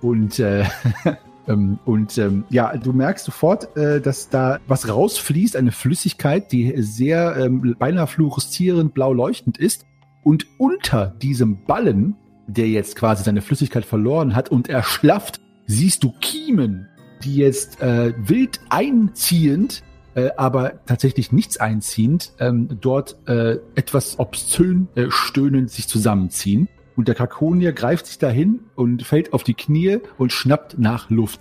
Und 0.00 0.38
äh, 0.38 0.64
ähm, 1.48 1.78
und 1.84 2.16
ähm, 2.18 2.44
ja, 2.48 2.76
du 2.76 2.92
merkst 2.92 3.24
sofort, 3.24 3.76
äh, 3.76 4.00
dass 4.00 4.28
da 4.28 4.58
was 4.66 4.88
rausfließt, 4.88 5.56
eine 5.56 5.72
Flüssigkeit, 5.72 6.52
die 6.52 6.74
sehr 6.82 7.36
ähm, 7.36 7.76
beinahe 7.78 8.06
fluoreszierend 8.06 8.94
blau 8.94 9.12
leuchtend 9.12 9.58
ist. 9.58 9.86
Und 10.22 10.46
unter 10.58 11.06
diesem 11.06 11.64
Ballen, 11.64 12.16
der 12.46 12.68
jetzt 12.68 12.96
quasi 12.96 13.24
seine 13.24 13.42
Flüssigkeit 13.42 13.84
verloren 13.84 14.34
hat 14.34 14.50
und 14.50 14.68
erschlafft, 14.68 15.40
siehst 15.66 16.02
du 16.02 16.12
Kiemen, 16.20 16.88
die 17.22 17.36
jetzt 17.36 17.80
äh, 17.80 18.12
wild 18.16 18.60
einziehend, 18.68 19.82
äh, 20.14 20.30
aber 20.36 20.84
tatsächlich 20.86 21.32
nichts 21.32 21.58
einziehend, 21.58 22.32
ähm, 22.38 22.78
dort 22.80 23.16
äh, 23.28 23.58
etwas 23.74 24.18
obszön 24.18 24.88
äh, 24.94 25.06
stöhnend 25.08 25.70
sich 25.70 25.86
zusammenziehen. 25.88 26.68
Und 26.96 27.08
der 27.08 27.14
Krakonier 27.14 27.72
greift 27.72 28.06
sich 28.06 28.18
dahin 28.18 28.60
und 28.74 29.02
fällt 29.02 29.32
auf 29.32 29.42
die 29.42 29.54
Knie 29.54 29.98
und 30.18 30.32
schnappt 30.32 30.78
nach 30.78 31.08
Luft. 31.10 31.40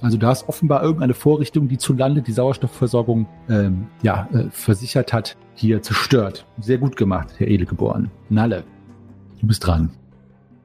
Also 0.00 0.16
da 0.16 0.30
ist 0.30 0.48
offenbar 0.48 0.82
irgendeine 0.82 1.14
Vorrichtung, 1.14 1.68
die 1.68 1.78
zu 1.78 1.92
Lande 1.92 2.22
die 2.22 2.32
Sauerstoffversorgung 2.32 3.26
ähm, 3.50 3.88
ja, 4.02 4.28
äh, 4.32 4.44
versichert 4.50 5.12
hat, 5.12 5.36
hier 5.54 5.82
zerstört. 5.82 6.46
Sehr 6.60 6.78
gut 6.78 6.96
gemacht, 6.96 7.30
Herr 7.38 7.48
Edelgeboren. 7.48 8.10
Nalle, 8.28 8.62
du 9.40 9.46
bist 9.48 9.66
dran. 9.66 9.90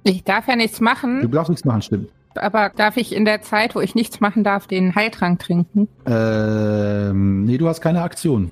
Ich 0.03 0.23
darf 0.23 0.47
ja 0.47 0.55
nichts 0.55 0.77
Du 0.77 0.83
machen, 0.83 1.31
darfst 1.31 1.49
nichts 1.49 1.65
machen, 1.65 1.81
stimmt. 1.81 2.09
aber 2.35 2.69
darf 2.75 2.97
ich 2.97 3.15
in 3.15 3.25
der 3.25 3.41
Zeit, 3.41 3.73
wo 3.75 3.79
ich 3.79 3.95
nichts 3.95 4.19
machen 4.19 4.43
darf, 4.43 4.67
den 4.67 4.93
Heiltrank 4.93 5.39
trinken? 5.39 5.87
Ähm, 6.05 7.45
nee, 7.45 7.57
du 7.57 7.67
hast 7.67 7.81
keine 7.81 8.01
Aktion. 8.03 8.51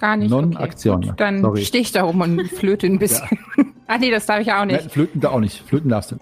Gar 0.00 0.16
nicht. 0.16 0.30
Non-Aktion, 0.30 0.96
Okay, 0.98 1.06
ja. 1.08 1.12
dann 1.14 1.40
Sorry. 1.40 1.64
stehe 1.64 1.82
ich 1.82 1.92
da 1.92 2.02
rum 2.02 2.20
und 2.20 2.48
flöte 2.48 2.86
ein 2.86 2.98
bisschen. 2.98 3.26
ah 3.86 3.98
nee, 3.98 4.10
das 4.10 4.26
darf 4.26 4.40
ich 4.40 4.52
auch 4.52 4.64
Nein, 4.64 4.68
nicht. 4.76 4.90
Flöten 4.92 5.20
da 5.20 5.30
auch 5.30 5.40
nicht. 5.40 5.62
Flöten 5.66 5.88
darfst 5.90 6.12
du. 6.12 6.16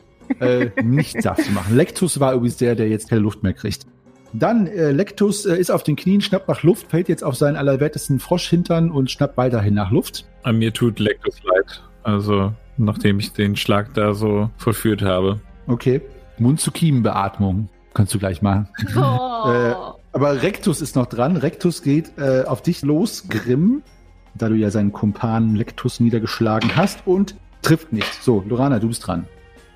äh, 0.45 0.71
nichts 0.83 1.23
darfst 1.23 1.49
du 1.49 1.53
machen. 1.53 1.77
Lectus 1.77 2.21
war 2.21 2.33
übrigens 2.35 2.57
der, 2.57 2.75
der 2.75 2.89
jetzt 2.89 3.09
keine 3.11 3.21
Luft 3.23 3.43
mehr 3.43 3.53
kriegt. 3.53 3.87
Dann, 4.33 4.67
äh, 4.67 4.91
Lectus 4.91 5.45
äh, 5.47 5.57
ist 5.57 5.71
auf 5.71 5.83
den 5.85 5.97
Knien, 5.97 6.21
schnappt 6.21 6.49
nach 6.49 6.63
Luft, 6.65 6.91
fällt 6.91 7.09
jetzt 7.09 7.23
auf 7.23 7.37
seinen 7.37 7.57
allerwertesten 7.57 8.19
Froschhintern 8.21 8.91
und 8.91 9.11
schnappt 9.11 9.37
weiterhin 9.37 9.75
nach 9.75 9.91
Luft. 9.93 10.25
An 10.43 10.59
mir 10.59 10.73
tut 10.73 10.99
Lectus 10.99 11.37
leid. 11.45 11.83
Also, 12.03 12.53
nachdem 12.77 13.19
ich 13.21 13.33
den 13.33 13.55
Schlag 13.57 13.95
da 13.95 14.13
so 14.15 14.51
vollführt 14.57 15.03
habe. 15.03 15.41
Okay. 15.67 16.01
Mund-zu-Kiemen-Beatmung. 16.39 17.69
Kannst 17.95 18.13
du 18.15 18.19
gleich 18.19 18.43
machen. 18.43 18.69
Oh. 18.97 19.93
Aber 20.15 20.43
Rectus 20.43 20.81
ist 20.81 20.95
noch 20.95 21.07
dran. 21.07 21.37
Rectus 21.37 21.83
geht 21.83 22.17
äh, 22.19 22.45
auf 22.45 22.63
dich 22.63 22.83
los, 22.83 23.29
Grimm, 23.29 23.83
da 24.35 24.49
du 24.49 24.55
ja 24.55 24.71
seinen 24.71 24.93
Kumpan 24.93 25.57
Lectus 25.57 25.99
niedergeschlagen 25.99 26.77
hast 26.77 27.05
und 27.05 27.35
trifft 27.63 27.93
nicht. 27.93 28.23
So, 28.23 28.45
Lorana, 28.49 28.79
du 28.79 28.87
bist 28.87 29.05
dran. 29.05 29.27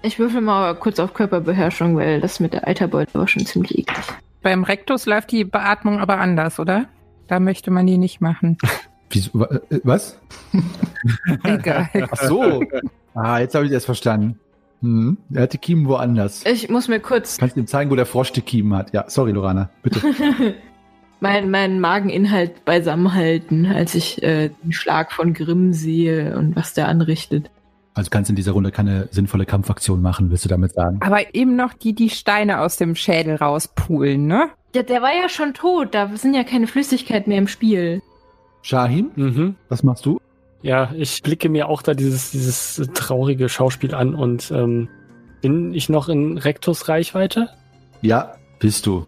Ich 0.03 0.21
würfel 0.21 0.41
mal 0.41 0.77
kurz 0.77 1.01
auf 1.01 1.13
Körperbeherrschung, 1.13 1.97
weil 1.97 2.21
das 2.21 2.39
mit 2.39 2.53
der 2.53 2.69
Eiterbeute 2.69 3.19
war 3.19 3.27
schon 3.27 3.47
ziemlich 3.47 3.77
eklig. 3.77 4.05
Beim 4.41 4.63
Rektus 4.63 5.07
läuft 5.07 5.33
die 5.33 5.43
Beatmung 5.43 5.99
aber 5.99 6.19
anders, 6.19 6.61
oder? 6.61 6.87
Da 7.27 7.41
möchte 7.41 7.73
man 7.73 7.89
die 7.89 7.99
nicht 7.99 8.21
machen. 8.21 8.59
Wieso, 9.11 9.45
äh, 9.45 9.81
was? 9.83 10.21
Egal. 11.43 11.89
Ach 12.13 12.17
so. 12.17 12.63
ah, 13.15 13.41
jetzt 13.41 13.57
habe 13.57 13.65
ich 13.67 13.73
das 13.73 13.85
verstanden. 13.85 14.39
Hm. 14.81 15.19
Er 15.33 15.43
hat 15.43 15.53
die 15.53 15.59
Kiemen 15.59 15.87
woanders. 15.89 16.45
Ich 16.47 16.69
muss 16.69 16.89
mir 16.89 17.01
kurz 17.01 17.39
Kannst 17.39 17.57
du 17.57 17.61
ihm 17.61 17.67
zeigen, 17.67 17.91
wo 17.91 17.97
der 17.97 18.07
Frosch 18.07 18.33
die 18.33 18.43
Kiemen 18.43 18.75
hat? 18.77 18.93
Ja, 18.93 19.05
sorry, 19.09 19.33
Lorana. 19.33 19.71
Bitte. 19.83 20.01
meinen 21.21 21.51
meinen 21.51 21.81
Mageninhalt 21.81 22.65
beisammenhalten, 22.65 23.67
als 23.67 23.95
ich 23.95 24.23
äh, 24.23 24.51
den 24.63 24.73
Schlag 24.73 25.13
von 25.13 25.35
Grimm 25.35 25.73
sehe 25.73 26.37
und 26.37 26.55
was 26.55 26.75
der 26.75 26.89
anrichtet. 26.89 27.51
Also 27.95 28.11
kannst 28.11 28.31
in 28.31 28.37
dieser 28.37 28.53
Runde 28.53 28.71
keine 28.71 29.09
sinnvolle 29.11 29.45
Kampfaktion 29.45 30.01
machen, 30.01 30.31
willst 30.31 30.45
du 30.45 30.49
damit 30.49 30.73
sagen? 30.75 31.01
Aber 31.03 31.35
eben 31.35 31.57
noch 31.57 31.73
die, 31.75 31.95
die 31.95 32.11
Steine 32.11 32.61
aus 32.61 32.77
dem 32.77 32.95
Schädel 32.95 33.35
rauspulen, 33.35 34.27
ne? 34.29 34.51
Ja, 34.75 34.85
der 34.85 35.03
war 35.03 35.11
ja 35.21 35.29
schon 35.29 35.55
tot, 35.55 35.95
da 35.95 36.09
sind 36.15 36.35
ja 36.35 36.45
keine 36.45 36.69
Flüssigkeit 36.69 37.27
mehr 37.27 37.39
im 37.39 37.49
Spiel. 37.49 38.01
Shahim, 38.63 39.11
Mhm. 39.17 39.57
was 39.69 39.83
machst 39.83 40.07
du? 40.07 40.21
Ja, 40.63 40.93
ich 40.97 41.23
blicke 41.23 41.49
mir 41.49 41.69
auch 41.69 41.83
da 41.83 41.95
dieses, 41.95 42.31
dieses 42.31 42.91
traurige 42.95 43.49
Schauspiel 43.49 43.95
an 43.95 44.15
und 44.15 44.51
ähm, 44.51 44.89
bin 45.41 45.73
ich 45.73 45.89
noch 45.89 46.09
in 46.09 46.37
Rektus 46.37 46.89
Reichweite? 46.89 47.49
Ja, 48.03 48.35
bist 48.59 48.87
du. 48.87 49.07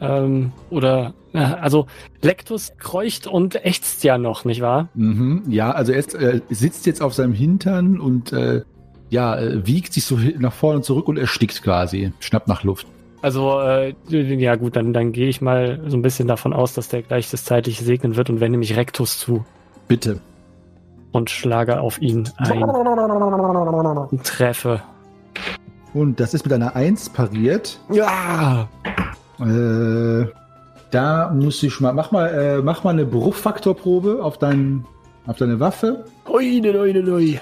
Ähm, 0.00 0.52
oder, 0.68 1.14
äh, 1.32 1.38
also 1.38 1.86
Lektus 2.20 2.72
kreucht 2.78 3.26
und 3.26 3.64
ächzt 3.64 4.04
ja 4.04 4.18
noch, 4.18 4.44
nicht 4.44 4.60
wahr? 4.60 4.90
Mhm. 4.94 5.44
Ja, 5.48 5.70
also 5.70 5.92
er 5.92 5.98
ist, 5.98 6.14
äh, 6.14 6.40
sitzt 6.50 6.84
jetzt 6.84 7.00
auf 7.00 7.14
seinem 7.14 7.32
Hintern 7.32 7.98
und 7.98 8.32
äh, 8.32 8.62
ja, 9.08 9.38
äh, 9.38 9.66
wiegt 9.66 9.94
sich 9.94 10.04
so 10.04 10.18
nach 10.38 10.52
vorne 10.52 10.78
und 10.78 10.82
zurück 10.82 11.08
und 11.08 11.16
erstickt 11.16 11.62
quasi. 11.62 12.12
Schnappt 12.20 12.48
nach 12.48 12.64
Luft. 12.64 12.86
Also, 13.22 13.60
äh, 13.60 13.94
ja 14.10 14.56
gut, 14.56 14.76
dann, 14.76 14.92
dann 14.92 15.12
gehe 15.12 15.28
ich 15.28 15.40
mal 15.40 15.80
so 15.86 15.96
ein 15.96 16.02
bisschen 16.02 16.28
davon 16.28 16.52
aus, 16.52 16.74
dass 16.74 16.88
der 16.88 17.00
gleich 17.02 17.30
das 17.30 17.44
zeitliche 17.44 17.82
segnen 17.82 18.16
wird 18.16 18.28
und 18.28 18.40
wende 18.40 18.58
mich 18.58 18.76
Rektus 18.76 19.18
zu 19.18 19.44
Bitte. 19.88 20.20
Und 21.16 21.30
schlage 21.30 21.80
auf 21.80 22.00
ihn 22.00 22.28
ein. 22.36 22.62
Und 22.62 24.24
treffe. 24.24 24.82
Und 25.94 26.20
das 26.20 26.34
ist 26.34 26.44
mit 26.44 26.52
einer 26.52 26.76
1 26.76 27.08
pariert. 27.10 27.80
Ja! 27.90 28.68
Äh, 29.40 30.26
da 30.90 31.30
muss 31.34 31.62
ich 31.62 31.80
mal, 31.80 31.92
mach 31.92 32.12
mal, 32.12 32.26
äh, 32.28 32.62
mach 32.62 32.84
mal 32.84 32.90
eine 32.90 33.06
Bruchfaktorprobe 33.06 34.22
auf, 34.22 34.38
dein, 34.38 34.84
auf 35.26 35.36
deine 35.38 35.58
Waffe. 35.58 36.04
Ui, 36.28 36.60
ne, 36.60 36.78
ui, 36.78 36.92
ne, 36.92 37.10
ui. 37.10 37.40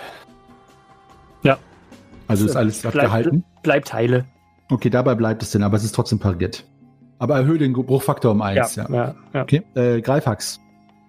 Also 2.27 2.47
ist 2.47 2.57
alles 2.57 2.81
Bleibt- 2.81 2.97
abgehalten. 2.97 3.45
Bleibt 3.63 3.93
heile. 3.93 4.25
Okay, 4.71 4.89
dabei 4.89 5.15
bleibt 5.15 5.43
es 5.43 5.51
denn, 5.51 5.63
aber 5.63 5.77
es 5.77 5.85
ist 5.85 5.95
trotzdem 5.95 6.19
pariert. 6.19 6.65
Aber 7.19 7.37
erhöhe 7.37 7.59
den 7.59 7.75
Bruchfaktor 7.75 8.33
um 8.33 8.41
1, 8.41 8.77
ja. 8.77 8.87
ja, 8.91 9.15
ja. 9.35 9.43
Okay, 9.43 9.63
äh, 9.75 10.01
Greifhax. 10.01 10.59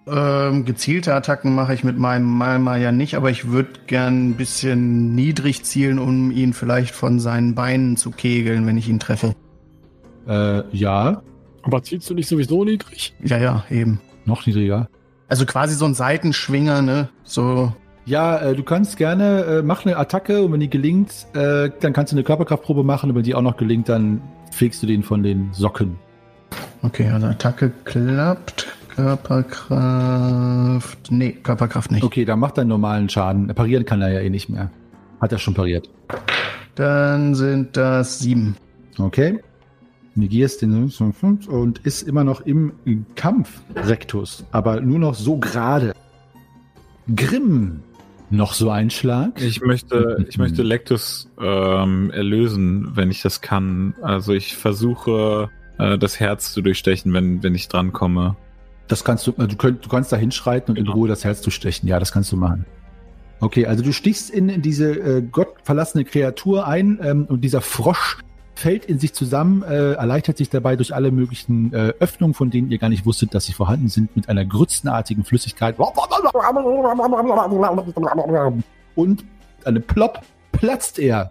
Ähm, 0.08 0.64
gezielte 0.64 1.14
Attacken 1.14 1.54
mache 1.54 1.74
ich 1.74 1.82
mit 1.82 1.98
meinem 1.98 2.26
Malma 2.26 2.76
ja 2.76 2.92
nicht, 2.92 3.16
aber 3.16 3.30
ich 3.30 3.48
würde 3.50 3.70
gern 3.88 4.28
ein 4.28 4.34
bisschen 4.34 5.14
niedrig 5.16 5.64
zielen, 5.64 5.98
um 5.98 6.30
ihn 6.30 6.52
vielleicht 6.52 6.94
von 6.94 7.18
seinen 7.18 7.56
Beinen 7.56 7.96
zu 7.96 8.12
kegeln, 8.12 8.66
wenn 8.66 8.76
ich 8.76 8.88
ihn 8.88 9.00
treffe. 9.00 9.34
Äh, 10.28 10.62
ja, 10.76 11.22
Aber 11.62 11.82
zielst 11.82 12.08
du 12.08 12.14
nicht 12.14 12.28
sowieso 12.28 12.64
niedrig? 12.64 13.14
Ja, 13.22 13.38
ja, 13.38 13.64
eben. 13.70 14.00
noch 14.24 14.46
niedriger. 14.46 14.88
Also 15.28 15.44
quasi 15.44 15.74
so 15.74 15.84
ein 15.84 15.94
Seitenschwinger, 15.94 16.82
ne? 16.82 17.08
So, 17.24 17.72
Ja, 18.04 18.38
äh, 18.38 18.54
du 18.54 18.62
kannst 18.62 18.96
gerne, 18.98 19.40
äh, 19.44 19.62
mach 19.62 19.84
eine 19.84 19.96
Attacke 19.96 20.42
und 20.44 20.52
wenn 20.52 20.60
die 20.60 20.70
gelingt, 20.70 21.26
äh, 21.34 21.70
dann 21.80 21.92
kannst 21.92 22.12
du 22.12 22.16
eine 22.16 22.22
Körperkraftprobe 22.22 22.84
machen 22.84 23.10
und 23.10 23.16
wenn 23.16 23.24
die 23.24 23.34
auch 23.34 23.42
noch 23.42 23.56
gelingt, 23.56 23.88
dann 23.88 24.20
fegst 24.52 24.80
du 24.84 24.86
den 24.86 25.02
von 25.02 25.24
den 25.24 25.52
Socken. 25.52 25.96
okay, 26.82 27.08
also 27.10 27.26
Attacke 27.26 27.72
klappt. 27.84 28.68
Körperkraft. 28.96 31.10
Nee, 31.10 31.32
Körperkraft 31.32 31.90
nicht. 31.90 32.02
Okay, 32.02 32.24
dann 32.24 32.40
macht 32.40 32.56
deinen 32.56 32.68
normalen 32.68 33.10
Schaden. 33.10 33.48
Parieren 33.48 33.84
kann 33.84 34.00
er 34.00 34.10
ja 34.10 34.20
eh 34.20 34.30
nicht 34.30 34.48
mehr. 34.48 34.70
Hat 35.20 35.32
er 35.32 35.38
schon 35.38 35.52
pariert. 35.52 35.90
Dann 36.76 37.34
sind 37.34 37.76
das 37.76 38.20
sieben. 38.20 38.56
Okay. 38.98 39.40
Negierst 40.14 40.62
den 40.62 40.90
und 41.48 41.78
ist 41.80 42.00
immer 42.02 42.24
noch 42.24 42.40
im 42.40 42.72
Kampf, 43.16 43.60
Rektus. 43.74 44.46
Aber 44.50 44.80
nur 44.80 44.98
noch 44.98 45.14
so 45.14 45.36
gerade. 45.36 45.92
Grimm. 47.14 47.82
Noch 48.30 48.54
so 48.54 48.70
ein 48.70 48.88
Schlag? 48.88 49.42
Ich 49.42 49.60
möchte, 49.60 50.24
ich 50.26 50.38
möchte 50.38 50.62
Lectus 50.62 51.28
ähm, 51.38 52.10
erlösen, 52.12 52.96
wenn 52.96 53.10
ich 53.10 53.20
das 53.20 53.42
kann. 53.42 53.94
Also 54.00 54.32
ich 54.32 54.56
versuche, 54.56 55.50
äh, 55.78 55.98
das 55.98 56.18
Herz 56.18 56.54
zu 56.54 56.62
durchstechen, 56.62 57.12
wenn, 57.12 57.42
wenn 57.42 57.54
ich 57.54 57.68
drankomme. 57.68 58.36
Das 58.88 59.04
kannst 59.04 59.26
du, 59.26 59.32
äh, 59.32 59.46
du, 59.46 59.56
könnt, 59.56 59.84
du 59.84 59.88
kannst 59.88 60.12
da 60.12 60.16
hinschreiten 60.16 60.72
und 60.72 60.78
in 60.78 60.84
Genau. 60.84 60.96
Ruhe 60.96 61.08
das 61.08 61.24
Herz 61.24 61.40
durchstechen. 61.42 61.88
Ja, 61.88 61.98
das 61.98 62.12
kannst 62.12 62.30
du 62.32 62.36
machen. 62.36 62.64
Okay, 63.40 63.66
also 63.66 63.82
du 63.82 63.92
stichst 63.92 64.30
in, 64.30 64.48
in 64.48 64.62
diese 64.62 64.92
äh, 64.92 65.22
gottverlassene 65.22 66.04
Kreatur 66.04 66.66
ein 66.66 66.98
ähm, 67.02 67.26
und 67.28 67.42
dieser 67.42 67.60
Frosch 67.60 68.18
fällt 68.54 68.86
in 68.86 68.98
sich 68.98 69.12
zusammen, 69.12 69.62
äh, 69.62 69.92
erleichtert 69.92 70.38
sich 70.38 70.48
dabei 70.48 70.76
durch 70.76 70.94
alle 70.94 71.10
möglichen 71.10 71.74
äh, 71.74 71.92
Öffnungen, 72.00 72.32
von 72.32 72.50
denen 72.50 72.70
ihr 72.70 72.78
gar 72.78 72.88
nicht 72.88 73.04
wusstet, 73.04 73.34
dass 73.34 73.44
sie 73.44 73.52
vorhanden 73.52 73.88
sind, 73.88 74.16
mit 74.16 74.30
einer 74.30 74.46
grützenartigen 74.46 75.24
Flüssigkeit. 75.24 75.76
Und 78.94 79.24
eine 79.64 79.80
Plopp 79.80 80.22
platzt 80.52 80.98
er. 80.98 81.30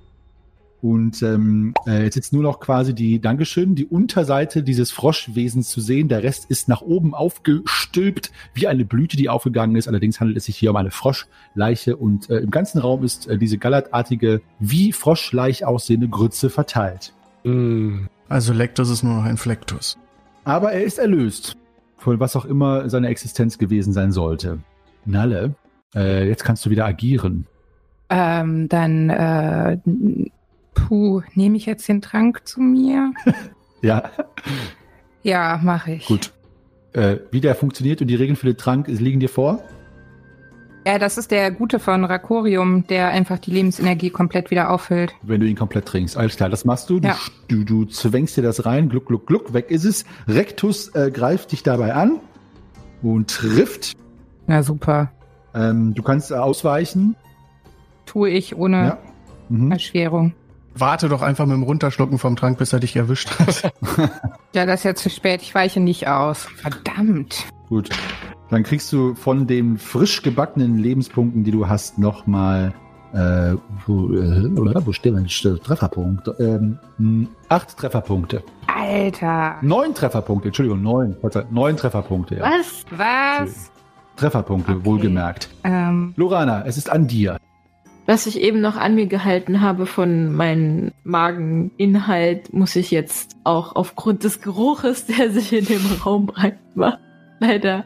Und 0.86 1.24
ähm, 1.24 1.74
äh, 1.88 2.04
jetzt 2.04 2.16
ist 2.16 2.32
nur 2.32 2.44
noch 2.44 2.60
quasi 2.60 2.94
die, 2.94 3.20
Dankeschön, 3.20 3.74
die 3.74 3.88
Unterseite 3.88 4.62
dieses 4.62 4.92
Froschwesens 4.92 5.68
zu 5.70 5.82
sehen. 5.82 6.10
Der 6.10 6.22
Rest 6.22 6.46
ist 6.52 6.68
nach 6.68 6.84
oben 6.84 7.16
aufgestülpt, 7.16 8.32
wie 8.54 8.68
eine 8.68 8.86
Blüte, 8.86 9.18
die 9.18 9.28
aufgegangen 9.28 9.76
ist. 9.78 9.88
Allerdings 9.88 10.20
handelt 10.20 10.38
es 10.38 10.46
sich 10.46 10.56
hier 10.58 10.70
um 10.70 10.76
eine 10.76 10.92
Froschleiche 10.92 11.96
und 11.96 12.30
äh, 12.30 12.38
im 12.38 12.52
ganzen 12.52 12.78
Raum 12.78 13.04
ist 13.04 13.28
äh, 13.28 13.40
diese 13.40 13.58
gallertartige, 13.58 14.42
wie 14.60 14.92
Froschleich 14.92 15.66
aussehende 15.66 16.08
Grütze 16.08 16.52
verteilt. 16.52 17.14
Hm. 17.46 18.08
Also 18.30 18.54
Lectus 18.54 18.92
ist 18.92 19.02
nur 19.02 19.16
noch 19.16 19.24
ein 19.24 19.38
Flektus. 19.38 19.98
Aber 20.44 20.72
er 20.72 20.84
ist 20.84 21.00
erlöst, 21.00 21.58
von 21.98 22.20
was 22.20 22.36
auch 22.36 22.46
immer 22.46 22.92
seine 22.92 23.08
Existenz 23.08 23.58
gewesen 23.58 23.92
sein 23.92 24.12
sollte. 24.12 24.60
Nalle, 25.04 25.56
äh, 25.96 26.28
jetzt 26.28 26.44
kannst 26.44 26.64
du 26.64 26.70
wieder 26.70 26.86
agieren. 26.86 27.48
Ähm, 28.08 28.70
dann, 28.70 29.10
äh, 29.10 29.80
puh, 30.88 31.22
nehme 31.34 31.58
ich 31.58 31.66
jetzt 31.66 31.88
den 31.88 32.02
Trank 32.02 32.48
zu 32.48 32.62
mir? 32.62 33.12
Ja, 33.82 34.10
Ja, 35.22 35.60
mache 35.62 35.94
ich. 35.94 36.08
gut. 36.08 36.32
Äh, 36.94 37.18
wie 37.30 37.42
der 37.42 37.54
funktioniert 37.56 38.02
und 38.02 38.08
die 38.08 38.16
Regeln 38.16 38.36
für 38.36 38.48
den 38.48 38.58
Trank 38.58 38.88
liegen 38.88 39.20
dir 39.20 39.30
vor? 39.30 39.60
Ja, 40.88 40.98
das 40.98 41.18
ist 41.20 41.30
der 41.30 41.52
Gute 41.52 41.78
von 41.80 42.04
Rakorium, 42.06 42.88
der 42.88 43.10
einfach 43.10 43.38
die 43.38 43.52
Lebensenergie 43.52 44.10
komplett 44.12 44.50
wieder 44.50 44.70
auffüllt. 44.72 45.14
wenn 45.24 45.40
du 45.42 45.46
ihn 45.48 45.56
komplett 45.56 45.86
trinkst. 45.88 46.16
Alles 46.18 46.36
klar, 46.38 46.50
das 46.50 46.64
machst 46.66 46.90
du. 46.90 47.00
Du, 47.00 47.08
Ja. 47.10 47.18
du, 47.48 47.64
du 47.64 47.86
zwängst 47.86 48.38
dir 48.38 48.42
das 48.44 48.66
rein. 48.66 48.90
Gluck, 48.90 49.06
gluck, 49.08 49.28
gluck. 49.28 49.54
Weg 49.54 49.70
ist 49.72 49.84
es. 49.84 50.06
Rectus 50.28 50.90
äh, 50.96 51.12
greift 51.12 51.52
dich 51.52 51.62
dabei 51.64 51.94
an 51.94 52.20
und 53.04 53.30
trifft. 53.30 53.94
Na 54.48 54.64
super. 54.64 55.12
Ähm, 55.54 55.94
du 55.94 56.02
kannst 56.02 56.32
ausweichen. 56.34 57.16
Tue 58.06 58.30
ich 58.30 58.56
ohne 58.56 58.78
Ja. 58.78 58.98
Mhm. 59.50 59.72
Erschwerung. 59.72 60.34
Warte 60.78 61.08
doch 61.10 61.22
einfach 61.22 61.46
mit 61.46 61.56
dem 61.56 61.64
Runterschlucken 61.64 62.18
vom 62.18 62.36
Trank, 62.36 62.58
bis 62.58 62.74
er 62.74 62.80
dich 62.80 62.96
erwischt 62.96 63.30
hat. 63.40 63.72
Ja, 64.54 64.66
das 64.66 64.80
ist 64.82 64.84
jetzt 64.86 65.04
zu 65.04 65.10
spät. 65.10 65.42
Ich 65.42 65.54
weiche 65.54 65.82
nicht 65.82 66.08
aus. 66.08 66.46
Verdammt. 66.56 67.44
Gut. 67.68 67.90
Dann 68.50 68.64
kriegst 68.64 68.92
du 68.94 69.14
von 69.16 69.48
den 69.48 69.78
frisch 69.78 70.22
gebackenen 70.22 70.78
Lebenspunkten, 70.78 71.44
die 71.44 71.52
du 71.52 71.68
hast, 71.68 71.98
nochmal 71.98 72.74
äh, 73.14 73.56
wo, 73.86 74.14
äh, 74.14 74.86
wo 74.86 74.94
steht 74.94 75.14
mein 75.14 75.26
St- 75.28 75.62
Trefferpunkt? 75.62 76.30
Ähm, 76.40 76.80
mh, 76.98 77.28
acht 77.50 77.76
Trefferpunkte. 77.78 78.44
Alter. 78.68 79.56
Neun 79.62 79.94
Trefferpunkte, 79.94 80.48
Entschuldigung, 80.50 80.82
neun. 80.82 81.18
Neun 81.52 81.76
Trefferpunkte, 81.76 82.36
ja. 82.36 82.44
Was? 82.44 82.86
Was? 82.92 83.72
Trefferpunkte, 84.16 84.72
Okay. 84.74 84.86
wohlgemerkt. 84.86 85.50
Ähm, 85.66 86.14
Lorana, 86.16 86.64
es 86.66 86.78
ist 86.78 86.90
an 86.90 87.08
dir. 87.08 87.38
Was 88.08 88.28
ich 88.28 88.40
eben 88.40 88.62
noch 88.62 88.76
an 88.76 88.94
mir 88.96 89.08
gehalten 89.08 89.62
habe 89.62 89.88
von 89.88 90.32
meinem 90.34 90.92
Mageninhalt, 91.04 92.54
muss 92.54 92.76
ich 92.76 92.92
jetzt 92.92 93.36
auch 93.44 93.76
aufgrund 93.76 94.24
des 94.24 94.42
Geruches, 94.42 95.06
der 95.18 95.32
sich 95.32 95.52
in 95.54 95.66
dem 95.66 95.82
Raum 96.06 96.28
breit 96.28 96.60
macht, 96.76 97.00
leider 97.40 97.84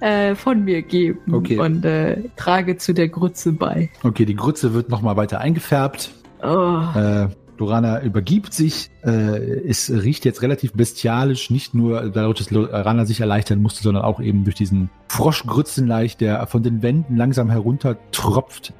äh, 0.00 0.34
von 0.34 0.64
mir 0.64 0.82
geben 0.82 1.34
Okay. 1.34 1.58
und 1.58 1.84
äh, 1.84 2.24
trage 2.36 2.78
zu 2.78 2.92
der 2.94 3.08
Grütze 3.08 3.52
bei. 3.52 3.90
Okay, 4.02 4.24
die 4.24 4.34
Grütze 4.34 4.74
wird 4.74 4.88
nochmal 4.88 5.16
weiter 5.16 5.40
eingefärbt. 5.40 6.10
Oh. 6.42 6.80
Äh, 6.96 7.28
Lorana 7.58 8.02
übergibt 8.02 8.54
sich. 8.54 8.90
Äh, 9.04 9.68
es 9.68 9.90
riecht 9.90 10.24
jetzt 10.24 10.42
relativ 10.42 10.72
bestialisch, 10.72 11.50
nicht 11.50 11.74
nur 11.74 12.10
dadurch, 12.10 12.38
dass 12.38 12.50
Lorana 12.50 13.04
sich 13.04 13.20
erleichtern 13.20 13.60
musste, 13.62 13.82
sondern 13.82 14.02
auch 14.02 14.18
eben 14.20 14.44
durch 14.44 14.56
diesen 14.56 14.88
Froschgrützenleich, 15.08 16.16
der 16.16 16.46
von 16.46 16.62
den 16.62 16.82
Wänden 16.82 17.16
langsam 17.16 17.50
herunter 17.50 17.98
tropft. 18.12 18.72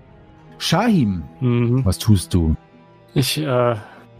Shahim, 0.61 1.23
Mhm. 1.41 1.85
was 1.85 1.99
tust 1.99 2.35
du? 2.35 2.55
Ich 3.15 3.39
äh, 3.39 3.75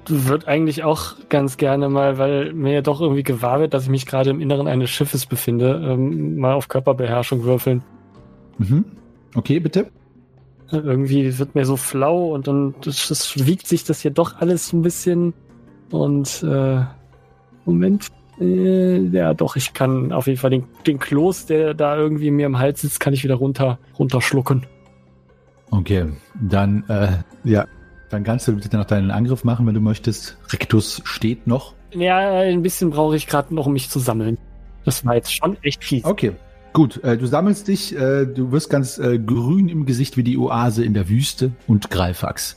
würde 0.09 0.49
eigentlich 0.49 0.83
auch 0.83 1.15
ganz 1.29 1.59
gerne 1.59 1.89
mal, 1.89 2.19
weil 2.19 2.53
mir 2.55 2.73
ja 2.73 2.81
doch 2.83 3.01
irgendwie 3.01 3.23
gewahr 3.23 3.61
wird, 3.61 3.75
dass 3.75 3.85
ich 3.85 3.91
mich 3.91 4.07
gerade 4.07 4.31
im 4.31 4.41
Inneren 4.41 4.67
eines 4.67 4.91
Schiffes 4.91 5.27
befinde, 5.27 5.81
ähm, 5.85 6.39
mal 6.39 6.55
auf 6.55 6.69
Körperbeherrschung 6.69 7.45
würfeln. 7.45 7.83
Mhm. 8.59 8.85
Okay, 9.35 9.61
bitte. 9.61 9.89
Irgendwie 10.73 11.39
wird 11.39 11.55
mir 11.55 11.67
so 11.67 11.77
flau 11.77 12.33
und 12.35 12.47
dann 12.49 12.75
das, 12.83 13.09
das 13.09 13.47
wiegt 13.47 13.67
sich 13.67 13.85
das 13.85 14.01
hier 14.01 14.11
doch 14.13 14.41
alles 14.41 14.73
ein 14.73 14.83
bisschen. 14.83 15.35
Und 15.91 16.43
äh, 16.43 16.81
Moment. 17.65 18.07
Äh, 18.41 18.99
ja, 19.09 19.35
doch, 19.35 19.57
ich 19.57 19.75
kann 19.75 20.13
auf 20.13 20.27
jeden 20.27 20.39
Fall 20.39 20.51
den, 20.51 20.65
den 20.87 20.99
Kloß, 20.99 21.47
der 21.47 21.75
da 21.75 21.97
irgendwie 21.97 22.31
mir 22.31 22.47
im 22.47 22.59
Hals 22.59 22.81
sitzt, 22.81 22.99
kann 23.01 23.13
ich 23.13 23.25
wieder 23.25 23.35
runter, 23.35 23.79
runterschlucken. 23.99 24.65
Okay, 25.71 26.07
dann, 26.41 26.85
äh, 26.89 27.09
ja, 27.45 27.67
dann 28.11 28.25
kannst 28.25 28.49
du 28.49 28.53
bitte 28.57 28.77
noch 28.77 28.87
deinen 28.87 29.11
Angriff 29.11 29.45
machen, 29.45 29.67
wenn 29.67 29.75
du 29.75 29.81
möchtest. 29.81 30.37
Rectus 30.49 31.01
steht 31.05 31.47
noch. 31.47 31.75
Ja, 31.93 32.41
ein 32.41 32.63
bisschen 32.63 32.91
brauche 32.91 33.17
ich 33.17 33.27
gerade 33.27 33.55
noch, 33.55 33.67
um 33.67 33.73
mich 33.73 33.89
zu 33.89 33.99
sammeln. 33.99 34.39
Das 34.85 35.05
war 35.05 35.15
jetzt 35.15 35.35
schon 35.35 35.57
echt 35.63 35.85
fies. 35.85 36.05
Okay, 36.05 36.33
gut. 36.73 37.03
Äh, 37.05 37.17
du 37.17 37.27
sammelst 37.27 37.69
dich, 37.69 37.95
äh, 37.97 38.27
du 38.27 38.51
wirst 38.53 38.71
ganz 38.71 38.99
äh, 38.99 39.19
grün 39.19 39.69
im 39.69 39.87
Gesicht 39.87 40.17
wie 40.17 40.23
die 40.23 40.39
Oase 40.39 40.85
in 40.85 40.95
der 40.95 41.09
Wüste 41.09 41.53
und 41.67 41.91
Greifax. 41.91 42.57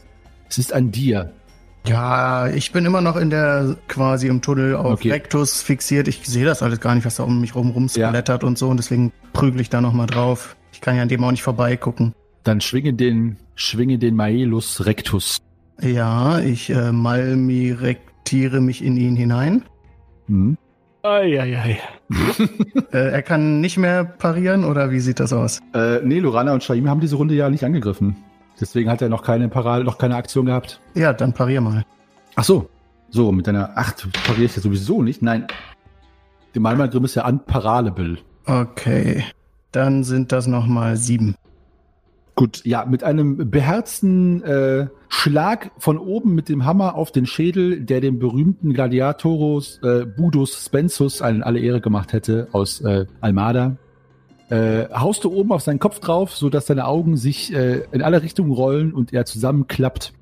Es 0.50 0.58
ist 0.58 0.74
an 0.74 0.92
dir. 0.92 1.32
Ja, 1.86 2.48
ich 2.48 2.72
bin 2.72 2.86
immer 2.86 3.02
noch 3.02 3.18
in 3.18 3.30
der 3.30 3.76
quasi 3.90 4.28
im 4.28 4.42
Tunnel 4.42 4.76
auf 4.76 4.94
Okay. 4.94 5.12
Rectus 5.12 5.62
fixiert. 5.62 6.08
Ich 6.08 6.22
sehe 6.26 6.46
das 6.46 6.64
alles 6.64 6.80
gar 6.80 6.96
nicht, 6.96 7.06
was 7.06 7.18
da 7.18 7.24
um 7.24 7.42
mich 7.42 7.56
rum 7.56 7.72
rumsplattert 7.72 8.44
und 8.44 8.58
so. 8.58 8.70
Und 8.70 8.78
deswegen 8.78 9.12
prügel 9.34 9.60
ich 9.60 9.70
da 9.70 9.82
nochmal 9.82 10.08
drauf. 10.08 10.56
Ich 10.72 10.80
kann 10.80 10.96
ja 10.96 11.02
an 11.02 11.10
dem 11.10 11.24
auch 11.24 11.32
nicht 11.32 11.44
vorbeigucken. 11.44 12.14
Dann 12.44 12.62
schwinge 12.62 12.94
den, 12.94 13.38
schwinge 13.56 13.98
den 13.98 14.16
Maelus 14.16 14.86
Rectus. 14.86 15.38
Ja, 15.82 16.40
ich 16.40 16.70
äh, 16.70 16.92
malmirektiere 16.92 18.62
mich 18.62 18.84
in 18.84 18.98
ihn 18.98 19.16
hinein. 19.16 19.64
Hm. 20.28 20.58
Eieiei. 21.04 21.80
Äh, 22.92 23.12
er 23.12 23.24
kann 23.24 23.60
nicht 23.60 23.78
mehr 23.78 24.04
parieren 24.04 24.64
oder 24.64 24.92
wie 24.92 25.00
sieht 25.00 25.20
das 25.20 25.34
aus? 25.34 25.62
Äh, 25.74 26.02
nee, 26.04 26.20
Lorana 26.20 26.54
und 26.54 26.64
Shaim 26.64 26.88
haben 26.88 27.00
diese 27.00 27.16
Runde 27.16 27.34
ja 27.34 27.50
nicht 27.50 27.64
angegriffen. 27.64 28.16
Deswegen 28.62 28.88
hat 28.88 29.02
er 29.02 29.10
noch 29.10 29.24
keine 29.24 29.50
Paral, 29.50 29.84
noch 29.84 29.98
keine 29.98 30.16
Aktion 30.16 30.46
gehabt. 30.46 30.80
Ja, 30.94 31.12
dann 31.12 31.34
parier 31.34 31.62
mal. 31.62 31.84
Ach 32.36 32.44
so. 32.44 32.70
So, 33.10 33.32
mit 33.32 33.48
deiner, 33.48 33.72
ach, 33.76 33.94
du 33.94 34.10
parierst 34.10 34.58
ja 34.58 34.62
sowieso 34.62 35.02
nicht. 35.02 35.24
Nein. 35.24 35.48
Der 36.54 36.62
Malmalgrim 36.62 37.04
ist 37.06 37.16
ja 37.16 37.28
unparable. 37.28 38.20
Okay. 38.46 39.24
Dann 39.72 40.04
sind 40.04 40.32
das 40.32 40.46
nochmal 40.46 40.98
sieben. 40.98 41.36
Gut, 42.36 42.66
ja, 42.66 42.86
mit 42.86 43.04
einem 43.04 43.52
beherzten 43.52 44.42
äh, 44.42 44.88
Schlag 45.08 45.72
von 45.78 46.00
oben 46.00 46.34
mit 46.34 46.50
dem 46.50 46.66
Hammer 46.66 46.96
auf 46.96 47.12
den 47.12 47.28
Schädel, 47.28 47.82
der 47.82 48.02
dem 48.02 48.18
berühmten 48.18 48.74
Gladiatorus 48.74 49.80
äh, 49.84 50.06
Budus 50.06 50.66
Spensus 50.66 51.22
allen 51.22 51.44
alle 51.44 51.60
Ehre 51.60 51.80
gemacht 51.80 52.12
hätte 52.12 52.48
aus 52.52 52.82
äh, 52.82 53.06
Almada, 53.22 53.78
äh, 54.50 54.90
haust 54.94 55.24
du 55.24 55.32
oben 55.32 55.52
auf 55.52 55.62
seinen 55.62 55.80
Kopf 55.80 56.00
drauf, 56.00 56.36
so 56.36 56.50
dass 56.50 56.66
seine 56.66 56.86
Augen 56.86 57.18
sich 57.18 57.54
äh, 57.54 57.84
in 57.92 58.02
alle 58.02 58.24
Richtungen 58.24 58.52
rollen 58.52 58.94
und 58.94 59.14
er 59.14 59.26
zusammenklappt 59.26 60.14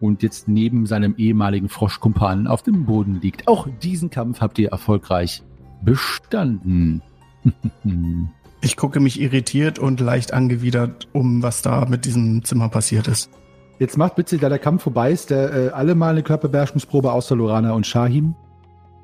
und 0.00 0.22
jetzt 0.22 0.46
neben 0.46 0.86
seinem 0.86 1.14
ehemaligen 1.16 1.68
Froschkumpan 1.68 2.46
auf 2.46 2.62
dem 2.62 2.86
Boden 2.86 3.20
liegt. 3.20 3.48
Auch 3.48 3.66
diesen 3.82 4.10
Kampf 4.10 4.40
habt 4.40 4.60
ihr 4.60 4.70
erfolgreich 4.70 5.42
bestanden. 5.82 7.02
Ich 8.60 8.76
gucke 8.76 8.98
mich 9.00 9.20
irritiert 9.20 9.78
und 9.78 10.00
leicht 10.00 10.32
angewidert 10.34 11.08
um, 11.12 11.42
was 11.42 11.62
da 11.62 11.84
mit 11.88 12.04
diesem 12.04 12.44
Zimmer 12.44 12.68
passiert 12.68 13.06
ist. 13.08 13.30
Jetzt 13.78 13.96
macht 13.96 14.16
bitte, 14.16 14.38
da 14.38 14.48
der 14.48 14.58
Kampf 14.58 14.82
vorbei 14.82 15.12
ist, 15.12 15.30
der, 15.30 15.52
äh, 15.54 15.68
alle 15.68 15.94
mal 15.94 16.10
eine 16.10 16.24
Körperbeherrschungsprobe 16.24 17.12
außer 17.12 17.36
Lorana 17.36 17.72
und 17.72 17.86
Shahim. 17.86 18.34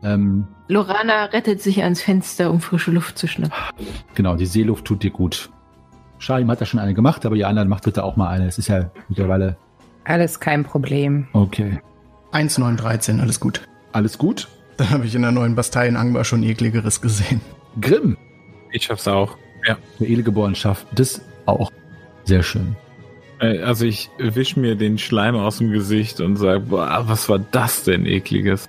Ähm, 0.02 0.48
Lorana 0.66 1.26
rettet 1.26 1.62
sich 1.62 1.82
ans 1.82 2.02
Fenster, 2.02 2.50
um 2.50 2.60
frische 2.60 2.90
Luft 2.90 3.16
zu 3.16 3.28
schnappen. 3.28 3.54
genau, 4.14 4.34
die 4.34 4.46
Seeluft 4.46 4.84
tut 4.84 5.02
dir 5.04 5.10
gut. 5.12 5.50
Shahim 6.18 6.50
hat 6.50 6.58
ja 6.60 6.66
schon 6.66 6.80
eine 6.80 6.94
gemacht, 6.94 7.24
aber 7.24 7.36
ihr 7.36 7.46
anderen 7.46 7.68
macht 7.68 7.84
bitte 7.84 8.02
auch 8.02 8.16
mal 8.16 8.28
eine. 8.28 8.46
Es 8.48 8.58
ist 8.58 8.68
ja 8.68 8.90
mittlerweile 9.08 9.56
Alles 10.04 10.40
kein 10.40 10.64
Problem. 10.64 11.28
okay. 11.32 11.80
1, 12.32 12.58
9, 12.58 12.76
13, 12.76 13.20
alles 13.20 13.38
gut. 13.38 13.60
Alles 13.92 14.18
gut? 14.18 14.48
Da 14.76 14.90
habe 14.90 15.06
ich 15.06 15.14
in 15.14 15.22
der 15.22 15.30
neuen 15.30 15.54
Bastei 15.54 15.86
in 15.86 15.94
Angbar 15.96 16.24
schon 16.24 16.42
ekligeres 16.42 17.00
gesehen. 17.00 17.40
Grimm, 17.80 18.16
Ich 18.72 18.82
schaff's 18.86 19.06
auch. 19.06 19.36
Ja. 19.66 19.76
der 20.00 20.08
Elegeboren 20.08 20.54
schafft 20.54 20.86
das 20.94 21.20
auch. 21.46 21.70
Sehr 22.24 22.42
schön. 22.42 22.76
Äh, 23.40 23.58
Also 23.60 23.84
ich 23.84 24.10
wisch 24.18 24.56
mir 24.56 24.74
den 24.76 24.98
Schleim 24.98 25.36
aus 25.36 25.58
dem 25.58 25.70
Gesicht 25.70 26.20
und 26.20 26.36
sag, 26.36 26.68
boah, 26.68 27.04
was 27.06 27.28
war 27.28 27.38
das 27.38 27.84
denn 27.84 28.06
ekliges? 28.06 28.68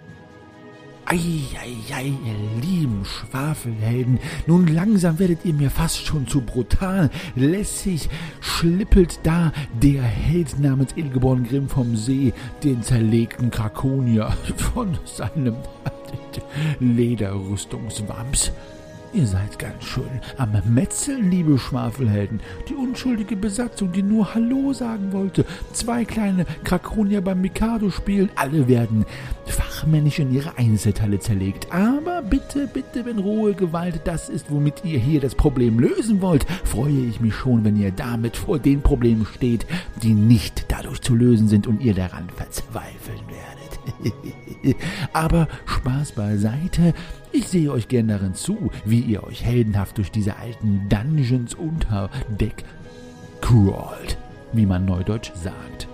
Eieiei, 1.08 2.08
ihr 2.08 2.62
lieben 2.64 3.06
Schwafelhelden, 3.06 4.20
nun 4.48 4.66
langsam 4.66 5.20
werdet 5.20 5.46
ihr 5.46 5.54
mir 5.54 5.70
fast 5.70 6.04
schon 6.04 6.26
zu 6.28 6.42
brutal. 6.42 7.12
Lässig 7.36 8.10
schlippelt 8.42 9.20
da 9.22 9.52
der 9.84 10.02
Held 10.02 10.60
namens 10.60 10.94
Ilgeborn 10.96 11.44
Grimm 11.44 11.70
vom 11.70 11.96
See, 11.96 12.34
den 12.64 12.82
zerlegten 12.82 13.52
Krakonier 13.52 14.36
von 14.74 14.98
seinem 15.06 15.56
Lederrüstungswams. 16.80 18.52
Ihr 19.16 19.28
seid 19.28 19.58
ganz 19.60 19.86
schön 19.86 20.20
am 20.36 20.52
Metzeln, 20.66 21.32
liebe 21.32 21.58
Schwafelhelden. 21.58 22.42
Die 22.68 22.74
unschuldige 22.74 23.38
Besatzung, 23.38 23.94
die 23.94 24.04
nur 24.04 24.36
Hallo 24.36 24.74
sagen 24.74 25.14
wollte. 25.14 25.46
Zwei 25.72 26.04
kleine 26.04 26.46
Krakonier 26.66 27.22
beim 27.22 27.40
Mikado 27.40 27.90
spielen. 27.92 28.30
Alle 28.36 28.68
werden 28.68 29.06
fachmännisch 29.46 30.20
in 30.20 30.34
ihre 30.34 30.58
Einzelteile 30.58 31.18
zerlegt. 31.20 31.72
Aber 31.72 32.24
bitte, 32.24 32.68
bitte, 32.68 33.06
wenn 33.06 33.20
rohe 33.20 33.54
Gewalt 33.54 34.02
das 34.04 34.28
ist, 34.28 34.52
womit 34.52 34.84
ihr 34.84 35.00
hier 35.00 35.22
das 35.22 35.36
Problem 35.36 35.80
lösen 35.80 36.20
wollt, 36.20 36.46
freue 36.66 37.06
ich 37.10 37.22
mich 37.22 37.36
schon, 37.36 37.64
wenn 37.64 37.78
ihr 37.78 37.92
damit 37.92 38.36
vor 38.36 38.60
den 38.60 38.82
Problemen 38.82 39.26
steht, 39.26 39.66
die 40.04 40.14
nicht 40.14 40.66
dadurch 40.68 41.00
zu 41.00 41.16
lösen 41.16 41.48
sind 41.48 41.68
und 41.68 41.82
ihr 41.82 41.94
daran 41.94 42.28
verzweifeln 42.36 43.22
werdet. 43.30 44.76
Aber 45.14 45.48
Spaß 45.66 46.12
beiseite. 46.14 46.94
Ich 47.38 47.50
sehe 47.50 47.70
euch 47.70 47.90
gern 47.90 48.08
darin 48.08 48.34
zu, 48.34 48.72
wie 48.86 49.02
ihr 49.02 49.26
euch 49.26 49.44
heldenhaft 49.44 49.98
durch 49.98 50.10
diese 50.10 50.38
alten 50.38 50.88
Dungeons 50.88 51.54
unter 51.54 52.10
Deck 52.40 52.64
crawlt, 53.42 54.18
wie 54.54 54.66
man 54.66 54.86
neudeutsch 54.86 55.34
sagt. 55.34 55.90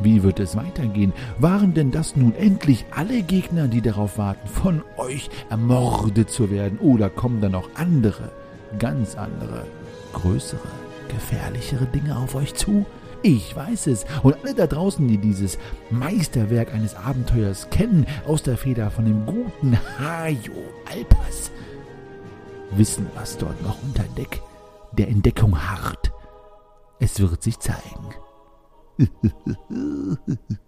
Wie 0.00 0.24
wird 0.24 0.40
es 0.40 0.56
weitergehen? 0.56 1.12
Waren 1.38 1.72
denn 1.72 1.92
das 1.92 2.16
nun 2.16 2.34
endlich 2.34 2.84
alle 2.90 3.22
Gegner, 3.22 3.68
die 3.68 3.80
darauf 3.80 4.18
warten, 4.18 4.48
von 4.48 4.82
euch 4.96 5.30
ermordet 5.50 6.30
zu 6.30 6.50
werden? 6.50 6.78
Oder 6.80 7.10
kommen 7.10 7.40
da 7.40 7.48
noch 7.48 7.70
andere, 7.76 8.32
ganz 8.80 9.14
andere, 9.14 9.66
größere, 10.14 10.68
gefährlichere 11.08 11.86
Dinge 11.86 12.16
auf 12.16 12.34
euch 12.34 12.54
zu? 12.54 12.84
Ich 13.22 13.54
weiß 13.54 13.88
es. 13.88 14.04
Und 14.22 14.36
alle 14.42 14.54
da 14.54 14.66
draußen, 14.66 15.06
die 15.06 15.18
dieses 15.18 15.58
Meisterwerk 15.90 16.72
eines 16.74 16.94
Abenteuers 16.94 17.70
kennen, 17.70 18.06
aus 18.26 18.42
der 18.42 18.56
Feder 18.56 18.90
von 18.90 19.04
dem 19.04 19.26
guten 19.26 19.78
Hajo 19.98 20.52
Alpas, 20.84 21.50
wissen, 22.72 23.06
was 23.14 23.38
dort 23.38 23.60
noch 23.62 23.82
unter 23.82 24.04
Deck 24.16 24.40
der 24.92 25.08
Entdeckung 25.08 25.58
harrt. 25.58 26.12
Es 26.98 27.20
wird 27.20 27.42
sich 27.42 27.58
zeigen. 27.58 28.14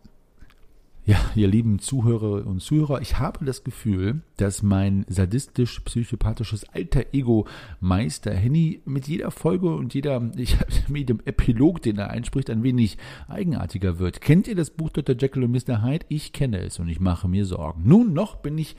Ja, 1.08 1.16
ihr 1.34 1.48
lieben 1.48 1.78
Zuhörer 1.78 2.46
und 2.46 2.60
Zuhörer, 2.60 3.00
ich 3.00 3.18
habe 3.18 3.42
das 3.42 3.64
Gefühl, 3.64 4.20
dass 4.36 4.62
mein 4.62 5.06
sadistisch-psychopathisches 5.08 6.68
alter 6.68 7.02
Ego 7.14 7.46
Meister 7.80 8.34
Henny 8.34 8.82
mit 8.84 9.08
jeder 9.08 9.30
Folge 9.30 9.74
und 9.74 9.94
jeder, 9.94 10.30
ich, 10.36 10.58
mit 10.86 11.08
dem 11.08 11.20
Epilog, 11.24 11.80
den 11.80 11.96
er 11.96 12.10
einspricht, 12.10 12.50
ein 12.50 12.62
wenig 12.62 12.98
eigenartiger 13.26 13.98
wird. 13.98 14.20
Kennt 14.20 14.48
ihr 14.48 14.54
das 14.54 14.68
Buch 14.68 14.90
Dr. 14.90 15.16
Jekyll 15.18 15.44
und 15.44 15.52
Mr. 15.52 15.82
Hyde? 15.82 16.04
Ich 16.10 16.34
kenne 16.34 16.58
es 16.58 16.78
und 16.78 16.90
ich 16.90 17.00
mache 17.00 17.26
mir 17.26 17.46
Sorgen. 17.46 17.88
Nun 17.88 18.12
noch 18.12 18.36
bin 18.36 18.58
ich 18.58 18.76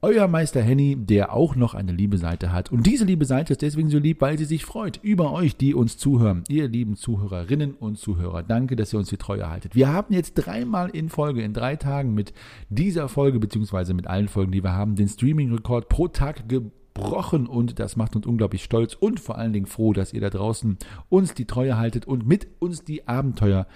euer 0.00 0.28
Meister 0.28 0.62
Henny, 0.62 0.96
der 0.96 1.32
auch 1.32 1.56
noch 1.56 1.74
eine 1.74 1.90
liebe 1.92 2.18
Seite 2.18 2.52
hat. 2.52 2.70
Und 2.70 2.86
diese 2.86 3.04
liebe 3.04 3.24
Seite 3.24 3.52
ist 3.52 3.62
deswegen 3.62 3.90
so 3.90 3.98
lieb, 3.98 4.20
weil 4.20 4.38
sie 4.38 4.44
sich 4.44 4.64
freut 4.64 5.00
über 5.02 5.32
euch, 5.32 5.56
die 5.56 5.74
uns 5.74 5.96
zuhören. 5.96 6.44
Ihr 6.48 6.68
lieben 6.68 6.94
Zuhörerinnen 6.94 7.74
und 7.74 7.98
Zuhörer, 7.98 8.44
danke, 8.44 8.76
dass 8.76 8.92
ihr 8.92 9.00
uns 9.00 9.08
die 9.08 9.16
Treue 9.16 9.50
haltet. 9.50 9.74
Wir 9.74 9.92
haben 9.92 10.14
jetzt 10.14 10.34
dreimal 10.34 10.90
in 10.90 11.08
Folge, 11.08 11.42
in 11.42 11.52
drei 11.52 11.74
Tagen 11.74 12.14
mit 12.14 12.32
dieser 12.68 13.08
Folge, 13.08 13.40
beziehungsweise 13.40 13.92
mit 13.92 14.06
allen 14.06 14.28
Folgen, 14.28 14.52
die 14.52 14.62
wir 14.62 14.72
haben, 14.72 14.94
den 14.94 15.08
Streaming-Rekord 15.08 15.88
pro 15.88 16.06
Tag 16.06 16.48
gebrochen 16.48 17.48
und 17.48 17.80
das 17.80 17.96
macht 17.96 18.14
uns 18.14 18.26
unglaublich 18.26 18.62
stolz 18.62 18.94
und 18.94 19.18
vor 19.18 19.36
allen 19.36 19.52
Dingen 19.52 19.66
froh, 19.66 19.92
dass 19.92 20.12
ihr 20.12 20.20
da 20.20 20.30
draußen 20.30 20.78
uns 21.08 21.34
die 21.34 21.46
Treue 21.46 21.76
haltet 21.76 22.06
und 22.06 22.26
mit 22.26 22.46
uns 22.60 22.84
die 22.84 23.08
Abenteuer 23.08 23.66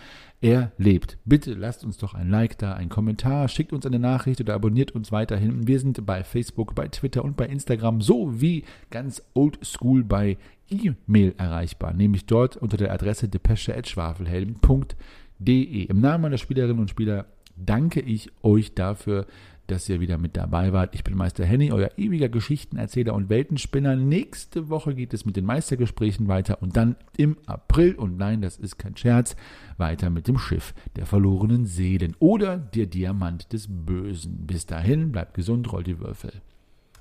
erlebt. 0.42 1.16
Bitte 1.24 1.54
lasst 1.54 1.84
uns 1.84 1.96
doch 1.96 2.12
ein 2.14 2.28
Like 2.28 2.58
da, 2.58 2.74
ein 2.74 2.88
Kommentar, 2.88 3.46
schickt 3.48 3.72
uns 3.72 3.86
eine 3.86 4.00
Nachricht 4.00 4.40
oder 4.40 4.54
abonniert 4.54 4.92
uns 4.92 5.10
weiterhin. 5.12 5.66
Wir 5.66 5.80
sind 5.80 6.04
bei 6.04 6.24
Facebook, 6.24 6.74
bei 6.74 6.88
Twitter 6.88 7.24
und 7.24 7.36
bei 7.36 7.46
Instagram 7.46 8.00
sowie 8.00 8.64
ganz 8.90 9.22
oldschool 9.34 10.02
bei 10.04 10.38
E-Mail 10.68 11.34
erreichbar, 11.38 11.94
nämlich 11.94 12.26
dort 12.26 12.56
unter 12.56 12.76
der 12.76 12.92
Adresse 12.92 13.28
depesche.schwafelhelden.de. 13.28 15.84
Im 15.84 16.00
Namen 16.00 16.22
meiner 16.22 16.38
Spielerinnen 16.38 16.80
und 16.80 16.90
Spieler 16.90 17.26
danke 17.56 18.00
ich 18.00 18.30
euch 18.42 18.74
dafür, 18.74 19.26
dass 19.66 19.88
ihr 19.88 20.00
wieder 20.00 20.18
mit 20.18 20.36
dabei 20.36 20.72
wart. 20.72 20.94
Ich 20.94 21.04
bin 21.04 21.16
Meister 21.16 21.44
Henny, 21.44 21.72
euer 21.72 21.90
ewiger 21.96 22.28
Geschichtenerzähler 22.28 23.14
und 23.14 23.28
Weltenspinner. 23.28 23.96
Nächste 23.96 24.68
Woche 24.68 24.94
geht 24.94 25.14
es 25.14 25.24
mit 25.24 25.36
den 25.36 25.44
Meistergesprächen 25.44 26.28
weiter 26.28 26.62
und 26.62 26.76
dann 26.76 26.96
im 27.16 27.36
April, 27.46 27.94
und 27.94 28.16
nein, 28.16 28.42
das 28.42 28.58
ist 28.58 28.78
kein 28.78 28.96
Scherz, 28.96 29.36
weiter 29.76 30.10
mit 30.10 30.28
dem 30.28 30.38
Schiff 30.38 30.74
der 30.96 31.06
verlorenen 31.06 31.64
Seelen 31.66 32.14
oder 32.18 32.58
der 32.58 32.86
Diamant 32.86 33.52
des 33.52 33.66
Bösen. 33.68 34.46
Bis 34.46 34.66
dahin, 34.66 35.12
bleibt 35.12 35.34
gesund, 35.34 35.72
rollt 35.72 35.86
die 35.86 35.98
Würfel. 35.98 36.32